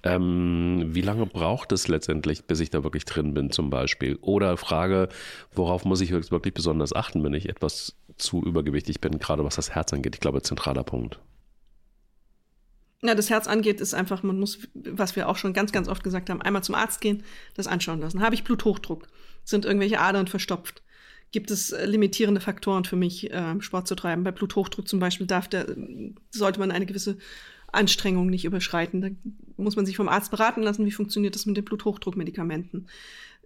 Ähm, 0.03 0.89
wie 0.89 1.01
lange 1.01 1.25
braucht 1.25 1.71
es 1.71 1.87
letztendlich, 1.87 2.45
bis 2.45 2.59
ich 2.59 2.69
da 2.69 2.83
wirklich 2.83 3.05
drin 3.05 3.33
bin 3.33 3.51
zum 3.51 3.69
Beispiel? 3.69 4.17
Oder 4.21 4.57
Frage, 4.57 5.09
worauf 5.53 5.85
muss 5.85 6.01
ich 6.01 6.11
wirklich 6.11 6.53
besonders 6.53 6.93
achten, 6.93 7.23
wenn 7.23 7.33
ich 7.33 7.47
etwas 7.47 7.95
zu 8.17 8.43
übergewichtig 8.43 8.99
bin, 8.99 9.19
gerade 9.19 9.45
was 9.45 9.55
das 9.55 9.71
Herz 9.75 9.93
angeht? 9.93 10.15
Ich 10.15 10.21
glaube, 10.21 10.41
zentraler 10.41 10.83
Punkt. 10.83 11.19
Ja, 13.05 13.15
das 13.15 13.29
Herz 13.29 13.47
angeht, 13.47 13.81
ist 13.81 13.93
einfach, 13.93 14.23
man 14.23 14.39
muss, 14.39 14.59
was 14.73 15.17
wir 15.17 15.27
auch 15.27 15.35
schon 15.35 15.53
ganz, 15.53 15.73
ganz 15.73 15.89
oft 15.89 16.03
gesagt 16.03 16.29
haben, 16.29 16.41
einmal 16.41 16.63
zum 16.63 16.73
Arzt 16.73 17.01
gehen, 17.01 17.23
das 17.53 17.67
anschauen 17.67 17.99
lassen. 17.99 18.21
Habe 18.21 18.33
ich 18.33 18.45
Bluthochdruck? 18.45 19.09
Sind 19.43 19.65
irgendwelche 19.65 19.99
Adern 19.99 20.27
verstopft? 20.27 20.81
Gibt 21.33 21.51
es 21.51 21.71
äh, 21.71 21.85
limitierende 21.85 22.39
Faktoren 22.39 22.85
für 22.85 22.95
mich, 22.95 23.29
äh, 23.31 23.59
Sport 23.59 23.89
zu 23.89 23.95
treiben? 23.95 24.23
Bei 24.23 24.31
Bluthochdruck 24.31 24.87
zum 24.87 24.99
Beispiel 24.99 25.27
darf 25.27 25.49
der, 25.49 25.65
sollte 26.31 26.59
man 26.59 26.71
eine 26.71 26.85
gewisse 26.85 27.17
Anstrengung 27.73 28.27
nicht 28.27 28.45
überschreiten. 28.45 29.01
Da 29.01 29.09
muss 29.57 29.75
man 29.75 29.85
sich 29.85 29.97
vom 29.97 30.07
Arzt 30.07 30.31
beraten 30.31 30.63
lassen, 30.63 30.85
wie 30.85 30.91
funktioniert 30.91 31.35
das 31.35 31.45
mit 31.45 31.57
den 31.57 31.65
Bluthochdruckmedikamenten. 31.65 32.87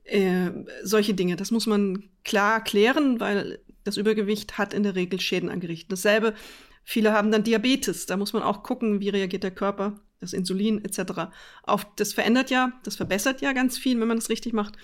Äh, 0.04 0.52
solche 0.84 1.16
Dinge, 1.16 1.36
das 1.36 1.50
muss 1.50 1.66
man 1.66 2.04
klar 2.24 2.64
klären, 2.64 3.20
weil 3.20 3.60
das 3.84 3.98
Übergewicht 3.98 4.58
hat 4.58 4.74
in 4.74 4.84
der 4.84 4.96
Regel 4.96 5.20
Schäden 5.20 5.50
angerichtet. 5.50 5.92
Dasselbe, 5.92 6.36
viele 6.88 7.12
haben 7.12 7.32
dann 7.32 7.44
Diabetes. 7.44 8.06
Da 8.06 8.16
muss 8.16 8.32
man 8.32 8.44
auch 8.44 8.64
gucken, 8.64 9.02
wie 9.02 9.10
reagiert 9.10 9.44
der 9.44 9.52
Körper, 9.52 10.00
das 10.22 10.32
Insulin 10.32 10.84
etc. 10.86 11.30
Auf 11.64 11.86
das 11.98 12.14
verändert 12.14 12.50
ja, 12.50 12.72
das 12.84 12.96
verbessert 12.96 13.42
ja 13.42 13.52
ganz 13.52 13.78
viel, 13.78 14.00
wenn 14.00 14.08
man 14.08 14.18
das 14.18 14.30
richtig 14.30 14.54
macht. 14.54 14.78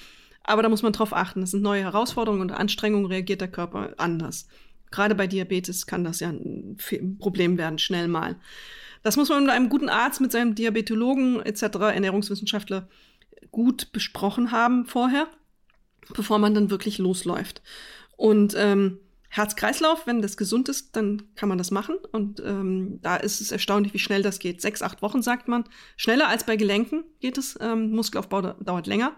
Aber 0.44 0.62
da 0.62 0.68
muss 0.68 0.84
man 0.84 0.92
drauf 0.92 1.14
achten. 1.14 1.40
Das 1.40 1.52
sind 1.52 1.64
neue 1.64 1.84
Herausforderungen 1.84 2.42
und 2.42 2.52
Anstrengungen 2.52 3.06
reagiert 3.06 3.40
der 3.40 3.48
Körper 3.48 3.94
anders. 3.96 4.48
Gerade 4.92 5.16
bei 5.16 5.28
Diabetes 5.28 5.88
kann 5.88 6.04
das 6.04 6.20
ja 6.20 6.30
ein 6.30 6.78
Problem 7.20 7.58
werden, 7.58 7.80
schnell 7.80 8.10
mal. 8.10 8.36
Das 9.02 9.16
muss 9.16 9.30
man 9.30 9.44
mit 9.44 9.52
einem 9.54 9.70
guten 9.70 9.88
Arzt, 9.88 10.20
mit 10.20 10.34
seinem 10.34 10.56
Diabetologen 10.56 11.42
etc., 11.42 11.62
Ernährungswissenschaftler 11.64 12.90
gut 13.50 13.94
besprochen 13.94 14.52
haben 14.52 14.86
vorher, 14.88 15.30
bevor 16.14 16.38
man 16.38 16.54
dann 16.54 16.70
wirklich 16.70 16.98
losläuft. 16.98 17.62
Und 18.18 18.56
ähm, 18.58 19.00
Herz-Kreislauf, 19.36 20.06
wenn 20.06 20.22
das 20.22 20.38
gesund 20.38 20.70
ist, 20.70 20.96
dann 20.96 21.24
kann 21.34 21.50
man 21.50 21.58
das 21.58 21.72
machen. 21.72 21.96
Und 22.12 22.40
ähm, 22.46 23.00
da 23.02 23.16
ist 23.16 23.42
es 23.42 23.52
erstaunlich, 23.52 23.92
wie 23.96 24.00
schnell 24.00 24.22
das 24.22 24.38
geht. 24.38 24.62
Sechs, 24.62 24.84
acht 24.84 25.02
Wochen 25.02 25.24
sagt 25.24 25.48
man. 25.48 25.64
Schneller 25.98 26.28
als 26.28 26.44
bei 26.44 26.56
Gelenken 26.56 27.04
geht 27.20 27.40
es. 27.40 27.58
Ähm, 27.60 27.90
Muskelaufbau 27.90 28.42
dauert 28.42 28.86
länger. 28.86 29.18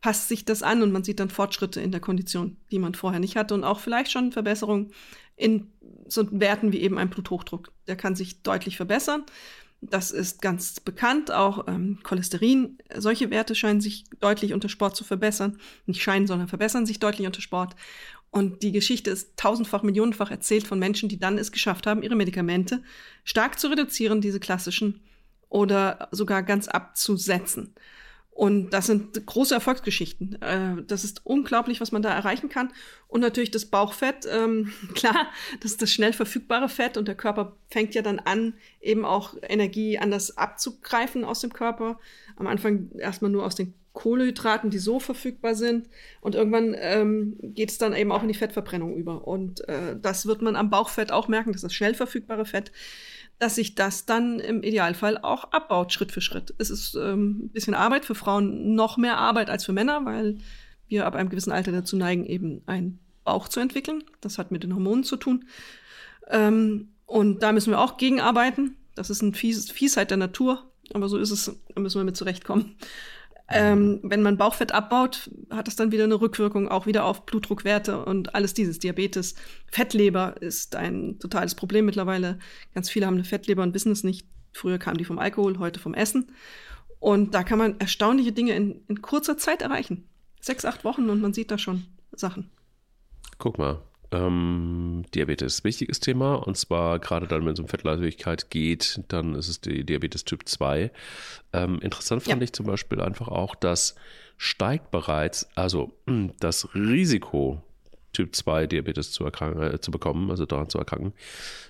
Passt 0.00 0.28
sich 0.28 0.46
das 0.46 0.62
an 0.62 0.82
und 0.82 0.92
man 0.92 1.04
sieht 1.04 1.20
dann 1.20 1.28
Fortschritte 1.28 1.78
in 1.82 1.92
der 1.92 2.00
Kondition, 2.00 2.56
die 2.70 2.78
man 2.78 2.94
vorher 2.94 3.20
nicht 3.20 3.36
hatte 3.36 3.52
und 3.52 3.64
auch 3.64 3.80
vielleicht 3.80 4.10
schon 4.10 4.32
Verbesserungen 4.32 4.92
in 5.36 5.70
so 6.06 6.26
Werten 6.30 6.72
wie 6.72 6.80
eben 6.80 6.96
ein 6.96 7.10
Bluthochdruck. 7.10 7.70
Der 7.86 7.96
kann 7.96 8.16
sich 8.16 8.42
deutlich 8.42 8.78
verbessern. 8.78 9.24
Das 9.82 10.10
ist 10.10 10.40
ganz 10.40 10.80
bekannt. 10.80 11.30
Auch 11.30 11.68
ähm, 11.68 11.98
Cholesterin, 12.02 12.78
solche 12.96 13.30
Werte 13.30 13.54
scheinen 13.54 13.82
sich 13.82 14.04
deutlich 14.20 14.54
unter 14.54 14.70
Sport 14.70 14.96
zu 14.96 15.04
verbessern. 15.04 15.58
Nicht 15.84 16.02
scheinen, 16.02 16.26
sondern 16.26 16.48
verbessern 16.48 16.86
sich 16.86 16.98
deutlich 16.98 17.26
unter 17.26 17.42
Sport. 17.42 17.76
Und 18.30 18.62
die 18.62 18.72
Geschichte 18.72 19.10
ist 19.10 19.36
tausendfach, 19.36 19.82
millionenfach 19.82 20.30
erzählt 20.30 20.66
von 20.66 20.78
Menschen, 20.78 21.08
die 21.08 21.18
dann 21.18 21.38
es 21.38 21.52
geschafft 21.52 21.86
haben, 21.86 22.02
ihre 22.02 22.16
Medikamente 22.16 22.82
stark 23.24 23.58
zu 23.58 23.68
reduzieren, 23.68 24.20
diese 24.20 24.40
klassischen, 24.40 25.00
oder 25.48 26.08
sogar 26.10 26.42
ganz 26.42 26.68
abzusetzen. 26.68 27.74
Und 28.30 28.70
das 28.70 28.86
sind 28.86 29.26
große 29.26 29.52
Erfolgsgeschichten. 29.52 30.40
Äh, 30.40 30.84
das 30.86 31.02
ist 31.02 31.26
unglaublich, 31.26 31.80
was 31.80 31.90
man 31.90 32.02
da 32.02 32.10
erreichen 32.10 32.48
kann. 32.48 32.72
Und 33.08 33.20
natürlich 33.20 33.50
das 33.50 33.66
Bauchfett, 33.66 34.28
ähm, 34.30 34.72
klar, 34.94 35.26
das 35.60 35.72
ist 35.72 35.82
das 35.82 35.90
schnell 35.90 36.12
verfügbare 36.12 36.68
Fett 36.68 36.96
und 36.96 37.08
der 37.08 37.16
Körper 37.16 37.56
fängt 37.68 37.96
ja 37.96 38.02
dann 38.02 38.20
an, 38.20 38.54
eben 38.80 39.04
auch 39.04 39.34
Energie 39.42 39.98
anders 39.98 40.36
abzugreifen 40.36 41.24
aus 41.24 41.40
dem 41.40 41.52
Körper. 41.52 41.98
Am 42.36 42.46
Anfang 42.46 42.92
erstmal 42.96 43.32
nur 43.32 43.44
aus 43.44 43.56
den 43.56 43.74
Kohlehydraten, 43.98 44.70
die 44.70 44.78
so 44.78 45.00
verfügbar 45.00 45.56
sind. 45.56 45.88
Und 46.20 46.36
irgendwann 46.36 46.76
ähm, 46.78 47.36
geht 47.42 47.70
es 47.70 47.78
dann 47.78 47.94
eben 47.94 48.12
auch 48.12 48.22
in 48.22 48.28
die 48.28 48.34
Fettverbrennung 48.34 48.94
über. 48.94 49.26
Und 49.26 49.68
äh, 49.68 49.96
das 50.00 50.24
wird 50.24 50.40
man 50.40 50.54
am 50.54 50.70
Bauchfett 50.70 51.10
auch 51.10 51.26
merken, 51.26 51.50
das 51.50 51.58
ist 51.62 51.64
das 51.64 51.74
schnell 51.74 51.94
verfügbare 51.94 52.44
Fett 52.44 52.70
dass 53.40 53.54
sich 53.54 53.76
das 53.76 54.04
dann 54.04 54.40
im 54.40 54.64
Idealfall 54.64 55.16
auch 55.18 55.52
abbaut, 55.52 55.92
Schritt 55.92 56.10
für 56.10 56.20
Schritt. 56.20 56.54
Es 56.58 56.70
ist 56.70 56.96
ähm, 56.96 57.44
ein 57.44 57.48
bisschen 57.50 57.74
Arbeit 57.74 58.04
für 58.04 58.16
Frauen, 58.16 58.74
noch 58.74 58.96
mehr 58.96 59.16
Arbeit 59.16 59.48
als 59.48 59.64
für 59.64 59.72
Männer, 59.72 60.04
weil 60.04 60.38
wir 60.88 61.06
ab 61.06 61.14
einem 61.14 61.28
gewissen 61.28 61.52
Alter 61.52 61.70
dazu 61.70 61.96
neigen, 61.96 62.26
eben 62.26 62.62
einen 62.66 62.98
Bauch 63.22 63.48
zu 63.48 63.60
entwickeln. 63.60 64.02
Das 64.20 64.38
hat 64.38 64.50
mit 64.50 64.64
den 64.64 64.74
Hormonen 64.74 65.04
zu 65.04 65.16
tun. 65.16 65.44
Ähm, 66.26 66.88
und 67.06 67.44
da 67.44 67.52
müssen 67.52 67.70
wir 67.70 67.78
auch 67.78 67.96
gegenarbeiten. 67.96 68.76
Das 68.96 69.08
ist 69.08 69.22
eine 69.22 69.34
Fies 69.34 69.70
Fiesheit 69.70 70.10
der 70.10 70.18
Natur, 70.18 70.72
aber 70.92 71.08
so 71.08 71.16
ist 71.16 71.30
es, 71.30 71.56
da 71.72 71.80
müssen 71.80 72.00
wir 72.00 72.04
mit 72.04 72.16
zurechtkommen. 72.16 72.74
Ähm, 73.50 74.00
wenn 74.02 74.22
man 74.22 74.36
Bauchfett 74.36 74.72
abbaut, 74.72 75.30
hat 75.50 75.66
das 75.66 75.76
dann 75.76 75.90
wieder 75.90 76.04
eine 76.04 76.20
Rückwirkung 76.20 76.68
auch 76.68 76.86
wieder 76.86 77.04
auf 77.04 77.24
Blutdruckwerte 77.24 78.04
und 78.04 78.34
alles 78.34 78.52
dieses. 78.52 78.78
Diabetes. 78.78 79.34
Fettleber 79.66 80.36
ist 80.40 80.76
ein 80.76 81.18
totales 81.18 81.54
Problem 81.54 81.86
mittlerweile. 81.86 82.38
Ganz 82.74 82.90
viele 82.90 83.06
haben 83.06 83.14
eine 83.14 83.24
Fettleber 83.24 83.62
und 83.62 83.74
wissen 83.74 83.92
es 83.92 84.04
nicht. 84.04 84.26
Früher 84.52 84.78
kam 84.78 84.98
die 84.98 85.04
vom 85.04 85.18
Alkohol, 85.18 85.58
heute 85.58 85.80
vom 85.80 85.94
Essen. 85.94 86.30
Und 87.00 87.34
da 87.34 87.42
kann 87.42 87.58
man 87.58 87.80
erstaunliche 87.80 88.32
Dinge 88.32 88.54
in, 88.54 88.82
in 88.88 89.00
kurzer 89.00 89.38
Zeit 89.38 89.62
erreichen. 89.62 90.08
Sechs, 90.40 90.64
acht 90.64 90.84
Wochen 90.84 91.08
und 91.08 91.20
man 91.20 91.32
sieht 91.32 91.50
da 91.50 91.58
schon 91.58 91.86
Sachen. 92.12 92.50
Guck 93.38 93.58
mal, 93.58 93.82
ähm, 94.12 95.04
Diabetes, 95.14 95.64
wichtiges 95.64 96.00
Thema. 96.00 96.34
Und 96.34 96.56
zwar 96.56 96.98
gerade 96.98 97.26
dann, 97.26 97.44
wenn 97.44 97.52
es 97.52 97.60
um 97.60 97.68
Fettleibigkeit 97.68 98.50
geht, 98.50 99.02
dann 99.08 99.34
ist 99.34 99.48
es 99.48 99.60
die 99.60 99.84
Diabetes 99.84 100.24
Typ 100.24 100.48
2. 100.48 100.90
Ähm, 101.52 101.80
interessant 101.80 102.22
fand 102.22 102.40
ja. 102.40 102.44
ich 102.44 102.52
zum 102.52 102.66
Beispiel 102.66 103.00
einfach 103.00 103.28
auch, 103.28 103.54
dass 103.54 103.94
steigt 104.36 104.90
bereits, 104.90 105.48
also 105.56 105.92
das 106.38 106.74
Risiko, 106.74 107.62
Typ 108.12 108.34
2 108.34 108.66
Diabetes 108.66 109.12
zu, 109.12 109.26
äh, 109.26 109.80
zu 109.80 109.90
bekommen, 109.90 110.30
also 110.30 110.46
daran 110.46 110.68
zu 110.68 110.78
erkranken, 110.78 111.12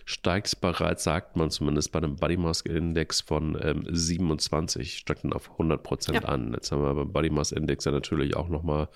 steigt 0.04 0.60
bereits, 0.60 1.04
sagt 1.04 1.36
man 1.36 1.50
zumindest 1.50 1.92
bei 1.92 1.98
einem 1.98 2.16
Body 2.16 2.36
Mass 2.36 2.60
Index 2.62 3.20
von 3.20 3.58
ähm, 3.60 3.84
27, 3.88 4.98
steigt 4.98 5.24
dann 5.24 5.32
auf 5.32 5.50
100 5.52 5.82
Prozent 5.82 6.22
ja. 6.22 6.28
an. 6.28 6.52
Jetzt 6.54 6.72
haben 6.72 6.82
wir 6.82 6.94
beim 6.94 7.12
Body 7.12 7.30
Mass 7.30 7.52
Index 7.52 7.84
ja 7.84 7.92
natürlich 7.92 8.36
auch 8.36 8.48
nochmal 8.48 8.88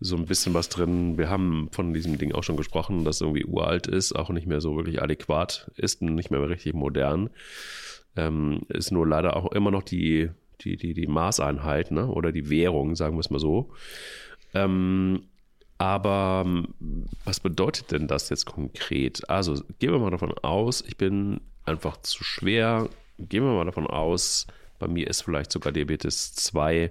so 0.00 0.16
ein 0.16 0.26
bisschen 0.26 0.54
was 0.54 0.68
drin. 0.68 1.16
Wir 1.16 1.30
haben 1.30 1.68
von 1.72 1.94
diesem 1.94 2.18
Ding 2.18 2.32
auch 2.32 2.42
schon 2.42 2.56
gesprochen, 2.56 3.04
das 3.04 3.20
irgendwie 3.20 3.44
uralt 3.44 3.86
ist, 3.86 4.14
auch 4.14 4.30
nicht 4.30 4.46
mehr 4.46 4.60
so 4.60 4.76
wirklich 4.76 5.02
adäquat 5.02 5.70
ist, 5.76 6.02
nicht 6.02 6.30
mehr 6.30 6.46
richtig 6.48 6.74
modern. 6.74 7.30
Ähm, 8.16 8.62
ist 8.68 8.92
nur 8.92 9.06
leider 9.06 9.36
auch 9.36 9.52
immer 9.52 9.70
noch 9.70 9.82
die, 9.82 10.30
die, 10.60 10.76
die, 10.76 10.94
die 10.94 11.06
Maßeinheit 11.06 11.90
ne? 11.90 12.06
oder 12.08 12.32
die 12.32 12.50
Währung, 12.50 12.96
sagen 12.96 13.16
wir 13.16 13.20
es 13.20 13.30
mal 13.30 13.38
so. 13.38 13.70
Ähm, 14.54 15.22
aber 15.78 16.46
was 17.24 17.40
bedeutet 17.40 17.92
denn 17.92 18.08
das 18.08 18.28
jetzt 18.30 18.46
konkret? 18.46 19.28
Also 19.28 19.62
gehen 19.78 19.92
wir 19.92 19.98
mal 19.98 20.10
davon 20.10 20.32
aus, 20.38 20.82
ich 20.82 20.96
bin 20.96 21.40
einfach 21.64 21.98
zu 21.98 22.24
schwer. 22.24 22.88
Gehen 23.18 23.44
wir 23.44 23.52
mal 23.52 23.64
davon 23.64 23.86
aus, 23.86 24.46
bei 24.78 24.88
mir 24.88 25.08
ist 25.08 25.22
vielleicht 25.22 25.52
sogar 25.52 25.72
Diabetes 25.72 26.34
2 26.34 26.90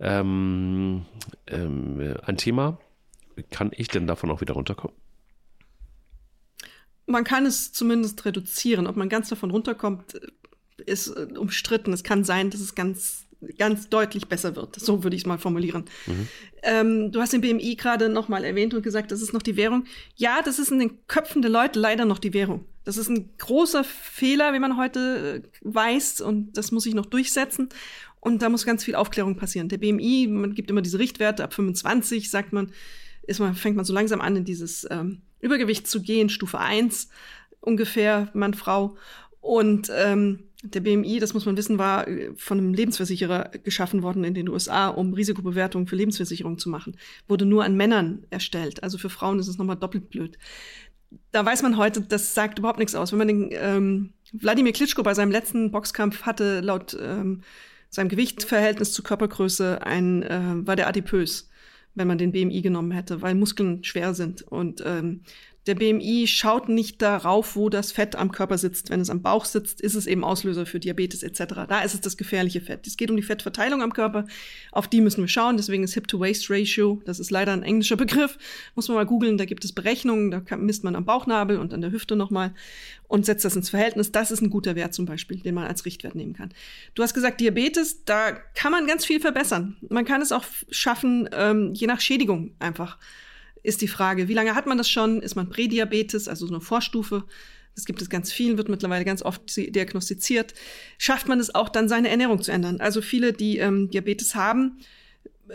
ähm, 0.00 1.06
ähm, 1.46 2.16
ein 2.22 2.36
Thema. 2.36 2.78
Kann 3.50 3.70
ich 3.74 3.88
denn 3.88 4.06
davon 4.06 4.30
auch 4.30 4.40
wieder 4.40 4.54
runterkommen? 4.54 4.96
Man 7.06 7.24
kann 7.24 7.46
es 7.46 7.72
zumindest 7.72 8.24
reduzieren. 8.24 8.86
Ob 8.86 8.96
man 8.96 9.08
ganz 9.08 9.28
davon 9.28 9.50
runterkommt, 9.50 10.14
ist 10.86 11.08
äh, 11.08 11.26
umstritten. 11.36 11.92
Es 11.92 12.04
kann 12.04 12.24
sein, 12.24 12.50
dass 12.50 12.60
es 12.60 12.74
ganz 12.74 13.26
ganz 13.58 13.88
deutlich 13.88 14.28
besser 14.28 14.56
wird. 14.56 14.78
So 14.78 15.02
würde 15.02 15.16
ich 15.16 15.22
es 15.22 15.26
mal 15.26 15.38
formulieren. 15.38 15.84
Mhm. 16.06 16.28
Ähm, 16.62 17.12
du 17.12 17.20
hast 17.20 17.32
den 17.32 17.40
BMI 17.40 17.76
gerade 17.76 18.08
noch 18.08 18.28
mal 18.28 18.44
erwähnt 18.44 18.74
und 18.74 18.82
gesagt, 18.82 19.12
das 19.12 19.22
ist 19.22 19.32
noch 19.32 19.42
die 19.42 19.56
Währung. 19.56 19.84
Ja, 20.16 20.40
das 20.44 20.58
ist 20.58 20.70
in 20.70 20.78
den 20.78 21.06
Köpfen 21.06 21.42
der 21.42 21.50
Leute 21.50 21.78
leider 21.78 22.04
noch 22.04 22.18
die 22.18 22.34
Währung. 22.34 22.64
Das 22.84 22.96
ist 22.96 23.08
ein 23.08 23.30
großer 23.38 23.84
Fehler, 23.84 24.52
wie 24.52 24.58
man 24.58 24.76
heute 24.76 25.42
äh, 25.44 25.48
weiß, 25.62 26.20
und 26.20 26.56
das 26.56 26.72
muss 26.72 26.84
sich 26.84 26.94
noch 26.94 27.06
durchsetzen. 27.06 27.68
Und 28.20 28.42
da 28.42 28.50
muss 28.50 28.66
ganz 28.66 28.84
viel 28.84 28.94
Aufklärung 28.94 29.36
passieren. 29.36 29.68
Der 29.68 29.78
BMI, 29.78 30.28
man 30.28 30.54
gibt 30.54 30.70
immer 30.70 30.82
diese 30.82 30.98
Richtwerte, 30.98 31.42
ab 31.42 31.54
25 31.54 32.30
sagt 32.30 32.52
man, 32.52 32.72
ist 33.22 33.40
man, 33.40 33.54
fängt 33.54 33.76
man 33.76 33.84
so 33.84 33.94
langsam 33.94 34.20
an, 34.20 34.36
in 34.36 34.44
dieses 34.44 34.86
ähm, 34.90 35.22
Übergewicht 35.40 35.86
zu 35.86 36.02
gehen, 36.02 36.28
Stufe 36.28 36.58
1 36.58 37.08
ungefähr, 37.60 38.28
Mann, 38.34 38.54
Frau. 38.54 38.96
Und 39.40 39.90
ähm, 39.94 40.40
der 40.62 40.80
BMI, 40.80 41.18
das 41.20 41.32
muss 41.32 41.46
man 41.46 41.56
wissen, 41.56 41.78
war 41.78 42.06
äh, 42.06 42.32
von 42.36 42.58
einem 42.58 42.74
Lebensversicherer 42.74 43.50
geschaffen 43.64 44.02
worden 44.02 44.24
in 44.24 44.34
den 44.34 44.48
USA, 44.48 44.88
um 44.88 45.14
Risikobewertungen 45.14 45.86
für 45.86 45.96
Lebensversicherungen 45.96 46.58
zu 46.58 46.68
machen. 46.68 46.96
Wurde 47.28 47.46
nur 47.46 47.64
an 47.64 47.76
Männern 47.76 48.24
erstellt. 48.30 48.82
Also 48.82 48.98
für 48.98 49.10
Frauen 49.10 49.38
ist 49.38 49.48
es 49.48 49.58
nochmal 49.58 49.76
doppelt 49.76 50.10
blöd. 50.10 50.38
Da 51.32 51.44
weiß 51.44 51.62
man 51.62 51.76
heute, 51.76 52.02
das 52.02 52.34
sagt 52.34 52.58
überhaupt 52.58 52.78
nichts 52.78 52.94
aus. 52.94 53.10
Wenn 53.12 53.18
man 53.18 53.28
den 53.28 53.48
ähm, 53.52 54.12
Wladimir 54.32 54.72
Klitschko 54.72 55.02
bei 55.02 55.14
seinem 55.14 55.32
letzten 55.32 55.70
Boxkampf 55.70 56.22
hatte 56.22 56.60
laut 56.60 56.96
ähm, 57.00 57.42
seinem 57.88 58.08
Gewichtverhältnis 58.08 58.92
zur 58.92 59.04
Körpergröße 59.04 59.84
ein, 59.84 60.22
äh, 60.22 60.66
war 60.66 60.76
der 60.76 60.86
adipös, 60.86 61.50
wenn 61.94 62.06
man 62.06 62.18
den 62.18 62.30
BMI 62.30 62.62
genommen 62.62 62.92
hätte, 62.92 63.20
weil 63.20 63.34
Muskeln 63.34 63.82
schwer 63.82 64.14
sind. 64.14 64.42
Und 64.42 64.82
ähm, 64.86 65.22
Der 65.66 65.74
BMI 65.74 66.26
schaut 66.26 66.70
nicht 66.70 67.02
darauf, 67.02 67.54
wo 67.54 67.68
das 67.68 67.92
Fett 67.92 68.16
am 68.16 68.32
Körper 68.32 68.56
sitzt. 68.56 68.88
Wenn 68.88 69.00
es 69.00 69.10
am 69.10 69.20
Bauch 69.20 69.44
sitzt, 69.44 69.82
ist 69.82 69.94
es 69.94 70.06
eben 70.06 70.24
Auslöser 70.24 70.64
für 70.64 70.80
Diabetes 70.80 71.22
etc. 71.22 71.66
Da 71.68 71.82
ist 71.82 71.92
es 71.92 72.00
das 72.00 72.16
gefährliche 72.16 72.62
Fett. 72.62 72.86
Es 72.86 72.96
geht 72.96 73.10
um 73.10 73.16
die 73.16 73.22
Fettverteilung 73.22 73.82
am 73.82 73.92
Körper. 73.92 74.26
Auf 74.72 74.88
die 74.88 75.02
müssen 75.02 75.20
wir 75.20 75.28
schauen. 75.28 75.58
Deswegen 75.58 75.84
ist 75.84 75.92
Hip-to-Waist-Ratio, 75.94 77.02
das 77.04 77.20
ist 77.20 77.30
leider 77.30 77.52
ein 77.52 77.62
englischer 77.62 77.96
Begriff, 77.96 78.38
muss 78.74 78.88
man 78.88 78.96
mal 78.96 79.04
googeln. 79.04 79.36
Da 79.36 79.44
gibt 79.44 79.64
es 79.64 79.72
Berechnungen. 79.72 80.30
Da 80.30 80.56
misst 80.56 80.82
man 80.82 80.96
am 80.96 81.04
Bauchnabel 81.04 81.58
und 81.58 81.74
an 81.74 81.82
der 81.82 81.92
Hüfte 81.92 82.16
nochmal 82.16 82.54
und 83.06 83.26
setzt 83.26 83.44
das 83.44 83.54
ins 83.54 83.68
Verhältnis. 83.68 84.12
Das 84.12 84.30
ist 84.30 84.40
ein 84.40 84.50
guter 84.50 84.76
Wert 84.76 84.94
zum 84.94 85.04
Beispiel, 85.04 85.40
den 85.40 85.54
man 85.54 85.66
als 85.66 85.84
Richtwert 85.84 86.14
nehmen 86.14 86.32
kann. 86.32 86.54
Du 86.94 87.02
hast 87.02 87.12
gesagt, 87.12 87.40
Diabetes, 87.40 88.04
da 88.06 88.32
kann 88.54 88.72
man 88.72 88.86
ganz 88.86 89.04
viel 89.04 89.20
verbessern. 89.20 89.76
Man 89.88 90.06
kann 90.06 90.22
es 90.22 90.32
auch 90.32 90.44
schaffen, 90.70 91.28
ähm, 91.32 91.74
je 91.74 91.86
nach 91.86 92.00
Schädigung 92.00 92.54
einfach 92.60 92.98
ist 93.62 93.82
die 93.82 93.88
Frage, 93.88 94.28
wie 94.28 94.34
lange 94.34 94.54
hat 94.54 94.66
man 94.66 94.78
das 94.78 94.88
schon? 94.88 95.22
Ist 95.22 95.36
man 95.36 95.48
Prädiabetes, 95.48 96.28
also 96.28 96.46
so 96.46 96.54
eine 96.54 96.60
Vorstufe? 96.60 97.24
Das 97.74 97.84
gibt 97.84 98.02
es 98.02 98.10
ganz 98.10 98.32
viel, 98.32 98.58
wird 98.58 98.68
mittlerweile 98.68 99.04
ganz 99.04 99.22
oft 99.22 99.56
diagnostiziert. 99.56 100.54
Schafft 100.98 101.28
man 101.28 101.40
es 101.40 101.54
auch 101.54 101.68
dann, 101.68 101.88
seine 101.88 102.08
Ernährung 102.08 102.42
zu 102.42 102.52
ändern? 102.52 102.80
Also 102.80 103.00
viele, 103.00 103.32
die 103.32 103.58
ähm, 103.58 103.90
Diabetes 103.90 104.34
haben, 104.34 104.80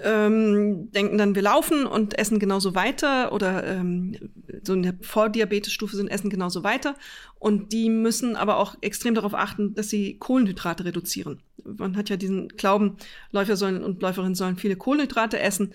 ähm, 0.03 0.91
denken 0.91 1.17
dann, 1.17 1.35
wir 1.35 1.41
laufen 1.41 1.85
und 1.85 2.17
essen 2.17 2.39
genauso 2.39 2.75
weiter 2.75 3.31
oder 3.31 3.65
ähm, 3.65 4.15
so 4.63 4.73
in 4.73 4.83
der 4.83 4.95
Vordiabetesstufe 5.01 5.95
sind, 5.95 6.09
essen 6.09 6.29
genauso 6.29 6.63
weiter. 6.63 6.95
Und 7.39 7.71
die 7.71 7.89
müssen 7.89 8.35
aber 8.35 8.57
auch 8.57 8.75
extrem 8.81 9.15
darauf 9.15 9.33
achten, 9.33 9.75
dass 9.75 9.89
sie 9.89 10.17
Kohlenhydrate 10.17 10.85
reduzieren. 10.85 11.41
Man 11.63 11.95
hat 11.97 12.09
ja 12.09 12.17
diesen 12.17 12.49
Glauben, 12.49 12.97
Läufer 13.31 13.55
sollen 13.55 13.83
und 13.83 14.01
Läuferinnen 14.01 14.35
sollen 14.35 14.57
viele 14.57 14.75
Kohlenhydrate 14.75 15.39
essen. 15.39 15.73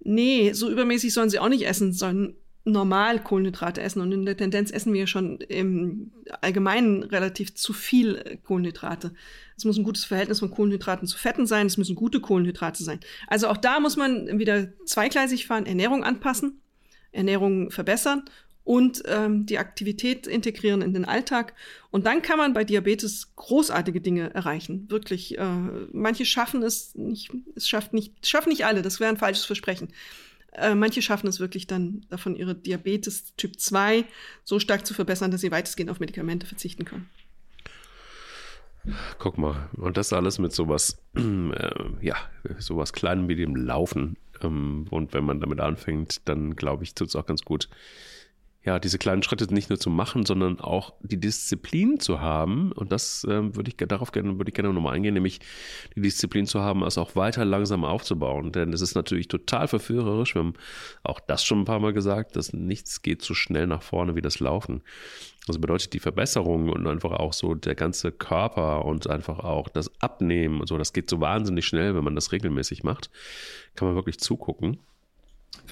Nee, 0.00 0.52
so 0.52 0.70
übermäßig 0.70 1.12
sollen 1.12 1.30
sie 1.30 1.38
auch 1.38 1.48
nicht 1.48 1.66
essen, 1.66 1.92
sollen 1.92 2.36
normal 2.64 3.22
Kohlenhydrate 3.22 3.80
essen. 3.80 4.00
Und 4.00 4.12
in 4.12 4.26
der 4.26 4.36
Tendenz 4.36 4.70
essen 4.70 4.92
wir 4.92 5.06
schon 5.06 5.40
im 5.40 6.12
Allgemeinen 6.40 7.02
relativ 7.02 7.54
zu 7.54 7.72
viel 7.72 8.38
Kohlenhydrate. 8.44 9.12
Es 9.56 9.64
muss 9.64 9.78
ein 9.78 9.84
gutes 9.84 10.04
Verhältnis 10.04 10.40
von 10.40 10.50
Kohlenhydraten 10.50 11.08
zu 11.08 11.18
Fetten 11.18 11.46
sein, 11.46 11.66
es 11.66 11.76
müssen 11.76 11.96
gute 11.96 12.20
Kohlenhydrate 12.20 12.82
sein. 12.84 13.00
Also 13.26 13.48
auch 13.48 13.56
da 13.56 13.80
muss 13.80 13.96
man 13.96 14.38
wieder 14.38 14.68
zweigleisig 14.84 15.46
fahren, 15.46 15.66
Ernährung 15.66 16.04
anpassen, 16.04 16.60
Ernährung 17.10 17.70
verbessern 17.70 18.24
und 18.68 19.02
ähm, 19.06 19.46
die 19.46 19.56
Aktivität 19.56 20.26
integrieren 20.26 20.82
in 20.82 20.92
den 20.92 21.06
Alltag. 21.06 21.54
Und 21.90 22.04
dann 22.04 22.20
kann 22.20 22.36
man 22.36 22.52
bei 22.52 22.64
Diabetes 22.64 23.34
großartige 23.34 24.02
Dinge 24.02 24.34
erreichen. 24.34 24.84
Wirklich, 24.90 25.38
äh, 25.38 25.42
manche 25.90 26.26
schaffen 26.26 26.62
es 26.62 26.94
nicht, 26.94 27.30
es 27.54 27.66
schafft 27.66 27.94
nicht, 27.94 28.26
schaffen 28.26 28.50
nicht 28.50 28.66
alle, 28.66 28.82
das 28.82 29.00
wäre 29.00 29.08
ein 29.08 29.16
falsches 29.16 29.46
Versprechen. 29.46 29.88
Äh, 30.52 30.74
manche 30.74 31.00
schaffen 31.00 31.28
es 31.28 31.40
wirklich 31.40 31.66
dann 31.66 32.04
davon, 32.10 32.36
ihre 32.36 32.54
Diabetes 32.54 33.34
Typ 33.36 33.58
2 33.58 34.04
so 34.44 34.58
stark 34.58 34.84
zu 34.84 34.92
verbessern, 34.92 35.30
dass 35.30 35.40
sie 35.40 35.50
weitestgehend 35.50 35.90
auf 35.90 35.98
Medikamente 35.98 36.46
verzichten 36.46 36.84
können. 36.84 37.08
Guck 39.18 39.38
mal, 39.38 39.70
und 39.78 39.96
das 39.96 40.12
alles 40.12 40.38
mit 40.38 40.52
sowas, 40.52 40.98
äh, 41.16 41.70
ja, 42.02 42.16
sowas 42.58 42.92
Kleinem 42.92 43.28
wie 43.28 43.36
dem 43.36 43.56
Laufen. 43.56 44.18
Ähm, 44.42 44.88
und 44.90 45.14
wenn 45.14 45.24
man 45.24 45.40
damit 45.40 45.58
anfängt, 45.58 46.20
dann 46.26 46.54
glaube 46.54 46.84
ich, 46.84 46.94
tut 46.94 47.08
es 47.08 47.16
auch 47.16 47.24
ganz 47.24 47.46
gut, 47.46 47.70
ja, 48.68 48.78
diese 48.78 48.98
kleinen 48.98 49.22
Schritte 49.22 49.52
nicht 49.52 49.70
nur 49.70 49.78
zu 49.78 49.88
machen, 49.88 50.26
sondern 50.26 50.60
auch 50.60 50.92
die 51.00 51.18
Disziplin 51.18 52.00
zu 52.00 52.20
haben. 52.20 52.70
Und 52.72 52.92
das 52.92 53.24
äh, 53.24 53.56
würde 53.56 53.70
ich 53.70 53.76
darauf 53.78 54.12
gerne, 54.12 54.36
würde 54.36 54.50
ich 54.50 54.54
gerne 54.54 54.70
nochmal 54.74 54.94
eingehen, 54.94 55.14
nämlich 55.14 55.40
die 55.96 56.02
Disziplin 56.02 56.44
zu 56.44 56.60
haben, 56.60 56.82
es 56.82 56.98
auch 56.98 57.16
weiter 57.16 57.46
langsam 57.46 57.82
aufzubauen. 57.82 58.52
Denn 58.52 58.74
es 58.74 58.82
ist 58.82 58.94
natürlich 58.94 59.28
total 59.28 59.68
verführerisch. 59.68 60.34
Wir 60.34 60.40
haben 60.40 60.52
auch 61.02 61.18
das 61.18 61.44
schon 61.44 61.60
ein 61.60 61.64
paar 61.64 61.80
Mal 61.80 61.94
gesagt, 61.94 62.36
dass 62.36 62.52
nichts 62.52 63.00
geht 63.00 63.22
so 63.22 63.32
schnell 63.32 63.66
nach 63.66 63.80
vorne 63.80 64.14
wie 64.16 64.20
das 64.20 64.38
Laufen. 64.38 64.82
Also 65.48 65.60
bedeutet 65.60 65.94
die 65.94 65.98
Verbesserung 65.98 66.68
und 66.68 66.86
einfach 66.86 67.12
auch 67.12 67.32
so 67.32 67.54
der 67.54 67.74
ganze 67.74 68.12
Körper 68.12 68.84
und 68.84 69.08
einfach 69.08 69.38
auch 69.38 69.70
das 69.70 69.90
Abnehmen 70.02 70.60
und 70.60 70.66
so, 70.66 70.76
das 70.76 70.92
geht 70.92 71.08
so 71.08 71.22
wahnsinnig 71.22 71.64
schnell, 71.64 71.94
wenn 71.94 72.04
man 72.04 72.14
das 72.14 72.32
regelmäßig 72.32 72.84
macht. 72.84 73.08
Kann 73.76 73.88
man 73.88 73.94
wirklich 73.94 74.20
zugucken. 74.20 74.78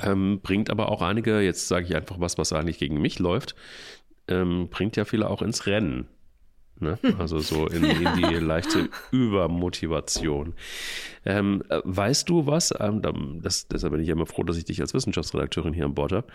Ähm, 0.03 0.41
bringt 0.43 0.71
aber 0.71 0.91
auch 0.91 1.03
einige, 1.03 1.41
jetzt 1.41 1.69
sage 1.69 1.87
ich 1.87 1.97
einfach 1.97 2.21
was, 2.21 2.39
was 2.39 2.53
eigentlich 2.53 2.79
gegen 2.79 3.01
mich 3.01 3.19
läuft, 3.19 3.55
ähm, 4.29 4.69
bringt 4.69 4.97
ja 4.97 5.05
viele 5.05 5.31
auch 5.31 5.43
ins 5.43 5.67
Rennen. 5.67 6.09
Ne? 6.79 6.99
Also 7.19 7.39
so 7.39 7.67
in, 7.67 7.85
in, 7.85 8.17
die 8.17 8.35
leichte 8.39 8.91
Übermotivation. 9.11 10.55
Ähm, 11.25 11.63
äh, 11.71 11.81
weißt 11.85 12.29
du 12.29 12.47
was? 12.47 12.75
Ähm, 12.79 13.41
das, 13.43 13.69
deshalb 13.69 13.93
bin 13.93 14.03
ich 14.03 14.09
ja 14.09 14.13
immer 14.13 14.27
froh, 14.27 14.43
dass 14.43 14.59
ich 14.59 14.67
dich 14.67 14.81
als 14.81 14.93
Wissenschaftsredakteurin 14.93 15.73
hier 15.73 15.87
an 15.87 15.95
Bord 15.95 16.13
habe. 16.13 16.27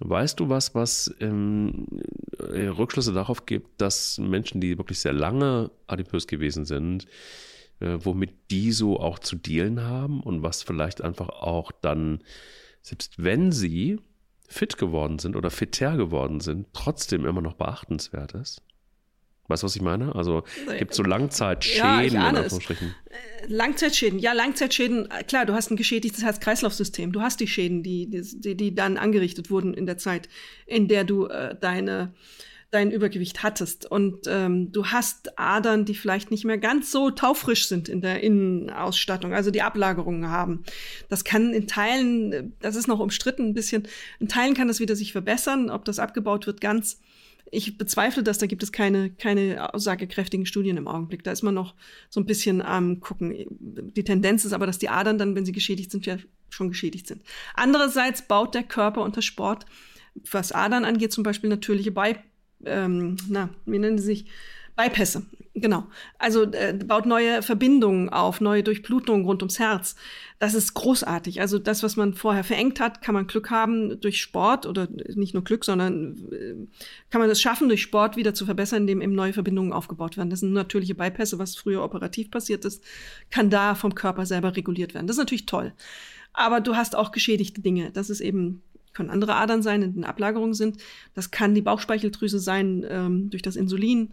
Weißt 0.00 0.40
du 0.40 0.48
was, 0.48 0.74
was 0.74 1.14
ähm, 1.20 1.86
äh, 2.38 2.66
Rückschlüsse 2.66 3.12
darauf 3.12 3.46
gibt, 3.46 3.80
dass 3.80 4.18
Menschen, 4.18 4.60
die 4.60 4.76
wirklich 4.76 4.98
sehr 4.98 5.12
lange 5.12 5.70
adipös 5.86 6.26
gewesen 6.26 6.64
sind, 6.64 7.06
äh, 7.80 7.98
womit 8.00 8.50
die 8.50 8.72
so 8.72 9.00
auch 9.00 9.18
zu 9.18 9.36
dealen 9.36 9.82
haben 9.82 10.20
und 10.20 10.42
was 10.42 10.62
vielleicht 10.62 11.02
einfach 11.02 11.28
auch 11.28 11.72
dann 11.72 12.22
selbst 12.82 13.22
wenn 13.22 13.52
sie 13.52 14.00
fit 14.48 14.76
geworden 14.76 15.18
sind 15.18 15.36
oder 15.36 15.50
fitter 15.50 15.96
geworden 15.96 16.40
sind, 16.40 16.66
trotzdem 16.72 17.24
immer 17.24 17.40
noch 17.40 17.54
beachtenswert 17.54 18.32
ist? 18.34 18.62
Weißt 19.48 19.62
du, 19.62 19.66
was 19.66 19.76
ich 19.76 19.82
meine? 19.82 20.14
Also 20.14 20.44
gibt 20.78 20.92
es 20.92 20.96
so 20.96 21.02
Langzeitschäden 21.02 22.14
ja, 22.14 22.30
in 22.30 22.36
Anführungsstrichen? 22.36 22.94
Äh, 23.10 23.46
Langzeitschäden, 23.48 24.18
ja, 24.18 24.32
Langzeitschäden, 24.32 25.10
äh, 25.10 25.24
klar, 25.24 25.46
du 25.46 25.52
hast 25.52 25.70
ein 25.70 25.76
geschädigtes 25.76 26.22
Herz-Kreislauf-System. 26.22 27.12
Du 27.12 27.22
hast 27.22 27.40
die 27.40 27.48
Schäden, 27.48 27.82
die, 27.82 28.08
die, 28.08 28.56
die 28.56 28.74
dann 28.74 28.96
angerichtet 28.96 29.50
wurden 29.50 29.74
in 29.74 29.84
der 29.84 29.98
Zeit, 29.98 30.28
in 30.66 30.86
der 30.86 31.04
du 31.04 31.26
äh, 31.26 31.56
deine 31.60 32.14
dein 32.72 32.90
Übergewicht 32.90 33.42
hattest. 33.42 33.88
Und 33.88 34.26
ähm, 34.26 34.72
du 34.72 34.86
hast 34.86 35.38
Adern, 35.38 35.84
die 35.84 35.94
vielleicht 35.94 36.30
nicht 36.30 36.44
mehr 36.44 36.56
ganz 36.56 36.90
so 36.90 37.10
taufrisch 37.10 37.68
sind 37.68 37.88
in 37.88 38.00
der 38.00 38.22
Innenausstattung, 38.22 39.34
also 39.34 39.50
die 39.50 39.60
Ablagerungen 39.62 40.30
haben. 40.30 40.64
Das 41.10 41.22
kann 41.22 41.52
in 41.52 41.66
Teilen, 41.68 42.54
das 42.60 42.74
ist 42.74 42.88
noch 42.88 42.98
umstritten 42.98 43.48
ein 43.48 43.54
bisschen, 43.54 43.86
in 44.18 44.28
Teilen 44.28 44.54
kann 44.54 44.68
das 44.68 44.80
wieder 44.80 44.96
sich 44.96 45.12
verbessern, 45.12 45.68
ob 45.68 45.84
das 45.84 45.98
abgebaut 45.98 46.46
wird 46.46 46.62
ganz. 46.62 46.98
Ich 47.50 47.76
bezweifle 47.76 48.22
das, 48.22 48.38
da 48.38 48.46
gibt 48.46 48.62
es 48.62 48.72
keine, 48.72 49.10
keine 49.10 49.74
aussagekräftigen 49.74 50.46
Studien 50.46 50.78
im 50.78 50.88
Augenblick. 50.88 51.22
Da 51.22 51.32
ist 51.32 51.42
man 51.42 51.52
noch 51.52 51.74
so 52.08 52.20
ein 52.20 52.24
bisschen 52.24 52.62
am 52.62 53.00
gucken. 53.00 53.34
Die 53.50 54.04
Tendenz 54.04 54.46
ist 54.46 54.54
aber, 54.54 54.64
dass 54.64 54.78
die 54.78 54.88
Adern 54.88 55.18
dann, 55.18 55.34
wenn 55.34 55.44
sie 55.44 55.52
geschädigt 55.52 55.90
sind, 55.90 56.06
ja 56.06 56.16
schon 56.48 56.70
geschädigt 56.70 57.06
sind. 57.06 57.20
Andererseits 57.52 58.22
baut 58.22 58.54
der 58.54 58.62
Körper 58.62 59.02
unter 59.02 59.20
Sport, 59.20 59.66
was 60.30 60.52
Adern 60.52 60.86
angeht, 60.86 61.12
zum 61.12 61.24
Beispiel 61.24 61.50
natürliche 61.50 61.92
Bei 61.92 62.22
ähm, 62.64 63.16
na, 63.28 63.48
wie 63.66 63.78
nennen 63.78 63.98
sie 63.98 64.04
sich? 64.04 64.26
Bypässe, 64.74 65.22
genau. 65.54 65.86
Also 66.18 66.44
äh, 66.44 66.72
baut 66.72 67.04
neue 67.04 67.42
Verbindungen 67.42 68.08
auf, 68.08 68.40
neue 68.40 68.62
Durchblutungen 68.62 69.26
rund 69.26 69.42
ums 69.42 69.58
Herz. 69.58 69.96
Das 70.38 70.54
ist 70.54 70.72
großartig. 70.72 71.40
Also 71.42 71.58
das, 71.58 71.82
was 71.82 71.96
man 71.96 72.14
vorher 72.14 72.42
verengt 72.42 72.80
hat, 72.80 73.02
kann 73.02 73.14
man 73.14 73.26
Glück 73.26 73.50
haben 73.50 74.00
durch 74.00 74.20
Sport 74.20 74.64
oder 74.64 74.88
nicht 75.14 75.34
nur 75.34 75.44
Glück, 75.44 75.64
sondern 75.64 76.16
äh, 76.32 76.54
kann 77.10 77.20
man 77.20 77.28
es 77.28 77.40
schaffen, 77.40 77.68
durch 77.68 77.82
Sport 77.82 78.16
wieder 78.16 78.32
zu 78.32 78.46
verbessern, 78.46 78.82
indem 78.82 79.02
eben 79.02 79.14
neue 79.14 79.34
Verbindungen 79.34 79.74
aufgebaut 79.74 80.16
werden. 80.16 80.30
Das 80.30 80.40
sind 80.40 80.52
natürliche 80.52 80.94
Bypässe, 80.94 81.38
was 81.38 81.54
früher 81.54 81.84
operativ 81.84 82.30
passiert 82.30 82.64
ist, 82.64 82.82
kann 83.30 83.50
da 83.50 83.74
vom 83.74 83.94
Körper 83.94 84.24
selber 84.24 84.56
reguliert 84.56 84.94
werden. 84.94 85.06
Das 85.06 85.16
ist 85.16 85.22
natürlich 85.22 85.46
toll. 85.46 85.74
Aber 86.32 86.62
du 86.62 86.76
hast 86.76 86.96
auch 86.96 87.12
geschädigte 87.12 87.60
Dinge. 87.60 87.90
Das 87.92 88.08
ist 88.08 88.20
eben 88.20 88.62
können 88.92 89.10
andere 89.10 89.34
Adern 89.34 89.62
sein, 89.62 89.82
in 89.82 89.94
den 89.94 90.04
Ablagerungen 90.04 90.54
sind. 90.54 90.78
Das 91.14 91.30
kann 91.30 91.54
die 91.54 91.62
Bauchspeicheldrüse 91.62 92.38
sein 92.38 92.84
ähm, 92.88 93.30
durch 93.30 93.42
das 93.42 93.56
Insulin, 93.56 94.12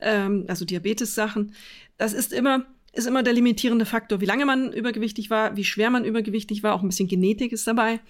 ähm, 0.00 0.44
also 0.48 0.64
Diabetes-Sachen. 0.64 1.52
Das 1.98 2.12
ist 2.12 2.32
immer, 2.32 2.64
ist 2.92 3.06
immer 3.06 3.22
der 3.22 3.32
limitierende 3.32 3.84
Faktor, 3.84 4.20
wie 4.20 4.26
lange 4.26 4.46
man 4.46 4.72
übergewichtig 4.72 5.30
war, 5.30 5.56
wie 5.56 5.64
schwer 5.64 5.90
man 5.90 6.04
übergewichtig 6.04 6.62
war, 6.62 6.74
auch 6.74 6.82
ein 6.82 6.88
bisschen 6.88 7.08
Genetik 7.08 7.52
ist 7.52 7.66
dabei. 7.66 8.00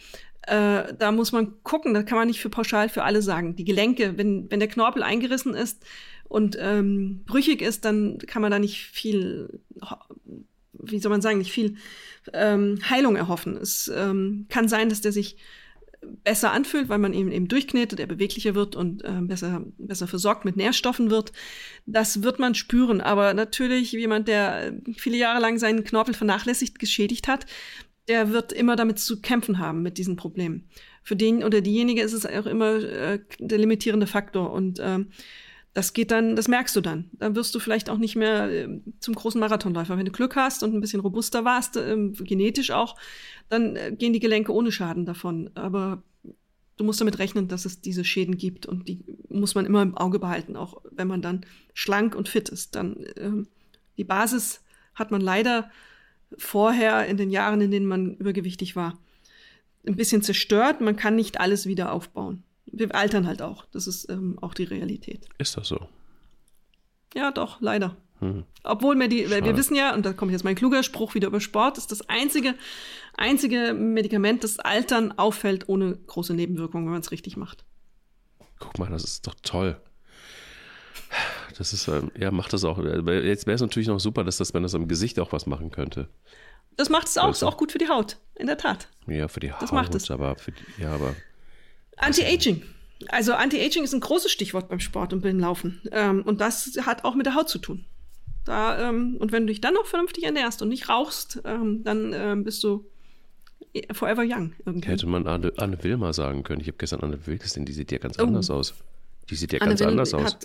Äh, 0.43 0.95
da 0.99 1.13
muss 1.13 1.33
man 1.33 1.63
gucken, 1.63 1.93
das 1.93 2.07
kann 2.07 2.17
man 2.17 2.27
nicht 2.27 2.41
für 2.41 2.49
pauschal 2.49 2.89
für 2.89 3.05
alle 3.05 3.21
sagen. 3.21 3.57
Die 3.57 3.65
Gelenke, 3.65 4.17
wenn, 4.17 4.51
wenn 4.51 4.61
der 4.61 4.69
Knorpel 4.69 5.03
eingerissen 5.03 5.55
ist 5.55 5.85
und 6.29 6.57
ähm, 6.59 7.23
brüchig 7.27 7.61
ist, 7.61 7.85
dann 7.85 8.19
kann 8.19 8.41
man 8.41 8.51
da 8.51 8.59
nicht 8.59 8.87
viel, 8.87 9.61
wie 10.73 10.99
soll 10.99 11.11
man 11.11 11.21
sagen, 11.21 11.39
nicht 11.39 11.53
viel 11.53 11.77
ähm, 12.33 12.79
Heilung 12.89 13.17
erhoffen. 13.17 13.57
Es 13.57 13.91
ähm, 13.95 14.47
kann 14.49 14.69
sein, 14.69 14.89
dass 14.89 15.03
der 15.03 15.13
sich 15.13 15.37
besser 16.03 16.53
anfühlt, 16.53 16.89
weil 16.89 16.99
man 16.99 17.13
ihn 17.13 17.31
eben 17.31 17.49
durchknetet, 17.49 18.01
er 18.01 18.07
beweglicher 18.07 18.55
wird 18.55 18.75
und 18.75 19.05
äh, 19.05 19.21
besser, 19.21 19.65
besser 19.79 20.07
versorgt 20.07 20.45
mit 20.45 20.57
Nährstoffen 20.57 21.11
wird. 21.11 21.33
Das 21.87 22.23
wird 22.23 22.39
man 22.39 22.55
spüren. 22.55 23.01
Aber 23.01 23.35
natürlich, 23.35 23.93
jemand, 23.93 24.29
der 24.29 24.75
viele 24.97 25.17
Jahre 25.17 25.41
lang 25.41 25.59
seinen 25.59 25.85
Knorpel 25.85 26.15
vernachlässigt, 26.15 26.79
geschädigt 26.79 27.29
hat, 27.29 27.47
der 28.09 28.31
wird 28.31 28.53
immer 28.53 28.77
damit 28.77 28.99
zu 28.99 29.21
kämpfen 29.21 29.59
haben 29.59 29.83
mit 29.83 29.99
diesen 29.99 30.17
Problemen. 30.17 30.69
Für 31.03 31.17
den 31.17 31.45
oder 31.45 31.61
diejenige 31.61 32.03
ist 32.03 32.13
es 32.13 32.27
auch 32.27 32.47
immer 32.47 32.77
äh, 32.77 33.21
der 33.39 33.59
limitierende 33.59 34.07
Faktor. 34.07 34.53
Und 34.53 34.81
ähm, 34.83 35.09
das 35.73 35.93
geht 35.93 36.11
dann, 36.11 36.35
das 36.35 36.49
merkst 36.49 36.75
du 36.75 36.81
dann. 36.81 37.11
Dann 37.13 37.37
wirst 37.37 37.55
du 37.55 37.61
vielleicht 37.61 37.91
auch 37.91 37.99
nicht 37.99 38.17
mehr 38.17 38.51
äh, 38.51 38.81
zum 38.99 39.15
großen 39.15 39.41
Marathonläufer. 39.41 39.97
Wenn 39.97 40.07
du 40.07 40.13
Glück 40.13 40.37
hast 40.37 40.63
und 40.63 40.75
ein 40.75 40.81
bisschen 40.81 41.01
robuster 41.01 41.45
warst, 41.45 41.77
äh, 41.77 41.97
genetisch 42.13 42.71
auch, 42.73 42.97
dann 43.49 43.77
äh, 43.77 43.95
gehen 43.97 44.13
die 44.13 44.21
Gelenke 44.21 44.53
ohne 44.53 44.73
Schaden 44.73 45.07
davon. 45.07 45.51
Aber 45.55 46.03
du 46.77 46.85
musst 46.85 47.01
damit 47.01 47.19
rechnen, 47.19 47.47
dass 47.47 47.67
es 47.67 47.81
diese 47.81 48.05
Schäden 48.05 48.37
gibt 48.37 48.67
und 48.67 48.89
die 48.89 49.05
muss 49.29 49.55
man 49.55 49.67
immer 49.67 49.83
im 49.83 49.97
Auge 49.97 50.19
behalten, 50.19 50.57
auch 50.57 50.83
wenn 50.91 51.07
man 51.07 51.23
dann 51.23 51.47
schlank 51.73 52.15
und 52.17 52.29
fit 52.29 52.49
ist. 52.49 52.75
Dann 52.75 53.05
ähm, 53.17 53.47
die 53.97 54.05
Basis 54.05 54.65
hat 54.95 55.11
man 55.11 55.21
leider 55.21 55.71
vorher 56.37 57.07
in 57.07 57.17
den 57.17 57.31
Jahren, 57.31 57.61
in 57.61 57.71
denen 57.71 57.87
man 57.87 58.17
übergewichtig 58.17 58.75
war, 58.77 58.99
ein 59.87 59.97
bisschen 59.97 60.23
zerstört. 60.23 60.81
Man 60.81 60.97
kann 60.97 61.17
nicht 61.17 61.39
alles 61.39 61.67
wieder 61.67 61.93
aufbauen. 61.93 62.43
Wir 62.73 62.95
altern 62.95 63.27
halt 63.27 63.43
auch. 63.43 63.65
Das 63.73 63.87
ist 63.87 64.09
ähm, 64.09 64.39
auch 64.41 64.55
die 64.55 64.65
Realität. 64.65 65.29
Ist 65.39 65.57
das 65.57 65.69
so? 65.69 65.89
Ja, 67.15 67.33
doch, 67.33 67.61
leider. 67.61 67.97
Hm. 68.21 68.45
Obwohl 68.65 68.99
wir 68.99 69.09
die, 69.09 69.31
weil 69.31 69.45
wir 69.45 69.57
wissen 69.57 69.75
ja, 69.75 69.95
und 69.95 70.05
da 70.05 70.13
kommt 70.13 70.33
jetzt 70.33 70.45
mein 70.45 70.55
kluger 70.55 70.83
Spruch 70.83 71.15
wieder 71.15 71.29
über 71.29 71.41
Sport, 71.41 71.79
ist 71.79 71.91
das 71.91 72.09
einzige, 72.09 72.55
einzige 73.17 73.73
Medikament, 73.73 74.45
das 74.45 74.59
Altern 74.59 75.13
auffällt 75.13 75.69
ohne 75.69 75.97
große 75.97 76.35
Nebenwirkungen, 76.35 76.85
wenn 76.85 76.93
man 76.93 77.01
es 77.01 77.13
richtig 77.13 77.37
macht. 77.39 77.65
Guck 78.59 78.79
mal, 78.79 78.91
das 78.91 79.05
ist 79.05 79.27
doch 79.27 79.35
toll. 79.43 79.81
Das 81.57 81.73
ist, 81.73 81.89
ähm, 81.89 82.11
ja, 82.17 82.31
macht 82.31 82.53
das 82.53 82.65
auch. 82.65 82.79
Jetzt 82.79 83.47
wäre 83.47 83.55
es 83.55 83.61
natürlich 83.61 83.89
noch 83.89 84.01
super, 84.01 84.23
dass 84.23 84.37
das, 84.37 84.55
wenn 84.55 84.63
das 84.63 84.75
am 84.75 84.87
Gesicht 84.87 85.19
auch 85.19 85.33
was 85.33 85.47
machen 85.47 85.71
könnte. 85.71 86.09
Das 86.77 86.89
macht 86.89 87.09
es 87.09 87.19
auch, 87.19 87.25
also, 87.25 87.47
ist 87.47 87.53
auch 87.53 87.57
gut 87.57 87.73
für 87.73 87.79
die 87.79 87.89
Haut, 87.89 88.19
in 88.35 88.47
der 88.47 88.57
Tat. 88.59 88.89
Ja, 89.07 89.29
für 89.29 89.41
die 89.41 89.53
Haut. 89.53 89.61
Das 89.61 89.73
macht 89.73 89.95
es. 89.95 90.11
Aber 90.11 90.37
für 90.37 90.53
die, 90.53 90.63
ja, 90.79 90.95
aber. 90.95 91.17
Anti-Aging. 92.01 92.63
Also 93.09 93.33
Anti-Aging 93.33 93.85
ist 93.85 93.95
ein 93.95 94.01
großes 94.01 94.31
Stichwort 94.31 94.69
beim 94.69 94.81
Sport 94.81 95.13
und 95.13 95.23
beim 95.23 95.39
Laufen. 95.39 95.81
Ähm, 95.93 96.23
und 96.23 96.41
das 96.41 96.79
hat 96.83 97.05
auch 97.05 97.15
mit 97.15 97.27
der 97.27 97.35
Haut 97.35 97.49
zu 97.49 97.59
tun. 97.59 97.85
Da, 98.45 98.89
ähm, 98.89 99.17
und 99.19 99.33
wenn 99.33 99.47
du 99.47 99.53
dich 99.53 99.61
dann 99.61 99.75
noch 99.75 99.87
vernünftig 99.87 100.25
ernährst 100.25 100.63
und 100.63 100.69
nicht 100.69 100.89
rauchst, 100.89 101.41
ähm, 101.45 101.85
dann 101.85 102.13
ähm, 102.15 102.45
bist 102.45 102.63
du 102.65 102.87
forever 103.93 104.23
young. 104.27 104.53
Irgendwie. 104.65 104.89
Hätte 104.89 105.07
man 105.07 105.27
Anne, 105.27 105.53
Anne 105.57 105.83
Wilmer 105.83 106.13
sagen 106.13 106.43
können. 106.43 106.61
Ich 106.61 106.67
habe 106.67 106.79
gestern 106.79 107.01
Anne 107.01 107.27
Will 107.27 107.39
gesehen, 107.39 107.65
die 107.65 107.73
sieht 107.73 107.93
ja 107.93 107.99
ganz 107.99 108.19
oh. 108.19 108.23
anders 108.23 108.51
aus. 108.51 108.75
Die 109.29 109.35
sieht 109.35 109.53
ja 109.53 109.61
Anne 109.61 109.71
ganz 109.71 109.81
Will 109.81 109.89
anders 109.89 110.15
aus. 110.15 110.39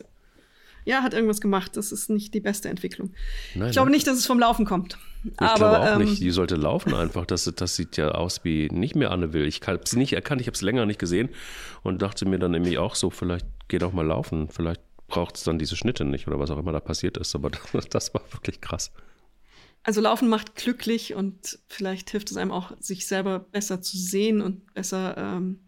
Ja, 0.86 1.02
hat 1.02 1.14
irgendwas 1.14 1.42
gemacht. 1.42 1.76
Das 1.78 1.92
ist 1.92 2.10
nicht 2.10 2.34
die 2.34 2.40
beste 2.40 2.70
Entwicklung. 2.70 3.12
Nein, 3.56 3.70
ich 3.70 3.74
glaube 3.74 3.90
nein. 3.90 3.96
nicht, 3.96 4.08
dass 4.08 4.18
es 4.18 4.26
vom 4.26 4.40
Laufen 4.40 4.66
kommt. 4.66 4.98
Ich 5.24 5.40
Aber, 5.40 5.56
glaube 5.56 5.80
auch 5.80 5.96
ähm, 5.96 6.08
nicht. 6.08 6.22
Die 6.22 6.30
sollte 6.30 6.56
laufen 6.56 6.94
einfach. 6.94 7.26
Das, 7.26 7.52
das 7.56 7.76
sieht 7.76 7.98
ja 7.98 8.12
aus 8.12 8.44
wie 8.44 8.70
nicht 8.72 8.96
mehr 8.96 9.12
Anne 9.12 9.34
Will. 9.34 9.48
Ich 9.48 9.62
habe 9.66 9.82
sie 9.84 9.98
nicht 9.98 10.14
erkannt. 10.14 10.42
Ich 10.42 10.48
habe 10.48 10.56
es 10.56 10.62
länger 10.62 10.86
nicht 10.86 11.00
gesehen 11.00 11.30
und 11.82 12.02
dachte 12.02 12.26
mir 12.26 12.38
dann 12.38 12.52
nämlich 12.52 12.78
auch 12.78 12.94
so, 12.94 13.10
vielleicht 13.10 13.48
geh 13.68 13.80
doch 13.80 13.94
mal 13.94 14.06
laufen. 14.06 14.48
Vielleicht 14.50 14.82
braucht 15.08 15.38
es 15.38 15.44
dann 15.44 15.58
diese 15.58 15.76
Schnitte 15.76 16.06
nicht 16.06 16.28
oder 16.28 16.40
was 16.40 16.52
auch 16.52 16.60
immer 16.60 16.72
da 16.72 16.80
passiert 16.80 17.18
ist. 17.18 17.34
Aber 17.34 17.50
das, 17.50 17.90
das 17.90 18.14
war 18.14 18.22
wirklich 18.32 18.62
krass. 18.62 18.92
Also 19.82 20.02
Laufen 20.02 20.30
macht 20.30 20.56
glücklich 20.56 21.14
und 21.14 21.60
vielleicht 21.68 22.10
hilft 22.10 22.32
es 22.32 22.38
einem 22.38 22.52
auch, 22.52 22.72
sich 22.80 23.08
selber 23.08 23.40
besser 23.40 23.82
zu 23.82 23.98
sehen 23.98 24.42
und 24.42 24.74
besser 24.74 25.16
ähm, 25.16 25.60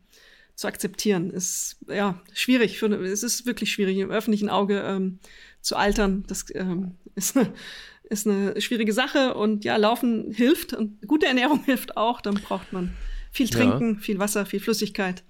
zu 0.58 0.68
akzeptieren. 0.68 1.30
Ist 1.30 1.78
ja 1.88 2.20
schwierig. 2.34 2.80
Für, 2.80 2.88
es 2.88 3.24
ist 3.24 3.46
wirklich 3.46 3.72
schwierig 3.72 3.98
im 4.00 4.10
öffentlichen 4.10 4.50
Auge 4.50 4.82
ähm, 4.82 5.20
zu 5.62 5.76
altern. 5.78 6.26
Das 6.28 6.46
ähm, 6.54 6.96
ist, 7.16 7.38
eine, 7.38 7.54
ist 8.10 8.28
eine 8.28 8.60
schwierige 8.60 8.92
Sache 8.92 9.36
und 9.36 9.64
ja, 9.64 9.78
Laufen 9.78 10.32
hilft 10.32 10.74
und 10.74 11.08
gute 11.08 11.28
Ernährung 11.28 11.64
hilft 11.66 11.96
auch. 11.96 12.22
Dann 12.22 12.36
braucht 12.36 12.74
man 12.74 12.94
viel 13.32 13.48
Trinken, 13.48 13.94
ja. 13.94 14.00
viel 14.00 14.18
Wasser, 14.18 14.48
viel 14.48 14.60
Flüssigkeit. 14.60 15.24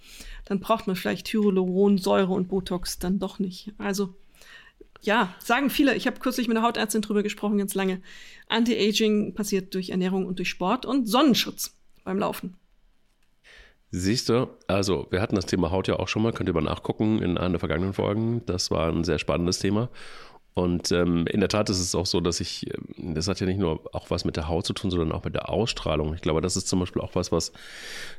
Dann 0.45 0.61
braucht 0.61 0.87
man 0.87 0.95
vielleicht 0.95 1.27
Hyaluron, 1.27 1.97
Säure 1.97 2.31
und 2.31 2.47
Botox 2.47 2.97
dann 2.97 3.19
doch 3.19 3.37
nicht. 3.37 3.73
Also 3.77 4.15
ja, 5.01 5.35
sagen 5.39 5.69
viele. 5.69 5.93
Ich 5.95 6.07
habe 6.07 6.21
kürzlich 6.21 6.47
mit 6.47 6.55
einer 6.55 6.65
Hautärztin 6.65 7.01
drüber 7.01 7.21
gesprochen, 7.21 7.57
ganz 7.57 7.75
lange. 7.75 8.01
Anti-Aging 8.47 9.33
passiert 9.33 9.73
durch 9.73 9.89
Ernährung 9.89 10.25
und 10.25 10.39
durch 10.39 10.49
Sport 10.49 10.85
und 10.85 11.05
Sonnenschutz 11.05 11.75
beim 12.05 12.17
Laufen. 12.17 12.55
Siehst 13.99 14.29
du, 14.29 14.47
also 14.67 15.07
wir 15.09 15.21
hatten 15.21 15.35
das 15.35 15.47
Thema 15.47 15.71
Haut 15.71 15.87
ja 15.87 15.97
auch 15.97 16.07
schon 16.07 16.21
mal, 16.21 16.31
könnt 16.31 16.49
ihr 16.49 16.53
mal 16.53 16.61
nachgucken 16.61 17.21
in 17.21 17.37
einer 17.37 17.51
der 17.51 17.59
vergangenen 17.59 17.93
Folgen. 17.93 18.43
Das 18.45 18.69
war 18.69 18.89
ein 18.89 19.03
sehr 19.03 19.17
spannendes 19.17 19.59
Thema. 19.59 19.89
Und 20.53 20.91
ähm, 20.91 21.25
in 21.27 21.39
der 21.39 21.49
Tat 21.49 21.69
ist 21.69 21.79
es 21.79 21.95
auch 21.95 22.05
so, 22.05 22.19
dass 22.19 22.39
ich, 22.39 22.67
ähm, 22.73 23.13
das 23.15 23.27
hat 23.27 23.39
ja 23.39 23.45
nicht 23.47 23.59
nur 23.59 23.81
auch 23.93 24.09
was 24.09 24.23
mit 24.25 24.37
der 24.37 24.47
Haut 24.47 24.65
zu 24.65 24.73
tun, 24.73 24.91
sondern 24.91 25.11
auch 25.11 25.23
mit 25.23 25.33
der 25.33 25.49
Ausstrahlung. 25.49 26.13
Ich 26.13 26.21
glaube, 26.21 26.41
das 26.41 26.55
ist 26.55 26.67
zum 26.67 26.79
Beispiel 26.79 27.01
auch 27.01 27.15
was, 27.15 27.31
was 27.31 27.51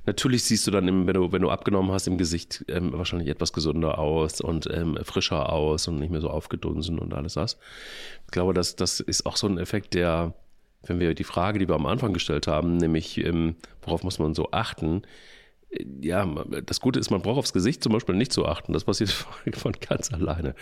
natürlich 0.06 0.44
siehst 0.44 0.66
du 0.66 0.70
dann, 0.70 0.86
im, 0.88 1.06
wenn, 1.06 1.14
du, 1.14 1.32
wenn 1.32 1.42
du 1.42 1.50
abgenommen 1.50 1.92
hast, 1.92 2.06
im 2.06 2.18
Gesicht 2.18 2.64
ähm, 2.68 2.92
wahrscheinlich 2.92 3.28
etwas 3.28 3.52
gesünder 3.52 3.98
aus 3.98 4.40
und 4.40 4.68
ähm, 4.72 4.98
frischer 5.02 5.52
aus 5.52 5.86
und 5.88 5.98
nicht 5.98 6.10
mehr 6.10 6.20
so 6.20 6.30
aufgedunsen 6.30 6.98
und 6.98 7.14
alles 7.14 7.34
das. 7.34 7.58
Ich 8.26 8.32
glaube, 8.32 8.54
das, 8.54 8.76
das 8.76 9.00
ist 9.00 9.26
auch 9.26 9.36
so 9.36 9.46
ein 9.46 9.58
Effekt, 9.58 9.94
der, 9.94 10.34
wenn 10.84 11.00
wir 11.00 11.14
die 11.14 11.24
Frage, 11.24 11.58
die 11.58 11.68
wir 11.68 11.74
am 11.74 11.86
Anfang 11.86 12.12
gestellt 12.12 12.46
haben, 12.46 12.76
nämlich 12.76 13.18
ähm, 13.18 13.56
worauf 13.82 14.04
muss 14.04 14.20
man 14.20 14.34
so 14.34 14.50
achten, 14.52 15.02
ja, 16.00 16.26
das 16.64 16.80
Gute 16.80 16.98
ist, 16.98 17.10
man 17.10 17.22
braucht 17.22 17.38
aufs 17.38 17.52
Gesicht 17.52 17.82
zum 17.82 17.92
Beispiel 17.92 18.14
nicht 18.14 18.32
zu 18.32 18.46
achten. 18.46 18.72
Das 18.72 18.84
passiert 18.84 19.10
von 19.54 19.72
ganz 19.72 20.12
alleine. 20.12 20.54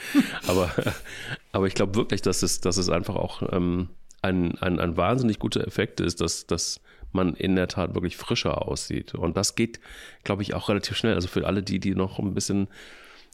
aber, 0.47 0.71
aber 1.53 1.67
ich 1.67 1.75
glaube 1.75 1.95
wirklich, 1.95 2.23
dass 2.23 2.43
es, 2.43 2.61
dass 2.61 2.77
es 2.77 2.89
einfach 2.89 3.17
auch 3.17 3.43
ähm, 3.53 3.89
ein, 4.23 4.59
ein, 4.59 4.81
ein 4.81 4.97
wahnsinnig 4.97 5.39
guter 5.39 5.67
Effekt 5.67 6.01
ist, 6.01 6.21
dass, 6.21 6.47
dass 6.47 6.81
man 7.13 7.35
in 7.35 7.57
der 7.57 7.69
Tat 7.69 7.95
wirklich 7.95 8.17
frischer 8.17 8.67
aussieht. 8.67 9.15
Und 9.15 9.37
das 9.37 9.55
geht, 9.55 9.81
glaube 10.25 10.43
ich, 10.43 10.55
auch 10.55 10.69
relativ 10.69 10.97
schnell. 10.97 11.15
Also 11.15 11.29
für 11.29 11.47
alle 11.47 11.63
die, 11.63 11.79
die 11.79 11.95
noch 11.95 12.19
ein 12.19 12.35
bisschen 12.35 12.69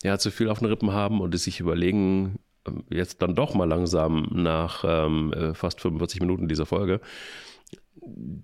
ja, 0.02 0.18
zu 0.18 0.30
viel 0.30 0.48
auf 0.48 0.58
den 0.58 0.68
Rippen 0.68 0.92
haben 0.92 1.20
und 1.20 1.34
es 1.34 1.44
sich 1.44 1.60
überlegen, 1.60 2.38
ähm, 2.66 2.84
jetzt 2.90 3.22
dann 3.22 3.34
doch 3.34 3.54
mal 3.54 3.68
langsam 3.68 4.28
nach 4.32 4.84
ähm, 4.86 5.32
äh, 5.32 5.54
fast 5.54 5.80
45 5.80 6.20
Minuten 6.20 6.48
dieser 6.48 6.66
Folge, 6.66 7.00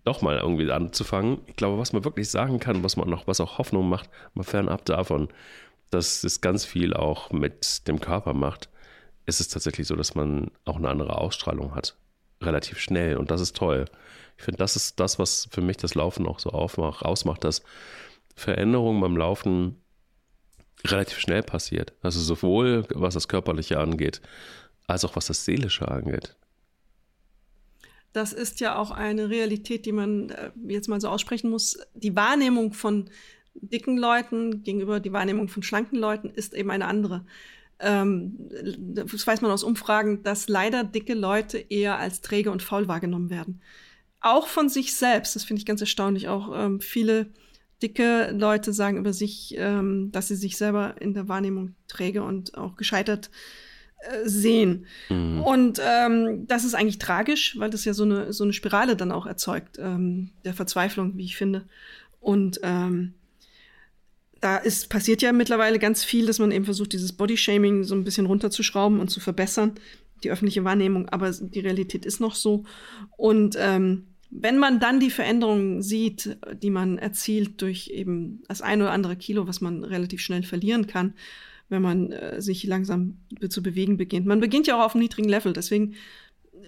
doch 0.04 0.22
mal 0.22 0.38
irgendwie 0.38 0.70
anzufangen. 0.70 1.38
Ich 1.46 1.56
glaube, 1.56 1.78
was 1.78 1.92
man 1.92 2.04
wirklich 2.04 2.30
sagen 2.30 2.60
kann, 2.60 2.84
was 2.84 2.96
man 2.96 3.08
noch, 3.08 3.26
was 3.26 3.40
auch 3.40 3.58
Hoffnung 3.58 3.88
macht, 3.88 4.08
mal 4.34 4.44
fernab 4.44 4.84
davon, 4.84 5.28
dass 5.90 6.24
es 6.24 6.40
ganz 6.40 6.64
viel 6.64 6.94
auch 6.94 7.30
mit 7.30 7.88
dem 7.88 8.00
Körper 8.00 8.34
macht, 8.34 8.68
ist 9.26 9.40
es 9.40 9.48
tatsächlich 9.48 9.86
so, 9.86 9.96
dass 9.96 10.14
man 10.14 10.50
auch 10.64 10.76
eine 10.76 10.88
andere 10.88 11.18
Ausstrahlung 11.18 11.74
hat. 11.74 11.96
Relativ 12.40 12.78
schnell. 12.78 13.16
Und 13.16 13.30
das 13.30 13.40
ist 13.40 13.56
toll. 13.56 13.86
Ich 14.36 14.44
finde, 14.44 14.58
das 14.58 14.76
ist 14.76 15.00
das, 15.00 15.18
was 15.18 15.48
für 15.50 15.60
mich 15.60 15.76
das 15.76 15.94
Laufen 15.94 16.26
auch 16.26 16.38
so 16.38 16.50
aufmacht, 16.50 17.04
ausmacht, 17.04 17.42
dass 17.42 17.62
Veränderungen 18.36 19.00
beim 19.00 19.16
Laufen 19.16 19.82
relativ 20.86 21.18
schnell 21.18 21.42
passiert. 21.42 21.92
Also 22.02 22.20
sowohl 22.20 22.86
was 22.94 23.14
das 23.14 23.26
Körperliche 23.26 23.80
angeht, 23.80 24.20
als 24.86 25.04
auch 25.04 25.16
was 25.16 25.26
das 25.26 25.44
Seelische 25.44 25.88
angeht 25.88 26.36
das 28.18 28.32
ist 28.32 28.60
ja 28.60 28.76
auch 28.76 28.90
eine 28.90 29.30
Realität, 29.30 29.86
die 29.86 29.92
man 29.92 30.30
äh, 30.30 30.50
jetzt 30.66 30.88
mal 30.88 31.00
so 31.00 31.08
aussprechen 31.08 31.50
muss. 31.50 31.78
Die 31.94 32.16
Wahrnehmung 32.16 32.72
von 32.72 33.08
dicken 33.54 33.96
Leuten 33.96 34.62
gegenüber 34.62 35.00
die 35.00 35.12
Wahrnehmung 35.12 35.48
von 35.48 35.62
schlanken 35.62 35.98
Leuten 35.98 36.28
ist 36.30 36.54
eben 36.54 36.70
eine 36.70 36.86
andere. 36.86 37.24
Ähm, 37.78 38.36
das 38.78 39.26
weiß 39.26 39.40
man 39.40 39.52
aus 39.52 39.62
Umfragen, 39.62 40.22
dass 40.24 40.48
leider 40.48 40.82
dicke 40.82 41.14
Leute 41.14 41.58
eher 41.58 41.98
als 41.98 42.20
träge 42.20 42.50
und 42.50 42.62
faul 42.62 42.88
wahrgenommen 42.88 43.30
werden. 43.30 43.62
Auch 44.20 44.48
von 44.48 44.68
sich 44.68 44.96
selbst, 44.96 45.36
das 45.36 45.44
finde 45.44 45.60
ich 45.60 45.66
ganz 45.66 45.80
erstaunlich. 45.80 46.26
Auch 46.26 46.50
ähm, 46.54 46.80
viele 46.80 47.26
dicke 47.80 48.32
Leute 48.32 48.72
sagen 48.72 48.98
über 48.98 49.12
sich, 49.12 49.54
ähm, 49.56 50.10
dass 50.10 50.26
sie 50.26 50.34
sich 50.34 50.56
selber 50.56 51.00
in 51.00 51.14
der 51.14 51.28
Wahrnehmung 51.28 51.76
träge 51.86 52.24
und 52.24 52.58
auch 52.58 52.74
gescheitert 52.74 53.26
äh, 53.28 53.67
sehen. 54.24 54.86
Mhm. 55.08 55.42
Und 55.42 55.80
ähm, 55.84 56.46
das 56.46 56.64
ist 56.64 56.74
eigentlich 56.74 56.98
tragisch, 56.98 57.58
weil 57.58 57.70
das 57.70 57.84
ja 57.84 57.94
so 57.94 58.04
eine, 58.04 58.32
so 58.32 58.44
eine 58.44 58.52
Spirale 58.52 58.96
dann 58.96 59.12
auch 59.12 59.26
erzeugt, 59.26 59.78
ähm, 59.78 60.30
der 60.44 60.54
Verzweiflung, 60.54 61.16
wie 61.16 61.24
ich 61.24 61.36
finde. 61.36 61.64
Und 62.20 62.60
ähm, 62.62 63.14
da 64.40 64.56
ist, 64.56 64.88
passiert 64.88 65.22
ja 65.22 65.32
mittlerweile 65.32 65.78
ganz 65.78 66.04
viel, 66.04 66.26
dass 66.26 66.38
man 66.38 66.52
eben 66.52 66.64
versucht, 66.64 66.92
dieses 66.92 67.12
Bodyshaming 67.12 67.84
so 67.84 67.94
ein 67.94 68.04
bisschen 68.04 68.26
runterzuschrauben 68.26 69.00
und 69.00 69.08
zu 69.08 69.20
verbessern, 69.20 69.72
die 70.22 70.30
öffentliche 70.30 70.64
Wahrnehmung, 70.64 71.08
aber 71.08 71.30
die 71.32 71.60
Realität 71.60 72.06
ist 72.06 72.20
noch 72.20 72.34
so. 72.34 72.64
Und 73.16 73.56
ähm, 73.58 74.06
wenn 74.30 74.58
man 74.58 74.78
dann 74.78 75.00
die 75.00 75.10
Veränderungen 75.10 75.82
sieht, 75.82 76.36
die 76.62 76.70
man 76.70 76.98
erzielt 76.98 77.62
durch 77.62 77.88
eben 77.88 78.42
das 78.46 78.62
ein 78.62 78.80
oder 78.80 78.92
andere 78.92 79.16
Kilo, 79.16 79.48
was 79.48 79.60
man 79.60 79.84
relativ 79.84 80.20
schnell 80.20 80.42
verlieren 80.42 80.86
kann, 80.86 81.14
wenn 81.68 81.82
man 81.82 82.12
äh, 82.12 82.40
sich 82.40 82.64
langsam 82.64 83.18
zu 83.48 83.62
bewegen 83.62 83.96
beginnt. 83.96 84.26
Man 84.26 84.40
beginnt 84.40 84.66
ja 84.66 84.78
auch 84.78 84.84
auf 84.84 84.94
einem 84.94 85.02
niedrigen 85.02 85.28
Level, 85.28 85.52
deswegen 85.52 85.94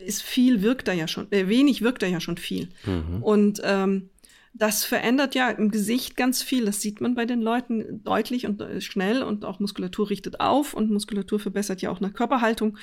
ist 0.04 0.22
viel 0.22 0.62
wirkt 0.62 0.88
da 0.88 0.92
ja 0.92 1.08
schon, 1.08 1.30
äh, 1.32 1.48
wenig 1.48 1.82
wirkt 1.82 2.02
da 2.02 2.06
ja 2.06 2.20
schon 2.20 2.36
viel. 2.36 2.68
Mhm. 2.84 3.22
Und 3.22 3.60
ähm, 3.64 4.10
das 4.52 4.84
verändert 4.84 5.34
ja 5.34 5.50
im 5.50 5.70
Gesicht 5.70 6.16
ganz 6.16 6.42
viel. 6.42 6.64
Das 6.64 6.80
sieht 6.80 7.00
man 7.00 7.14
bei 7.14 7.24
den 7.24 7.40
Leuten 7.40 8.02
deutlich 8.02 8.46
und 8.46 8.60
äh, 8.60 8.80
schnell 8.80 9.22
und 9.22 9.44
auch 9.44 9.60
Muskulatur 9.60 10.10
richtet 10.10 10.40
auf 10.40 10.74
und 10.74 10.90
Muskulatur 10.90 11.38
verbessert 11.38 11.82
ja 11.82 11.90
auch 11.90 12.00
nach 12.00 12.12
Körperhaltung. 12.12 12.76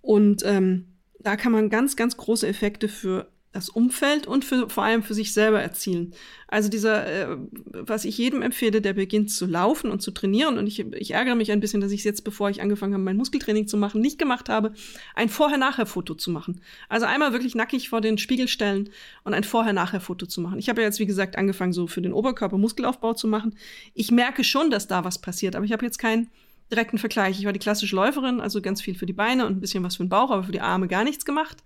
Und 0.00 0.42
ähm, 0.44 0.86
da 1.20 1.36
kann 1.36 1.52
man 1.52 1.70
ganz, 1.70 1.96
ganz 1.96 2.16
große 2.16 2.46
Effekte 2.46 2.88
für 2.88 3.28
das 3.54 3.68
Umfeld 3.68 4.26
und 4.26 4.44
für, 4.44 4.68
vor 4.68 4.82
allem 4.82 5.02
für 5.02 5.14
sich 5.14 5.32
selber 5.32 5.62
erzielen. 5.62 6.12
Also 6.48 6.68
dieser, 6.68 7.06
äh, 7.06 7.36
was 7.72 8.04
ich 8.04 8.18
jedem 8.18 8.42
empfehle, 8.42 8.80
der 8.80 8.94
beginnt 8.94 9.30
zu 9.30 9.46
laufen 9.46 9.90
und 9.90 10.02
zu 10.02 10.10
trainieren, 10.10 10.58
und 10.58 10.66
ich, 10.66 10.80
ich 10.80 11.12
ärgere 11.12 11.36
mich 11.36 11.52
ein 11.52 11.60
bisschen, 11.60 11.80
dass 11.80 11.92
ich 11.92 12.00
es 12.00 12.04
jetzt, 12.04 12.24
bevor 12.24 12.50
ich 12.50 12.60
angefangen 12.60 12.94
habe, 12.94 13.04
mein 13.04 13.16
Muskeltraining 13.16 13.68
zu 13.68 13.76
machen, 13.76 14.00
nicht 14.00 14.18
gemacht 14.18 14.48
habe, 14.48 14.72
ein 15.14 15.28
Vorher-Nachher-Foto 15.28 16.14
zu 16.14 16.30
machen. 16.32 16.60
Also 16.88 17.06
einmal 17.06 17.32
wirklich 17.32 17.54
nackig 17.54 17.88
vor 17.88 18.00
den 18.00 18.18
Spiegel 18.18 18.48
stellen 18.48 18.90
und 19.22 19.34
ein 19.34 19.44
Vorher-Nachher-Foto 19.44 20.26
zu 20.26 20.40
machen. 20.40 20.58
Ich 20.58 20.68
habe 20.68 20.80
ja 20.80 20.88
jetzt, 20.88 20.98
wie 20.98 21.06
gesagt, 21.06 21.36
angefangen, 21.36 21.72
so 21.72 21.86
für 21.86 22.02
den 22.02 22.12
Oberkörper 22.12 22.58
Muskelaufbau 22.58 23.14
zu 23.14 23.28
machen. 23.28 23.56
Ich 23.94 24.10
merke 24.10 24.42
schon, 24.42 24.70
dass 24.70 24.88
da 24.88 25.04
was 25.04 25.20
passiert, 25.20 25.54
aber 25.54 25.64
ich 25.64 25.72
habe 25.72 25.84
jetzt 25.84 25.98
keinen 25.98 26.28
direkten 26.72 26.98
Vergleich. 26.98 27.38
Ich 27.38 27.44
war 27.44 27.52
die 27.52 27.60
klassische 27.60 27.94
Läuferin, 27.94 28.40
also 28.40 28.60
ganz 28.60 28.82
viel 28.82 28.96
für 28.96 29.06
die 29.06 29.12
Beine 29.12 29.46
und 29.46 29.56
ein 29.56 29.60
bisschen 29.60 29.84
was 29.84 29.96
für 29.96 30.04
den 30.04 30.08
Bauch, 30.08 30.30
aber 30.30 30.42
für 30.42 30.52
die 30.52 30.60
Arme 30.60 30.88
gar 30.88 31.04
nichts 31.04 31.24
gemacht. 31.24 31.62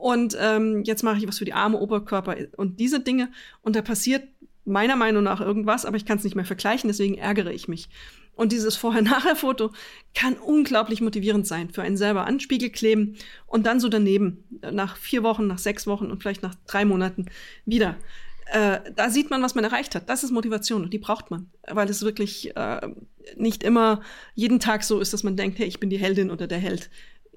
Und 0.00 0.34
ähm, 0.40 0.82
jetzt 0.84 1.02
mache 1.02 1.18
ich 1.18 1.28
was 1.28 1.38
für 1.38 1.44
die 1.44 1.52
Arme, 1.52 1.78
Oberkörper 1.78 2.34
und 2.56 2.80
diese 2.80 3.00
Dinge. 3.00 3.30
Und 3.60 3.76
da 3.76 3.82
passiert 3.82 4.22
meiner 4.64 4.96
Meinung 4.96 5.22
nach 5.22 5.42
irgendwas, 5.42 5.84
aber 5.84 5.98
ich 5.98 6.06
kann 6.06 6.16
es 6.16 6.24
nicht 6.24 6.36
mehr 6.36 6.46
vergleichen, 6.46 6.88
deswegen 6.88 7.18
ärgere 7.18 7.52
ich 7.52 7.68
mich. 7.68 7.90
Und 8.34 8.52
dieses 8.52 8.76
Vorher-Nachher-Foto 8.76 9.72
kann 10.14 10.34
unglaublich 10.34 11.02
motivierend 11.02 11.46
sein 11.46 11.68
für 11.68 11.82
einen 11.82 11.98
selber 11.98 12.26
an 12.26 12.40
Spiegel 12.40 12.70
kleben 12.70 13.16
und 13.46 13.66
dann 13.66 13.78
so 13.78 13.90
daneben, 13.90 14.44
nach 14.72 14.96
vier 14.96 15.22
Wochen, 15.22 15.46
nach 15.46 15.58
sechs 15.58 15.86
Wochen 15.86 16.10
und 16.10 16.22
vielleicht 16.22 16.42
nach 16.42 16.54
drei 16.66 16.86
Monaten 16.86 17.26
wieder. 17.66 17.96
Äh, 18.46 18.80
da 18.96 19.10
sieht 19.10 19.28
man, 19.28 19.42
was 19.42 19.54
man 19.54 19.64
erreicht 19.64 19.94
hat. 19.94 20.08
Das 20.08 20.24
ist 20.24 20.30
Motivation 20.30 20.82
und 20.82 20.94
die 20.94 20.98
braucht 20.98 21.30
man, 21.30 21.50
weil 21.68 21.90
es 21.90 22.02
wirklich 22.02 22.56
äh, 22.56 22.88
nicht 23.36 23.62
immer 23.62 24.00
jeden 24.34 24.60
Tag 24.60 24.82
so 24.82 24.98
ist, 24.98 25.12
dass 25.12 25.24
man 25.24 25.36
denkt, 25.36 25.58
hey, 25.58 25.66
ich 25.66 25.78
bin 25.78 25.90
die 25.90 25.98
Heldin 25.98 26.30
oder 26.30 26.46
der 26.46 26.58
Held 26.58 26.88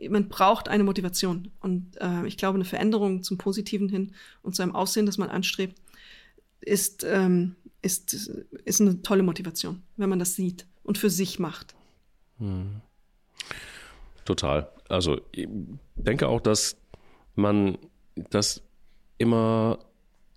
man 0.10 0.30
braucht 0.30 0.68
eine 0.68 0.84
Motivation. 0.84 1.52
Und 1.60 1.98
äh, 2.02 2.26
ich 2.26 2.38
glaube, 2.38 2.56
eine 2.56 2.66
Veränderung 2.66 3.24
zum 3.24 3.38
Positiven 3.38 3.90
hin 3.90 4.14
und 4.42 4.56
zu 4.56 4.62
einem 4.62 4.76
Aussehen, 4.76 5.06
das 5.06 5.18
man 5.18 5.30
anstrebt, 5.30 5.80
ist, 6.62 7.04
ähm, 7.04 7.56
ist, 7.82 8.14
ist 8.14 8.82
eine 8.82 9.02
tolle 9.02 9.24
Motivation, 9.24 9.84
wenn 9.98 10.10
man 10.10 10.20
das 10.20 10.36
sieht 10.36 10.66
und 10.84 10.98
für 10.98 11.10
sich 11.10 11.40
macht. 11.40 11.76
Hm. 12.40 12.82
Total. 14.26 14.70
Also 14.90 15.22
ich 15.32 15.48
denke 15.96 16.28
auch, 16.28 16.42
dass 16.42 16.78
man 17.36 17.78
das 18.30 18.62
immer 19.18 19.80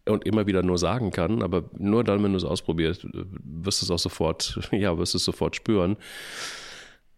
und 0.07 0.25
immer 0.25 0.47
wieder 0.47 0.63
nur 0.63 0.79
sagen 0.79 1.11
kann, 1.11 1.43
aber 1.43 1.65
nur 1.77 2.05
dann, 2.05 2.23
wenn 2.23 2.33
du 2.33 2.37
es 2.37 2.45
ausprobierst, 2.45 3.07
wirst 3.13 3.83
du 3.83 3.87
es 3.87 3.91
auch 3.91 3.99
sofort, 3.99 4.61
ja, 4.71 4.97
wirst 4.99 5.15
du 5.15 5.19
es 5.19 5.25
sofort 5.25 5.57
spüren. 5.57 5.97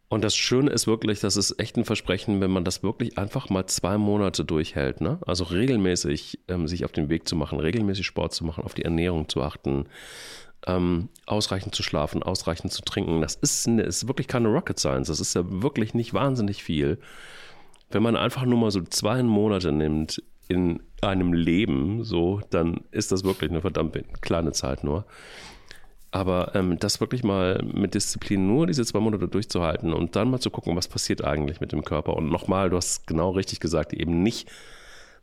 Und 0.09 0.25
das 0.25 0.35
Schöne 0.35 0.71
ist 0.71 0.87
wirklich, 0.87 1.21
das 1.21 1.37
ist 1.37 1.59
echt 1.61 1.77
ein 1.77 1.85
Versprechen, 1.85 2.41
wenn 2.41 2.51
man 2.51 2.65
das 2.65 2.83
wirklich 2.83 3.19
einfach 3.19 3.51
mal 3.51 3.67
zwei 3.67 3.99
Monate 3.99 4.45
durchhält. 4.45 5.03
Ne? 5.03 5.19
Also 5.27 5.45
regelmäßig 5.45 6.41
ähm, 6.49 6.67
sich 6.67 6.85
auf 6.87 6.93
den 6.93 7.11
Weg 7.11 7.29
zu 7.29 7.37
machen, 7.37 7.61
regelmäßig 7.61 8.07
Sport 8.07 8.33
zu 8.33 8.45
machen, 8.45 8.65
auf 8.65 8.73
die 8.73 8.85
Ernährung 8.85 9.29
zu 9.29 9.43
achten, 9.43 9.85
ähm, 10.67 11.11
ausreichend 11.27 11.75
zu 11.75 11.83
schlafen, 11.83 12.23
ausreichend 12.23 12.73
zu 12.73 12.81
trinken. 12.83 13.21
Das 13.21 13.35
ist, 13.35 13.69
ne, 13.69 13.83
ist 13.83 14.09
wirklich 14.09 14.29
keine 14.29 14.49
Rocket 14.49 14.79
Science. 14.79 15.09
Das 15.09 15.21
ist 15.21 15.35
ja 15.35 15.43
wirklich 15.45 15.93
nicht 15.93 16.15
wahnsinnig 16.15 16.63
viel. 16.63 16.99
Wenn 17.91 18.03
man 18.03 18.17
einfach 18.17 18.45
nur 18.47 18.59
mal 18.59 18.71
so 18.71 18.81
zwei 18.83 19.23
Monate 19.23 19.73
nimmt 19.73 20.23
in 20.49 20.83
einem 21.03 21.35
Leben, 21.35 22.03
so, 22.03 22.41
dann 22.49 22.81
ist 22.91 23.13
das 23.13 23.25
wirklich 23.25 23.51
eine 23.51 23.61
verdammt 23.61 23.99
kleine 24.23 24.53
Zeit 24.53 24.85
nur. 24.85 25.05
Aber 26.11 26.55
ähm, 26.55 26.79
das 26.79 27.01
wirklich 27.01 27.23
mal 27.23 27.63
mit 27.63 27.95
Disziplin 27.95 28.47
nur 28.47 28.67
diese 28.67 28.85
zwei 28.85 29.01
Monate 29.01 29.29
durchzuhalten 29.29 29.93
und 29.93 30.17
dann 30.17 30.31
mal 30.31 30.41
zu 30.41 30.51
gucken, 30.51 30.75
was 30.75 30.89
passiert 30.89 31.23
eigentlich 31.23 31.61
mit 31.61 31.73
dem 31.73 31.85
Körper. 31.85 32.17
Und 32.17 32.31
nochmal, 32.31 32.71
du 32.71 32.77
hast 32.77 33.07
genau 33.07 33.31
richtig 33.31 33.61
gesagt, 33.61 33.93
eben 33.93 34.23
nicht, 34.23 34.51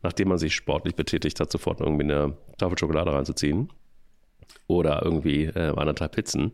nachdem 0.03 0.27
man 0.29 0.37
sich 0.37 0.53
sportlich 0.53 0.95
betätigt 0.95 1.39
hat, 1.39 1.51
sofort 1.51 1.81
irgendwie 1.81 2.03
eine 2.03 2.37
Tafel 2.57 2.77
Schokolade 2.77 3.11
reinzuziehen 3.11 3.69
oder 4.67 5.01
irgendwie 5.03 5.45
äh, 5.45 5.73
anderthalb 5.75 6.13
Pizzen. 6.13 6.51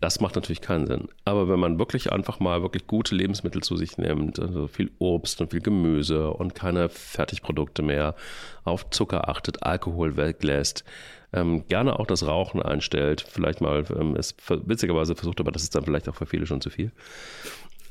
Das 0.00 0.20
macht 0.20 0.34
natürlich 0.34 0.60
keinen 0.60 0.86
Sinn. 0.86 1.08
Aber 1.24 1.48
wenn 1.48 1.58
man 1.58 1.78
wirklich 1.78 2.12
einfach 2.12 2.38
mal 2.38 2.60
wirklich 2.62 2.86
gute 2.86 3.14
Lebensmittel 3.14 3.62
zu 3.62 3.76
sich 3.76 3.96
nimmt, 3.96 4.38
also 4.38 4.68
viel 4.68 4.90
Obst 4.98 5.40
und 5.40 5.52
viel 5.52 5.62
Gemüse 5.62 6.30
und 6.30 6.54
keine 6.54 6.90
Fertigprodukte 6.90 7.82
mehr, 7.82 8.14
auf 8.64 8.90
Zucker 8.90 9.28
achtet, 9.28 9.62
Alkohol 9.62 10.18
weglässt, 10.18 10.84
ähm, 11.32 11.66
gerne 11.68 11.98
auch 11.98 12.06
das 12.06 12.26
Rauchen 12.26 12.62
einstellt. 12.62 13.24
Vielleicht 13.28 13.60
mal, 13.60 13.84
ähm, 13.98 14.16
es 14.16 14.34
witzigerweise 14.48 15.14
versucht, 15.14 15.40
aber 15.40 15.52
das 15.52 15.62
ist 15.62 15.74
dann 15.74 15.84
vielleicht 15.84 16.08
auch 16.08 16.14
für 16.14 16.26
viele 16.26 16.46
schon 16.46 16.60
zu 16.60 16.70
viel. 16.70 16.92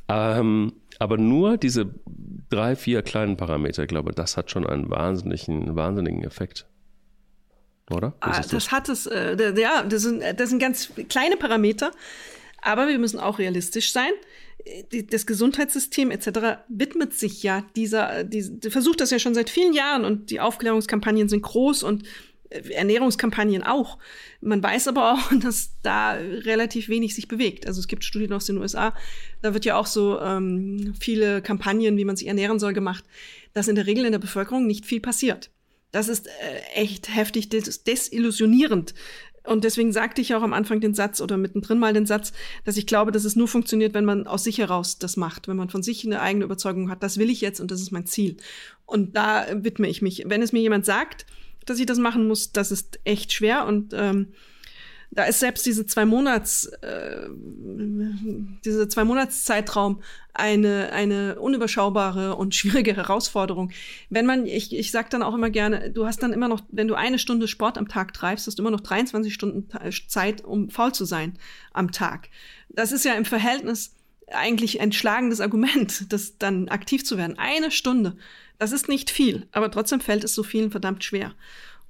Ähm, 0.08 0.74
aber 1.00 1.18
nur 1.18 1.58
diese 1.58 1.94
drei, 2.50 2.76
vier 2.76 3.02
kleinen 3.02 3.38
Parameter, 3.38 3.84
ich 3.84 3.90
glaube, 3.90 4.14
das 4.14 4.38
hat 4.38 4.52
schon 4.52 4.66
einen 4.66 4.90
wahnsinnigen, 4.90 5.76
wahnsinnigen 5.76 6.24
Effekt. 6.24 6.68
Oder? 7.92 8.14
Ah, 8.20 8.42
das 8.42 8.72
hat 8.72 8.90
es, 8.90 9.06
äh, 9.06 9.36
ja, 9.60 9.84
das 9.84 10.04
sind, 10.04 10.24
das 10.38 10.50
sind 10.50 10.60
ganz 10.60 10.92
kleine 11.10 11.38
Parameter, 11.38 11.92
aber 12.62 12.88
wir 12.88 12.98
müssen 12.98 13.20
auch 13.20 13.38
realistisch 13.38 13.92
sein. 13.92 14.12
Das 15.12 15.28
Gesundheitssystem 15.28 16.10
etc. 16.10 16.64
widmet 16.68 17.14
sich 17.14 17.44
ja 17.44 17.64
dieser, 17.76 18.24
die, 18.24 18.42
versucht 18.70 19.02
das 19.02 19.12
ja 19.12 19.20
schon 19.20 19.36
seit 19.36 19.52
vielen 19.52 19.74
Jahren 19.74 20.06
und 20.06 20.32
die 20.32 20.40
Aufklärungskampagnen 20.40 21.30
sind 21.30 21.44
groß 21.44 21.84
und 21.84 22.04
Ernährungskampagnen 22.50 23.64
auch. 23.64 23.98
Man 24.42 24.62
weiß 24.62 24.88
aber 24.88 25.14
auch, 25.14 25.32
dass 25.42 25.72
da 25.82 26.12
relativ 26.14 26.90
wenig 26.90 27.16
sich 27.16 27.28
bewegt. 27.28 27.68
Also 27.68 27.80
es 27.80 27.88
gibt 27.88 28.04
Studien 28.04 28.34
aus 28.34 28.46
den 28.46 28.58
USA, 28.58 28.94
da 29.42 29.54
wird 29.54 29.66
ja 29.66 29.78
auch 29.78 29.88
so 29.88 30.20
ähm, 30.20 30.94
viele 31.00 31.42
Kampagnen, 31.42 31.98
wie 31.98 32.06
man 32.06 32.16
sich 32.16 32.28
ernähren 32.28 32.60
soll, 32.60 32.74
gemacht, 32.74 33.04
dass 33.54 33.68
in 33.68 33.76
der 33.76 33.88
Regel 33.88 34.06
in 34.06 34.12
der 34.12 34.20
Bevölkerung 34.20 34.68
nicht 34.68 34.86
viel 34.86 35.00
passiert. 35.00 35.50
Das 35.92 36.10
ist 36.10 36.28
äh, 36.28 36.32
echt 36.74 37.14
heftig 37.14 37.50
des 37.50 37.84
desillusionierend. 37.84 38.94
Und 39.46 39.64
deswegen 39.64 39.94
sagte 39.94 40.22
ich 40.22 40.34
auch 40.34 40.42
am 40.42 40.54
Anfang 40.54 40.80
den 40.80 40.94
Satz 40.94 41.22
oder 41.22 41.38
mittendrin 41.38 41.78
mal 41.78 41.94
den 41.94 42.06
Satz, 42.06 42.34
dass 42.64 42.78
ich 42.78 42.88
glaube, 42.88 43.12
dass 43.12 43.26
es 43.26 43.36
nur 43.36 43.48
funktioniert, 43.48 43.94
wenn 43.94 44.06
man 44.06 44.28
aus 44.28 44.44
sich 44.44 44.58
heraus 44.58 44.98
das 44.98 45.18
macht, 45.18 45.48
wenn 45.48 45.56
man 45.56 45.70
von 45.70 45.84
sich 45.84 46.04
eine 46.04 46.20
eigene 46.20 46.46
Überzeugung 46.46 46.90
hat, 46.90 47.04
das 47.04 47.18
will 47.18 47.30
ich 47.30 47.42
jetzt 47.42 47.60
und 47.60 47.72
das 47.72 47.80
ist 47.80 47.92
mein 47.92 48.08
Ziel. 48.08 48.38
Und 48.86 49.16
da 49.16 49.46
widme 49.52 49.88
ich 49.88 50.02
mich. 50.02 50.24
Wenn 50.26 50.42
es 50.42 50.52
mir 50.52 50.62
jemand 50.62 50.86
sagt, 50.86 51.26
dass 51.66 51.80
ich 51.80 51.86
das 51.86 51.98
machen 51.98 52.28
muss, 52.28 52.52
das 52.52 52.72
ist 52.72 53.00
echt 53.04 53.34
schwer 53.34 53.66
und 53.66 53.94
ähm, 53.94 54.34
da 55.12 55.24
ist 55.24 55.40
selbst 55.40 55.66
diese 55.66 55.86
zwei 55.86 56.06
Monats, 56.06 56.66
äh, 56.82 57.30
diese 58.66 58.88
zwei 58.88 59.06
Monatszeitraum 59.06 60.02
eine, 60.34 60.92
eine 60.92 61.40
unüberschaubare 61.40 62.36
und 62.36 62.54
schwierige 62.54 62.96
Herausforderung. 62.96 63.72
Wenn 64.10 64.26
man, 64.26 64.46
ich, 64.46 64.76
ich 64.76 64.92
sag 64.92 65.10
dann 65.10 65.24
auch 65.24 65.34
immer 65.34 65.50
gerne, 65.50 65.92
du 65.92 66.06
hast 66.06 66.22
dann 66.22 66.34
immer 66.34 66.50
noch, 66.50 66.62
wenn 66.70 66.90
du 66.90 66.96
eine 66.96 67.18
Stunde 67.18 67.48
Sport 67.48 67.78
am 67.78 67.88
Tag 67.88 68.14
treibst, 68.14 68.48
hast 68.48 68.60
du 68.60 68.64
immer 68.64 68.72
noch 68.72 68.82
23 68.82 69.34
Stunden 69.34 69.70
Zeit, 70.08 70.44
um 70.44 70.70
faul 70.70 70.94
zu 70.94 71.06
sein 71.06 71.40
am 71.72 71.92
Tag. 71.92 72.30
Das 72.70 72.92
ist 72.92 73.06
ja 73.06 73.14
im 73.14 73.26
Verhältnis 73.26 73.96
eigentlich 74.32 74.82
ein 74.82 74.92
schlagendes 74.92 75.42
Argument, 75.42 76.06
das 76.12 76.38
dann 76.38 76.70
aktiv 76.70 77.06
zu 77.06 77.18
werden. 77.18 77.38
Eine 77.38 77.72
Stunde. 77.72 78.18
Das 78.58 78.72
ist 78.72 78.88
nicht 78.88 79.10
viel, 79.10 79.48
aber 79.52 79.70
trotzdem 79.70 80.00
fällt 80.00 80.24
es 80.24 80.34
so 80.34 80.44
vielen 80.44 80.72
verdammt 80.72 81.04
schwer. 81.04 81.34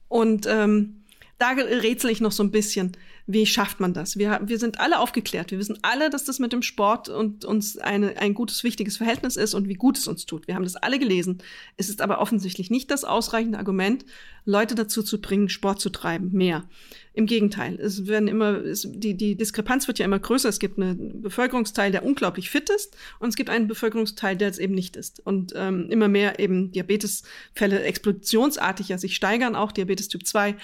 Und 0.07 0.47
ähm, 0.47 1.03
da 1.37 1.49
rätsel 1.51 2.09
ich 2.09 2.21
noch 2.21 2.31
so 2.31 2.43
ein 2.43 2.51
bisschen, 2.51 2.97
wie 3.27 3.45
schafft 3.47 3.79
man 3.79 3.93
das? 3.93 4.17
Wir, 4.17 4.39
wir 4.43 4.59
sind 4.59 4.79
alle 4.79 4.99
aufgeklärt. 4.99 5.49
Wir 5.49 5.57
wissen 5.57 5.79
alle, 5.81 6.11
dass 6.11 6.25
das 6.25 6.37
mit 6.37 6.53
dem 6.53 6.61
Sport 6.61 7.09
und 7.09 7.43
uns 7.43 7.77
eine, 7.77 8.17
ein 8.17 8.35
gutes, 8.35 8.63
wichtiges 8.63 8.97
Verhältnis 8.97 9.35
ist 9.35 9.55
und 9.55 9.67
wie 9.67 9.73
gut 9.73 9.97
es 9.97 10.07
uns 10.07 10.27
tut. 10.27 10.47
Wir 10.47 10.53
haben 10.53 10.63
das 10.63 10.75
alle 10.75 10.99
gelesen. 10.99 11.39
Es 11.75 11.89
ist 11.89 12.01
aber 12.01 12.19
offensichtlich 12.19 12.69
nicht 12.69 12.91
das 12.91 13.03
ausreichende 13.03 13.57
Argument, 13.57 14.05
Leute 14.45 14.75
dazu 14.75 15.01
zu 15.01 15.19
bringen, 15.19 15.49
Sport 15.49 15.81
zu 15.81 15.89
treiben, 15.89 16.29
mehr. 16.31 16.65
Im 17.13 17.25
Gegenteil, 17.25 17.79
es 17.79 18.07
werden 18.07 18.27
immer, 18.27 18.57
es, 18.57 18.85
die, 18.91 19.15
die 19.15 19.35
Diskrepanz 19.35 19.87
wird 19.87 19.99
ja 19.99 20.05
immer 20.05 20.19
größer. 20.19 20.49
Es 20.49 20.59
gibt 20.59 20.77
einen 20.77 21.21
Bevölkerungsteil, 21.21 21.91
der 21.91 22.03
unglaublich 22.03 22.49
fit 22.49 22.69
ist, 22.69 22.95
und 23.19 23.29
es 23.29 23.35
gibt 23.35 23.49
einen 23.49 23.67
Bevölkerungsteil, 23.67 24.35
der 24.35 24.49
es 24.49 24.59
eben 24.59 24.75
nicht 24.75 24.97
ist. 24.97 25.25
Und 25.25 25.53
ähm, 25.55 25.89
immer 25.89 26.09
mehr 26.09 26.39
eben 26.39 26.71
Diabetesfälle 26.71 27.81
explosionsartig 27.83 28.89
ja 28.89 28.97
sich 28.97 29.15
steigern, 29.15 29.55
auch 29.55 29.71
Diabetes 29.71 30.09
Typ 30.09 30.27
2. 30.27 30.55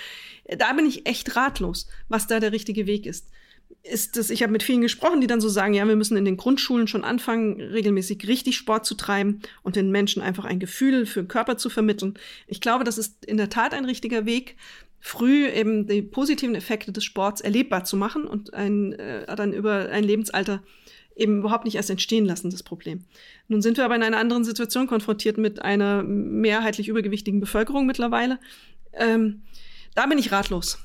Da 0.58 0.74
bin 0.74 0.86
ich 0.86 1.08
echt 1.08 1.36
ratlos, 1.38 1.88
was 2.10 2.28
da 2.28 2.42
der 2.42 2.51
richtige 2.52 2.88
Weg 2.88 3.06
ist 3.06 3.28
ist 3.84 4.18
das, 4.18 4.30
ich 4.30 4.44
habe 4.44 4.52
mit 4.52 4.64
vielen 4.64 4.82
gesprochen, 4.82 5.22
die 5.22 5.28
dann 5.28 5.42
so 5.42 5.50
sagen, 5.50 5.74
ja, 5.74 5.88
wir 5.88 5.96
müssen 5.96 6.18
in 6.18 6.26
den 6.26 6.38
Grundschulen 6.38 6.88
schon 6.88 7.04
anfangen, 7.04 7.60
regelmäßig 7.60 8.28
richtig 8.28 8.58
Sport 8.58 8.86
zu 8.86 8.96
treiben 8.96 9.42
und 9.64 9.76
den 9.76 9.92
Menschen 9.92 10.22
einfach 10.22 10.46
ein 10.46 10.60
Gefühl 10.60 11.06
für 11.06 11.24
den 11.24 11.28
Körper 11.28 11.58
zu 11.58 11.70
vermitteln. 11.70 12.16
Ich 12.48 12.62
glaube, 12.62 12.84
das 12.84 12.98
ist 12.98 13.26
in 13.26 13.38
der 13.38 13.50
Tat 13.50 13.74
ein 13.74 13.86
richtiger 13.86 14.26
Weg 14.26 14.56
früh 15.00 15.48
eben 15.48 15.88
die 15.88 16.04
positiven 16.04 16.54
Effekte 16.54 16.92
des 16.92 17.04
Sports 17.04 17.42
erlebbar 17.42 17.84
zu 17.84 17.98
machen 17.98 18.26
und 18.26 18.54
ein, 18.54 18.94
äh, 18.94 19.36
dann 19.36 19.52
über 19.52 19.90
ein 19.90 20.04
Lebensalter 20.04 20.62
eben 21.16 21.40
überhaupt 21.40 21.66
nicht 21.66 21.76
erst 21.76 21.90
entstehen 21.90 22.26
lassen, 22.26 22.52
das 22.52 22.64
Problem. 22.64 23.04
Nun 23.48 23.62
sind 23.62 23.78
wir 23.78 23.86
aber 23.86 23.96
in 23.96 24.04
einer 24.04 24.20
anderen 24.20 24.44
Situation 24.44 24.88
konfrontiert 24.88 25.38
mit 25.38 25.62
einer 25.62 26.04
mehrheitlich 26.04 26.88
übergewichtigen 26.88 27.40
Bevölkerung 27.40 27.86
mittlerweile. 27.88 28.40
Ähm, 28.94 29.42
da 29.96 30.06
bin 30.06 30.20
ich 30.20 30.32
ratlos. 30.32 30.78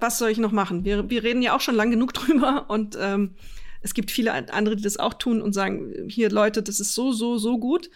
Was 0.00 0.18
soll 0.18 0.30
ich 0.30 0.38
noch 0.38 0.52
machen? 0.52 0.84
Wir, 0.84 1.10
wir 1.10 1.22
reden 1.22 1.42
ja 1.42 1.54
auch 1.54 1.60
schon 1.60 1.74
lang 1.74 1.90
genug 1.90 2.12
drüber 2.14 2.66
und 2.68 2.96
ähm, 3.00 3.34
es 3.82 3.94
gibt 3.94 4.10
viele 4.10 4.32
andere, 4.32 4.76
die 4.76 4.82
das 4.82 4.96
auch 4.96 5.14
tun 5.14 5.42
und 5.42 5.52
sagen, 5.52 5.92
hier 6.08 6.30
Leute, 6.30 6.62
das 6.62 6.80
ist 6.80 6.94
so, 6.94 7.12
so, 7.12 7.36
so 7.36 7.58
gut 7.58 7.90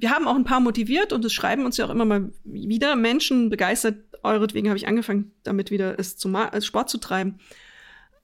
wir 0.00 0.10
haben 0.10 0.26
auch 0.26 0.34
ein 0.34 0.44
paar 0.44 0.60
motiviert 0.60 1.12
und 1.12 1.24
es 1.24 1.32
schreiben 1.32 1.66
uns 1.66 1.76
ja 1.76 1.84
auch 1.84 1.90
immer 1.90 2.06
mal 2.06 2.32
wieder 2.44 2.96
Menschen 2.96 3.50
begeistert. 3.50 3.96
Euretwegen 4.22 4.68
habe 4.68 4.78
ich 4.78 4.88
angefangen, 4.88 5.32
damit 5.42 5.70
wieder 5.70 5.98
es 5.98 6.16
zum 6.16 6.34
als 6.36 6.66
Sport 6.66 6.88
zu 6.88 6.98
treiben. 6.98 7.38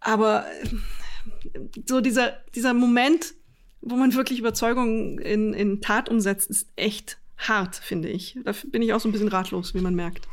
Aber 0.01 0.47
äh, 0.63 1.61
so 1.87 2.01
dieser, 2.01 2.33
dieser 2.55 2.73
Moment, 2.73 3.35
wo 3.83 3.97
man 3.97 4.15
wirklich 4.15 4.39
Überzeugung 4.39 5.19
in, 5.19 5.53
in 5.53 5.81
Tat 5.83 6.09
umsetzt, 6.09 6.49
ist 6.51 6.67
echt 6.77 7.19
hart, 7.37 7.77
finde 7.77 8.09
ich. 8.09 8.39
Da 8.43 8.53
bin 8.69 8.81
ich 8.83 8.95
auch 8.95 9.01
so 9.01 9.09
ein 9.09 9.13
bisschen 9.13 9.29
ratlos, 9.29 9.75
wie 9.75 9.81
man 9.81 9.95
merkt. 9.95 10.27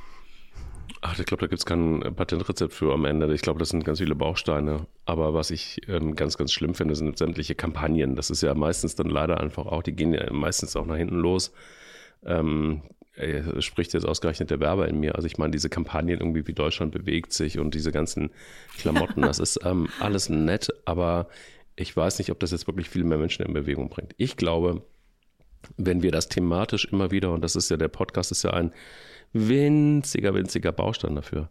Ach, 1.06 1.20
ich 1.20 1.26
glaube, 1.26 1.42
da 1.42 1.48
gibt 1.48 1.60
es 1.60 1.66
kein 1.66 2.00
Patentrezept 2.16 2.74
für 2.74 2.94
am 2.94 3.04
Ende. 3.04 3.32
Ich 3.34 3.42
glaube, 3.42 3.60
das 3.60 3.70
sind 3.70 3.84
ganz 3.84 4.00
viele 4.00 4.16
Bausteine. 4.16 4.88
Aber 5.04 5.34
was 5.34 5.52
ich 5.52 5.82
ähm, 5.90 6.16
ganz, 6.16 6.38
ganz 6.38 6.54
schlimm 6.54 6.76
finde, 6.76 6.96
sind 6.96 7.18
sämtliche 7.18 7.56
Kampagnen. 7.56 8.16
Das 8.16 8.30
ist 8.30 8.42
ja 8.42 8.54
meistens 8.54 8.96
dann 8.96 9.10
leider 9.10 9.42
einfach 9.42 9.66
auch, 9.66 9.84
die 9.84 9.92
gehen 9.92 10.14
ja 10.14 10.32
meistens 10.32 10.78
auch 10.78 10.86
nach 10.86 10.96
hinten 10.96 11.18
los. 11.18 11.52
Ähm, 12.26 12.84
spricht 13.60 13.94
jetzt 13.94 14.06
ausgerechnet 14.06 14.50
der 14.50 14.62
Werber 14.62 14.88
in 14.88 14.98
mir. 15.02 15.16
Also 15.16 15.28
ich 15.28 15.38
meine, 15.38 15.52
diese 15.52 15.70
Kampagnen 15.70 16.20
irgendwie 16.20 16.48
wie 16.48 16.54
Deutschland 16.54 16.94
bewegt 16.94 17.34
sich 17.34 17.60
und 17.60 17.76
diese 17.76 17.92
ganzen 17.92 18.32
Klamotten, 18.78 19.24
das 19.24 19.40
ist 19.40 19.60
ähm, 19.66 19.90
alles 20.00 20.30
nett, 20.30 20.70
aber 20.86 21.28
ich 21.76 21.96
weiß 21.96 22.18
nicht, 22.20 22.32
ob 22.32 22.40
das 22.40 22.52
jetzt 22.52 22.66
wirklich 22.66 22.90
viel 22.90 23.04
mehr 23.04 23.18
Menschen 23.18 23.46
in 23.46 23.54
Bewegung 23.54 23.90
bringt. 23.90 24.16
Ich 24.18 24.38
glaube, 24.38 24.84
wenn 25.76 26.02
wir 26.02 26.12
das 26.12 26.30
thematisch 26.30 26.86
immer 26.86 27.12
wieder, 27.12 27.34
und 27.34 27.44
das 27.44 27.58
ist 27.58 27.70
ja 27.70 27.78
der 27.78 27.90
Podcast, 27.90 28.32
ist 28.32 28.44
ja 28.44 28.52
ein 28.52 28.72
winziger, 29.34 30.34
winziger 30.34 30.72
Baustein 30.72 31.16
dafür. 31.16 31.50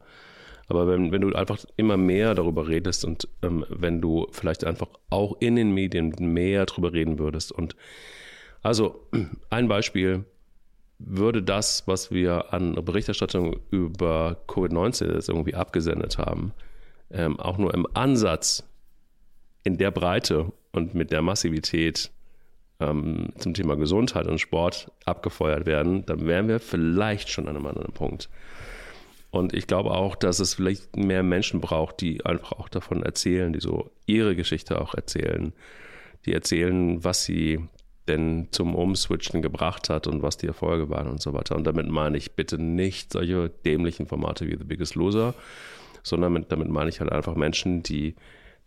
Aber 0.69 0.87
wenn, 0.87 1.13
wenn 1.13 1.21
du 1.21 1.35
einfach 1.35 1.59
immer 1.77 1.97
mehr 1.97 2.35
darüber 2.35 2.69
redest 2.69 3.05
und 3.05 3.29
ähm, 3.43 3.67
wenn 3.69 4.01
du 4.01 4.27
vielleicht 4.31 4.65
einfach 4.65 4.89
auch 5.11 5.37
in 5.41 5.57
den 5.57 5.73
Medien 5.73 6.15
mehr 6.19 6.65
darüber 6.67 6.93
reden 6.93 7.19
würdest. 7.19 7.53
Und 7.53 7.77
also 8.63 9.07
ein 9.51 9.69
Beispiel 9.69 10.25
würde 10.99 11.43
das, 11.43 11.83
was 11.87 12.11
wir 12.11 12.53
an 12.55 12.75
Berichterstattung 12.75 13.61
über 13.71 14.39
Covid-19 14.47 15.15
jetzt 15.15 15.29
irgendwie 15.29 15.55
abgesendet 15.55 16.19
haben, 16.19 16.53
ähm, 17.11 17.39
auch 17.41 17.59
nur 17.59 17.75
im 17.75 17.87
Ansatz 17.95 18.65
in 19.65 19.79
der 19.79 19.91
Breite 19.91 20.53
und 20.73 20.95
mit 20.95 21.11
der 21.11 21.23
Massivität 21.23 22.11
ähm, 22.83 23.29
zum 23.39 23.55
Thema 23.55 23.77
Gesundheit 23.77 24.27
und 24.27 24.39
Sport 24.39 24.91
abgefeuert 25.05 25.67
werden, 25.67 26.05
dann 26.07 26.27
wären 26.27 26.49
wir 26.49 26.61
vielleicht 26.61 27.29
schon 27.29 27.49
an 27.49 27.57
einem 27.57 27.67
anderen 27.67 27.93
Punkt. 27.93 28.29
Und 29.31 29.55
ich 29.55 29.67
glaube 29.67 29.93
auch, 29.93 30.15
dass 30.15 30.41
es 30.41 30.55
vielleicht 30.55 30.97
mehr 30.97 31.23
Menschen 31.23 31.61
braucht, 31.61 32.01
die 32.03 32.25
einfach 32.27 32.53
auch 32.53 32.69
davon 32.69 33.03
erzählen, 33.03 33.53
die 33.53 33.61
so 33.61 33.91
ihre 34.05 34.37
Geschichte 34.37 34.81
auch 34.81 34.95
erzählen, 34.95 35.55
die 36.27 36.35
erzählen, 36.35 37.03
was 37.03 37.25
sie 37.25 37.61
denn 38.09 38.49
zum 38.51 38.75
Umswitchen 38.75 39.41
gebracht 39.43 39.89
hat 39.89 40.07
und 40.07 40.23
was 40.23 40.37
die 40.37 40.49
Erfolge 40.49 40.91
waren 40.91 41.07
und 41.07 41.23
so 41.23 41.33
weiter. 41.33 41.57
Und 41.57 41.65
damit 41.65 41.89
meine 41.89 42.19
ich 42.19 42.33
bitte 42.33 42.59
nicht 42.59 43.13
solche 43.13 43.49
dämlichen 43.49 44.07
Formate 44.07 44.47
wie 44.47 44.57
The 44.59 44.65
Biggest 44.65 44.97
Loser, 44.97 45.35
sondern 46.03 46.45
damit 46.49 46.69
meine 46.69 46.91
ich 46.91 47.01
halt 47.01 47.13
einfach 47.13 47.35
Menschen, 47.35 47.83
die 47.83 48.17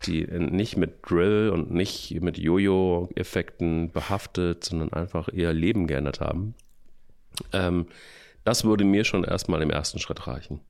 die 0.03 0.25
nicht 0.27 0.77
mit 0.77 0.97
Drill 1.07 1.49
und 1.49 1.71
nicht 1.71 2.19
mit 2.21 2.37
Jojo-Effekten 2.37 3.91
behaftet, 3.91 4.63
sondern 4.63 4.93
einfach 4.93 5.29
ihr 5.29 5.53
Leben 5.53 5.87
geändert 5.87 6.19
haben. 6.19 6.53
Ähm, 7.53 7.87
das 8.43 8.63
würde 8.63 8.83
mir 8.83 9.03
schon 9.03 9.23
erstmal 9.23 9.61
im 9.61 9.69
ersten 9.69 9.99
Schritt 9.99 10.27
reichen. 10.27 10.61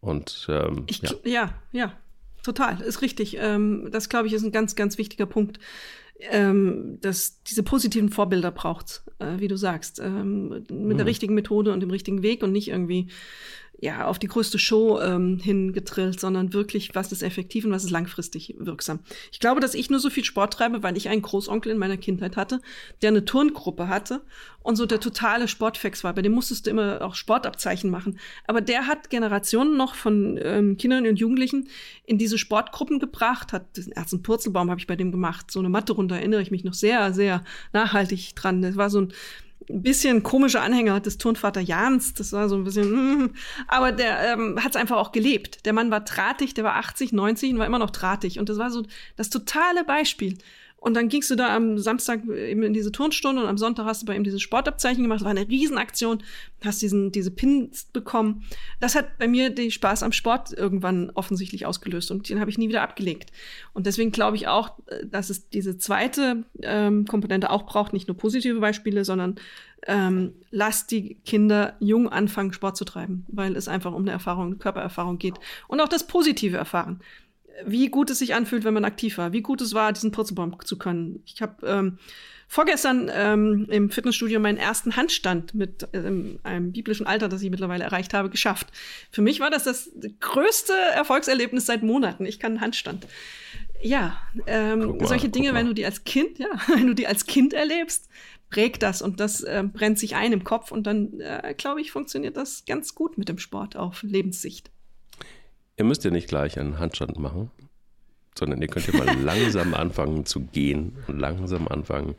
Und 0.00 0.46
ähm, 0.48 0.84
ich, 0.86 1.02
ja. 1.02 1.10
ja, 1.24 1.54
ja, 1.72 1.92
total, 2.42 2.80
ist 2.80 3.02
richtig. 3.02 3.36
Ähm, 3.38 3.88
das 3.92 4.08
glaube 4.08 4.26
ich 4.26 4.32
ist 4.32 4.42
ein 4.42 4.52
ganz, 4.52 4.74
ganz 4.74 4.98
wichtiger 4.98 5.26
Punkt. 5.26 5.60
Ähm, 6.30 6.98
dass 7.00 7.42
diese 7.44 7.62
positiven 7.62 8.10
Vorbilder 8.10 8.50
braucht, 8.50 9.04
äh, 9.20 9.38
wie 9.38 9.48
du 9.48 9.56
sagst, 9.56 10.00
ähm, 10.00 10.50
mit 10.50 10.70
mhm. 10.70 10.96
der 10.98 11.06
richtigen 11.06 11.32
Methode 11.32 11.72
und 11.72 11.80
dem 11.80 11.90
richtigen 11.90 12.22
Weg 12.22 12.42
und 12.42 12.52
nicht 12.52 12.68
irgendwie 12.68 13.08
ja, 13.82 14.06
auf 14.06 14.18
die 14.18 14.28
größte 14.28 14.58
Show 14.58 15.00
ähm, 15.00 15.38
hingetrillt, 15.38 16.20
sondern 16.20 16.52
wirklich, 16.52 16.90
was 16.94 17.12
ist 17.12 17.22
effektiv 17.22 17.64
und 17.64 17.72
was 17.72 17.84
ist 17.84 17.90
langfristig 17.90 18.54
wirksam. 18.58 19.00
Ich 19.32 19.40
glaube, 19.40 19.60
dass 19.60 19.74
ich 19.74 19.88
nur 19.88 20.00
so 20.00 20.10
viel 20.10 20.24
Sport 20.24 20.52
treibe, 20.52 20.82
weil 20.82 20.98
ich 20.98 21.08
einen 21.08 21.22
Großonkel 21.22 21.72
in 21.72 21.78
meiner 21.78 21.96
Kindheit 21.96 22.36
hatte, 22.36 22.60
der 23.00 23.08
eine 23.08 23.24
Turngruppe 23.24 23.88
hatte 23.88 24.20
und 24.62 24.76
so 24.76 24.84
der 24.84 25.00
totale 25.00 25.48
Sportfex 25.48 26.04
war. 26.04 26.12
Bei 26.12 26.20
dem 26.20 26.32
musstest 26.32 26.66
du 26.66 26.70
immer 26.70 27.00
auch 27.00 27.14
Sportabzeichen 27.14 27.90
machen. 27.90 28.18
Aber 28.46 28.60
der 28.60 28.86
hat 28.86 29.08
Generationen 29.08 29.78
noch 29.78 29.94
von 29.94 30.38
ähm, 30.42 30.76
Kindern 30.76 31.06
und 31.06 31.18
Jugendlichen 31.18 31.68
in 32.04 32.18
diese 32.18 32.36
Sportgruppen 32.36 32.98
gebracht, 32.98 33.54
hat 33.54 33.78
den 33.78 33.92
ersten 33.92 34.22
Purzelbaum 34.22 34.68
habe 34.68 34.80
ich 34.80 34.86
bei 34.86 34.96
dem 34.96 35.10
gemacht. 35.10 35.50
So 35.50 35.58
eine 35.58 35.70
Matte 35.70 35.94
runter 35.94 36.16
erinnere 36.16 36.42
ich 36.42 36.50
mich 36.50 36.64
noch 36.64 36.74
sehr, 36.74 37.14
sehr 37.14 37.42
nachhaltig 37.72 38.36
dran. 38.36 38.60
Das 38.60 38.76
war 38.76 38.90
so 38.90 39.00
ein 39.00 39.12
ein 39.68 39.82
bisschen 39.82 40.22
komischer 40.22 40.62
Anhänger 40.62 41.00
des 41.00 41.18
Turnvater 41.18 41.60
Jans. 41.60 42.14
Das 42.14 42.32
war 42.32 42.48
so 42.48 42.56
ein 42.56 42.64
bisschen, 42.64 42.90
mm, 42.90 43.34
aber 43.68 43.92
der 43.92 44.32
ähm, 44.32 44.62
hat 44.62 44.70
es 44.70 44.76
einfach 44.76 44.96
auch 44.96 45.12
gelebt. 45.12 45.66
Der 45.66 45.72
Mann 45.72 45.90
war 45.90 46.00
drahtig, 46.00 46.54
der 46.54 46.64
war 46.64 46.76
80, 46.76 47.12
90 47.12 47.52
und 47.52 47.58
war 47.58 47.66
immer 47.66 47.78
noch 47.78 47.90
drahtig. 47.90 48.38
Und 48.38 48.48
das 48.48 48.58
war 48.58 48.70
so 48.70 48.84
das 49.16 49.30
totale 49.30 49.84
Beispiel. 49.84 50.38
Und 50.80 50.94
dann 50.94 51.10
gingst 51.10 51.30
du 51.30 51.36
da 51.36 51.54
am 51.54 51.78
Samstag 51.78 52.24
eben 52.26 52.62
in 52.62 52.72
diese 52.72 52.90
Turnstunde 52.90 53.42
und 53.42 53.48
am 53.48 53.58
Sonntag 53.58 53.84
hast 53.84 54.00
du 54.00 54.06
bei 54.06 54.16
ihm 54.16 54.24
diese 54.24 54.40
Sportabzeichen 54.40 55.02
gemacht. 55.02 55.20
Das 55.20 55.24
war 55.24 55.30
eine 55.30 55.46
Riesenaktion. 55.46 56.22
Hast 56.64 56.80
diesen, 56.80 57.12
diese 57.12 57.30
Pins 57.30 57.84
bekommen. 57.84 58.44
Das 58.80 58.94
hat 58.94 59.18
bei 59.18 59.28
mir 59.28 59.50
den 59.50 59.70
Spaß 59.70 60.02
am 60.02 60.12
Sport 60.12 60.52
irgendwann 60.52 61.10
offensichtlich 61.10 61.66
ausgelöst 61.66 62.10
und 62.10 62.30
den 62.30 62.40
habe 62.40 62.50
ich 62.50 62.56
nie 62.56 62.70
wieder 62.70 62.80
abgelegt. 62.80 63.30
Und 63.74 63.86
deswegen 63.86 64.10
glaube 64.10 64.36
ich 64.36 64.48
auch, 64.48 64.72
dass 65.04 65.28
es 65.28 65.50
diese 65.50 65.76
zweite 65.76 66.44
ähm, 66.62 67.04
Komponente 67.04 67.50
auch 67.50 67.66
braucht, 67.66 67.92
nicht 67.92 68.08
nur 68.08 68.16
positive 68.16 68.58
Beispiele, 68.58 69.04
sondern 69.04 69.36
ähm, 69.86 70.32
lasst 70.50 70.90
die 70.92 71.16
Kinder 71.26 71.76
jung 71.80 72.08
anfangen, 72.08 72.54
Sport 72.54 72.78
zu 72.78 72.86
treiben, 72.86 73.26
weil 73.28 73.54
es 73.54 73.68
einfach 73.68 73.92
um 73.92 74.02
eine 74.02 74.12
Erfahrung, 74.12 74.58
Körpererfahrung 74.58 75.18
geht. 75.18 75.34
Und 75.68 75.80
auch 75.80 75.88
das 75.88 76.06
Positive 76.06 76.56
erfahren 76.56 77.00
wie 77.66 77.88
gut 77.88 78.10
es 78.10 78.18
sich 78.18 78.34
anfühlt, 78.34 78.64
wenn 78.64 78.74
man 78.74 78.84
aktiv 78.84 79.18
war, 79.18 79.32
wie 79.32 79.42
gut 79.42 79.60
es 79.60 79.74
war, 79.74 79.92
diesen 79.92 80.12
Purzelbaum 80.12 80.56
zu 80.64 80.78
können. 80.78 81.22
Ich 81.26 81.42
habe 81.42 81.66
ähm, 81.66 81.98
vorgestern 82.48 83.10
ähm, 83.14 83.66
im 83.70 83.90
Fitnessstudio 83.90 84.40
meinen 84.40 84.58
ersten 84.58 84.96
Handstand 84.96 85.54
mit 85.54 85.86
ähm, 85.92 86.40
einem 86.42 86.72
biblischen 86.72 87.06
Alter, 87.06 87.28
das 87.28 87.42
ich 87.42 87.50
mittlerweile 87.50 87.84
erreicht 87.84 88.12
habe, 88.12 88.28
geschafft. 88.28 88.68
Für 89.10 89.22
mich 89.22 89.40
war 89.40 89.50
das 89.50 89.64
das 89.64 89.90
größte 90.20 90.72
Erfolgserlebnis 90.72 91.66
seit 91.66 91.82
Monaten. 91.82 92.26
Ich 92.26 92.40
kann 92.40 92.52
einen 92.52 92.60
Handstand. 92.60 93.06
Ja, 93.82 94.20
ähm, 94.46 94.96
mal, 94.98 95.06
solche 95.06 95.28
Dinge, 95.28 95.54
wenn 95.54 95.66
du 95.66 95.74
die 95.74 95.84
als 95.84 96.04
Kind, 96.04 96.38
ja, 96.38 96.48
wenn 96.74 96.86
du 96.86 96.94
die 96.94 97.06
als 97.06 97.26
Kind 97.26 97.52
erlebst, 97.52 98.08
prägt 98.50 98.82
das 98.82 99.00
und 99.00 99.20
das 99.20 99.42
äh, 99.42 99.62
brennt 99.62 99.98
sich 99.98 100.16
ein 100.16 100.32
im 100.32 100.44
Kopf 100.44 100.72
und 100.72 100.86
dann, 100.86 101.20
äh, 101.20 101.54
glaube 101.56 101.80
ich, 101.80 101.92
funktioniert 101.92 102.36
das 102.36 102.64
ganz 102.64 102.94
gut 102.94 103.16
mit 103.16 103.28
dem 103.28 103.38
Sport 103.38 103.76
auf 103.76 104.02
Lebenssicht. 104.02 104.70
Ihr 105.80 105.84
müsst 105.84 106.04
ja 106.04 106.10
nicht 106.10 106.28
gleich 106.28 106.60
einen 106.60 106.78
Handstand 106.78 107.18
machen, 107.18 107.50
sondern 108.38 108.60
ihr 108.60 108.68
könnt 108.68 108.86
ja 108.86 108.98
mal 109.02 109.18
langsam 109.24 109.72
anfangen 109.72 110.26
zu 110.26 110.40
gehen 110.40 110.98
und 111.08 111.18
langsam 111.18 111.68
anfangen, 111.68 112.16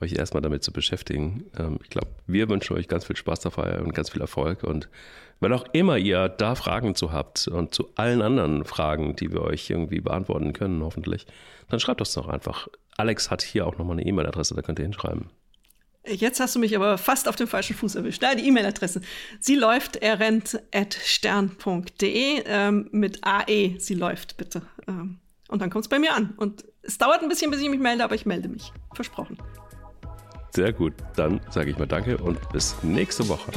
euch 0.00 0.14
erstmal 0.14 0.42
damit 0.42 0.64
zu 0.64 0.72
beschäftigen. 0.72 1.44
Ähm, 1.56 1.78
ich 1.80 1.90
glaube, 1.90 2.08
wir 2.26 2.48
wünschen 2.48 2.76
euch 2.76 2.88
ganz 2.88 3.04
viel 3.04 3.14
Spaß 3.14 3.38
dabei 3.38 3.78
und 3.78 3.94
ganz 3.94 4.10
viel 4.10 4.20
Erfolg. 4.20 4.64
Und 4.64 4.88
wenn 5.38 5.52
auch 5.52 5.64
immer 5.72 5.96
ihr 5.96 6.28
da 6.28 6.56
Fragen 6.56 6.96
zu 6.96 7.12
habt 7.12 7.46
und 7.46 7.72
zu 7.72 7.88
allen 7.94 8.20
anderen 8.20 8.64
Fragen, 8.64 9.14
die 9.14 9.30
wir 9.30 9.42
euch 9.42 9.70
irgendwie 9.70 10.00
beantworten 10.00 10.52
können, 10.52 10.82
hoffentlich, 10.82 11.24
dann 11.68 11.78
schreibt 11.78 12.00
uns 12.00 12.14
doch 12.14 12.26
einfach. 12.26 12.66
Alex 12.96 13.30
hat 13.30 13.42
hier 13.42 13.64
auch 13.68 13.78
nochmal 13.78 13.96
eine 13.98 14.06
E-Mail-Adresse, 14.06 14.56
da 14.56 14.62
könnt 14.62 14.80
ihr 14.80 14.86
hinschreiben. 14.86 15.30
Jetzt 16.06 16.40
hast 16.40 16.54
du 16.54 16.58
mich 16.58 16.74
aber 16.74 16.96
fast 16.96 17.28
auf 17.28 17.36
dem 17.36 17.48
falschen 17.48 17.76
Fuß 17.76 17.96
erwischt. 17.96 18.22
Da 18.22 18.34
die 18.34 18.46
E-Mail-Adresse. 18.46 19.00
Sie 19.40 19.56
läuft, 19.56 19.96
er 19.96 20.20
rennt 20.20 20.60
at 20.72 20.94
stern.de 20.94 22.42
ähm, 22.46 22.88
mit 22.92 23.24
AE. 23.24 23.76
Sie 23.78 23.94
läuft, 23.94 24.36
bitte. 24.36 24.62
Ähm, 24.86 25.18
und 25.48 25.60
dann 25.60 25.70
kommt 25.70 25.84
es 25.84 25.88
bei 25.88 25.98
mir 25.98 26.14
an. 26.14 26.34
Und 26.36 26.64
es 26.82 26.98
dauert 26.98 27.22
ein 27.22 27.28
bisschen, 27.28 27.50
bis 27.50 27.60
ich 27.60 27.68
mich 27.68 27.80
melde, 27.80 28.04
aber 28.04 28.14
ich 28.14 28.26
melde 28.26 28.48
mich. 28.48 28.72
Versprochen. 28.94 29.38
Sehr 30.54 30.72
gut. 30.72 30.94
Dann 31.16 31.40
sage 31.50 31.70
ich 31.70 31.78
mal 31.78 31.86
Danke 31.86 32.16
und 32.18 32.48
bis 32.50 32.74
nächste 32.82 33.28
Woche. 33.28 33.52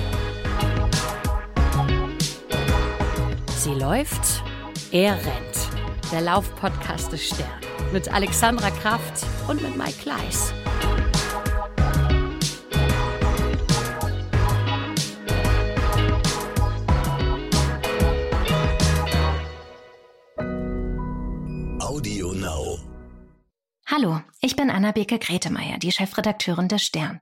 Sie 3.58 3.74
läuft, 3.74 4.44
er 4.92 5.14
rennt. 5.14 6.12
Der 6.12 6.22
Laufpodcast 6.22 7.12
des 7.12 7.28
Stern. 7.28 7.48
Mit 7.94 8.12
Alexandra 8.12 8.70
Kraft 8.72 9.26
und 9.48 9.62
mit 9.62 9.78
Mike 9.78 9.94
Kleiss. 10.02 10.54
Hallo, 23.86 24.22
ich 24.40 24.56
bin 24.56 24.72
Anna-Beke 24.72 25.20
Gretemeyer, 25.20 25.78
die 25.78 25.92
Chefredakteurin 25.92 26.68
des 26.70 26.82
Stern. 26.82 27.20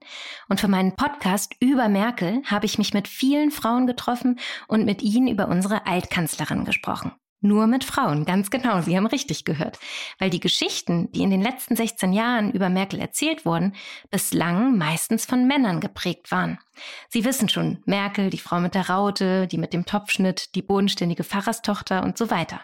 Und 0.48 0.62
für 0.62 0.70
meinen 0.70 0.96
Podcast 0.96 1.56
über 1.60 1.90
Merkel 1.90 2.42
habe 2.46 2.66
ich 2.66 2.78
mich 2.78 2.94
mit 2.94 3.08
vielen 3.08 3.52
Frauen 3.52 3.86
getroffen 3.86 4.40
und 4.68 4.86
mit 4.86 5.02
ihnen 5.02 5.28
über 5.28 5.50
unsere 5.50 5.86
Altkanzlerin 5.88 6.64
gesprochen. 6.64 7.12
Nur 7.42 7.68
mit 7.68 7.86
Frauen, 7.86 8.26
ganz 8.26 8.50
genau, 8.50 8.82
Sie 8.82 8.98
haben 8.98 9.06
richtig 9.06 9.46
gehört. 9.46 9.80
Weil 10.18 10.30
die 10.30 10.42
Geschichten, 10.42 11.10
die 11.14 11.22
in 11.24 11.30
den 11.30 11.42
letzten 11.42 11.78
16 11.78 12.12
Jahren 12.12 12.52
über 12.52 12.68
Merkel 12.68 13.00
erzählt 13.00 13.46
wurden, 13.46 13.76
bislang 14.12 14.78
meistens 14.78 15.26
von 15.26 15.48
Männern 15.48 15.80
geprägt 15.80 16.32
waren. 16.32 16.60
Sie 17.08 17.24
wissen 17.24 17.48
schon, 17.48 17.82
Merkel, 17.86 18.30
die 18.30 18.40
Frau 18.40 18.60
mit 18.60 18.76
der 18.76 18.90
Raute, 18.90 19.48
die 19.48 19.58
mit 19.58 19.72
dem 19.72 19.86
Topfschnitt, 19.86 20.54
die 20.56 20.62
bodenständige 20.62 21.24
Pfarrerstochter 21.24 22.04
und 22.04 22.18
so 22.18 22.30
weiter. 22.30 22.60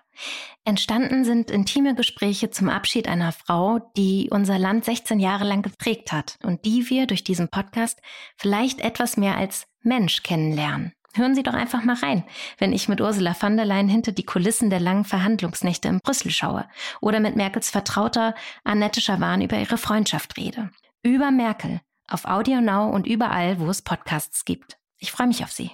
Entstanden 0.65 1.23
sind 1.23 1.51
intime 1.51 1.95
Gespräche 1.95 2.49
zum 2.49 2.67
Abschied 2.67 3.07
einer 3.07 3.31
Frau, 3.31 3.79
die 3.95 4.27
unser 4.29 4.59
Land 4.59 4.83
16 4.83 5.21
Jahre 5.21 5.45
lang 5.45 5.61
geprägt 5.61 6.11
hat 6.11 6.37
und 6.43 6.65
die 6.65 6.89
wir 6.89 7.07
durch 7.07 7.23
diesen 7.23 7.47
Podcast 7.47 8.01
vielleicht 8.35 8.81
etwas 8.81 9.15
mehr 9.15 9.37
als 9.37 9.67
Mensch 9.83 10.23
kennenlernen. 10.23 10.94
Hören 11.15 11.33
Sie 11.33 11.43
doch 11.43 11.53
einfach 11.53 11.81
mal 11.83 11.95
rein, 11.95 12.25
wenn 12.57 12.73
ich 12.73 12.89
mit 12.89 12.99
Ursula 12.99 13.33
von 13.33 13.55
der 13.55 13.65
Leyen 13.65 13.87
hinter 13.87 14.11
die 14.11 14.25
Kulissen 14.25 14.69
der 14.69 14.81
langen 14.81 15.05
Verhandlungsnächte 15.05 15.87
in 15.87 15.99
Brüssel 15.99 16.29
schaue 16.29 16.67
oder 16.99 17.21
mit 17.21 17.37
Merkels 17.37 17.69
Vertrauter 17.69 18.35
Annette 18.65 18.99
Schawan 18.99 19.41
über 19.41 19.57
ihre 19.57 19.77
Freundschaft 19.77 20.35
rede. 20.35 20.71
Über 21.03 21.31
Merkel 21.31 21.79
auf 22.09 22.25
Audio 22.25 22.59
Now 22.59 22.89
und 22.89 23.07
überall, 23.07 23.59
wo 23.59 23.69
es 23.69 23.81
Podcasts 23.81 24.43
gibt. 24.43 24.77
Ich 24.97 25.13
freue 25.13 25.27
mich 25.27 25.43
auf 25.43 25.51
Sie. 25.51 25.71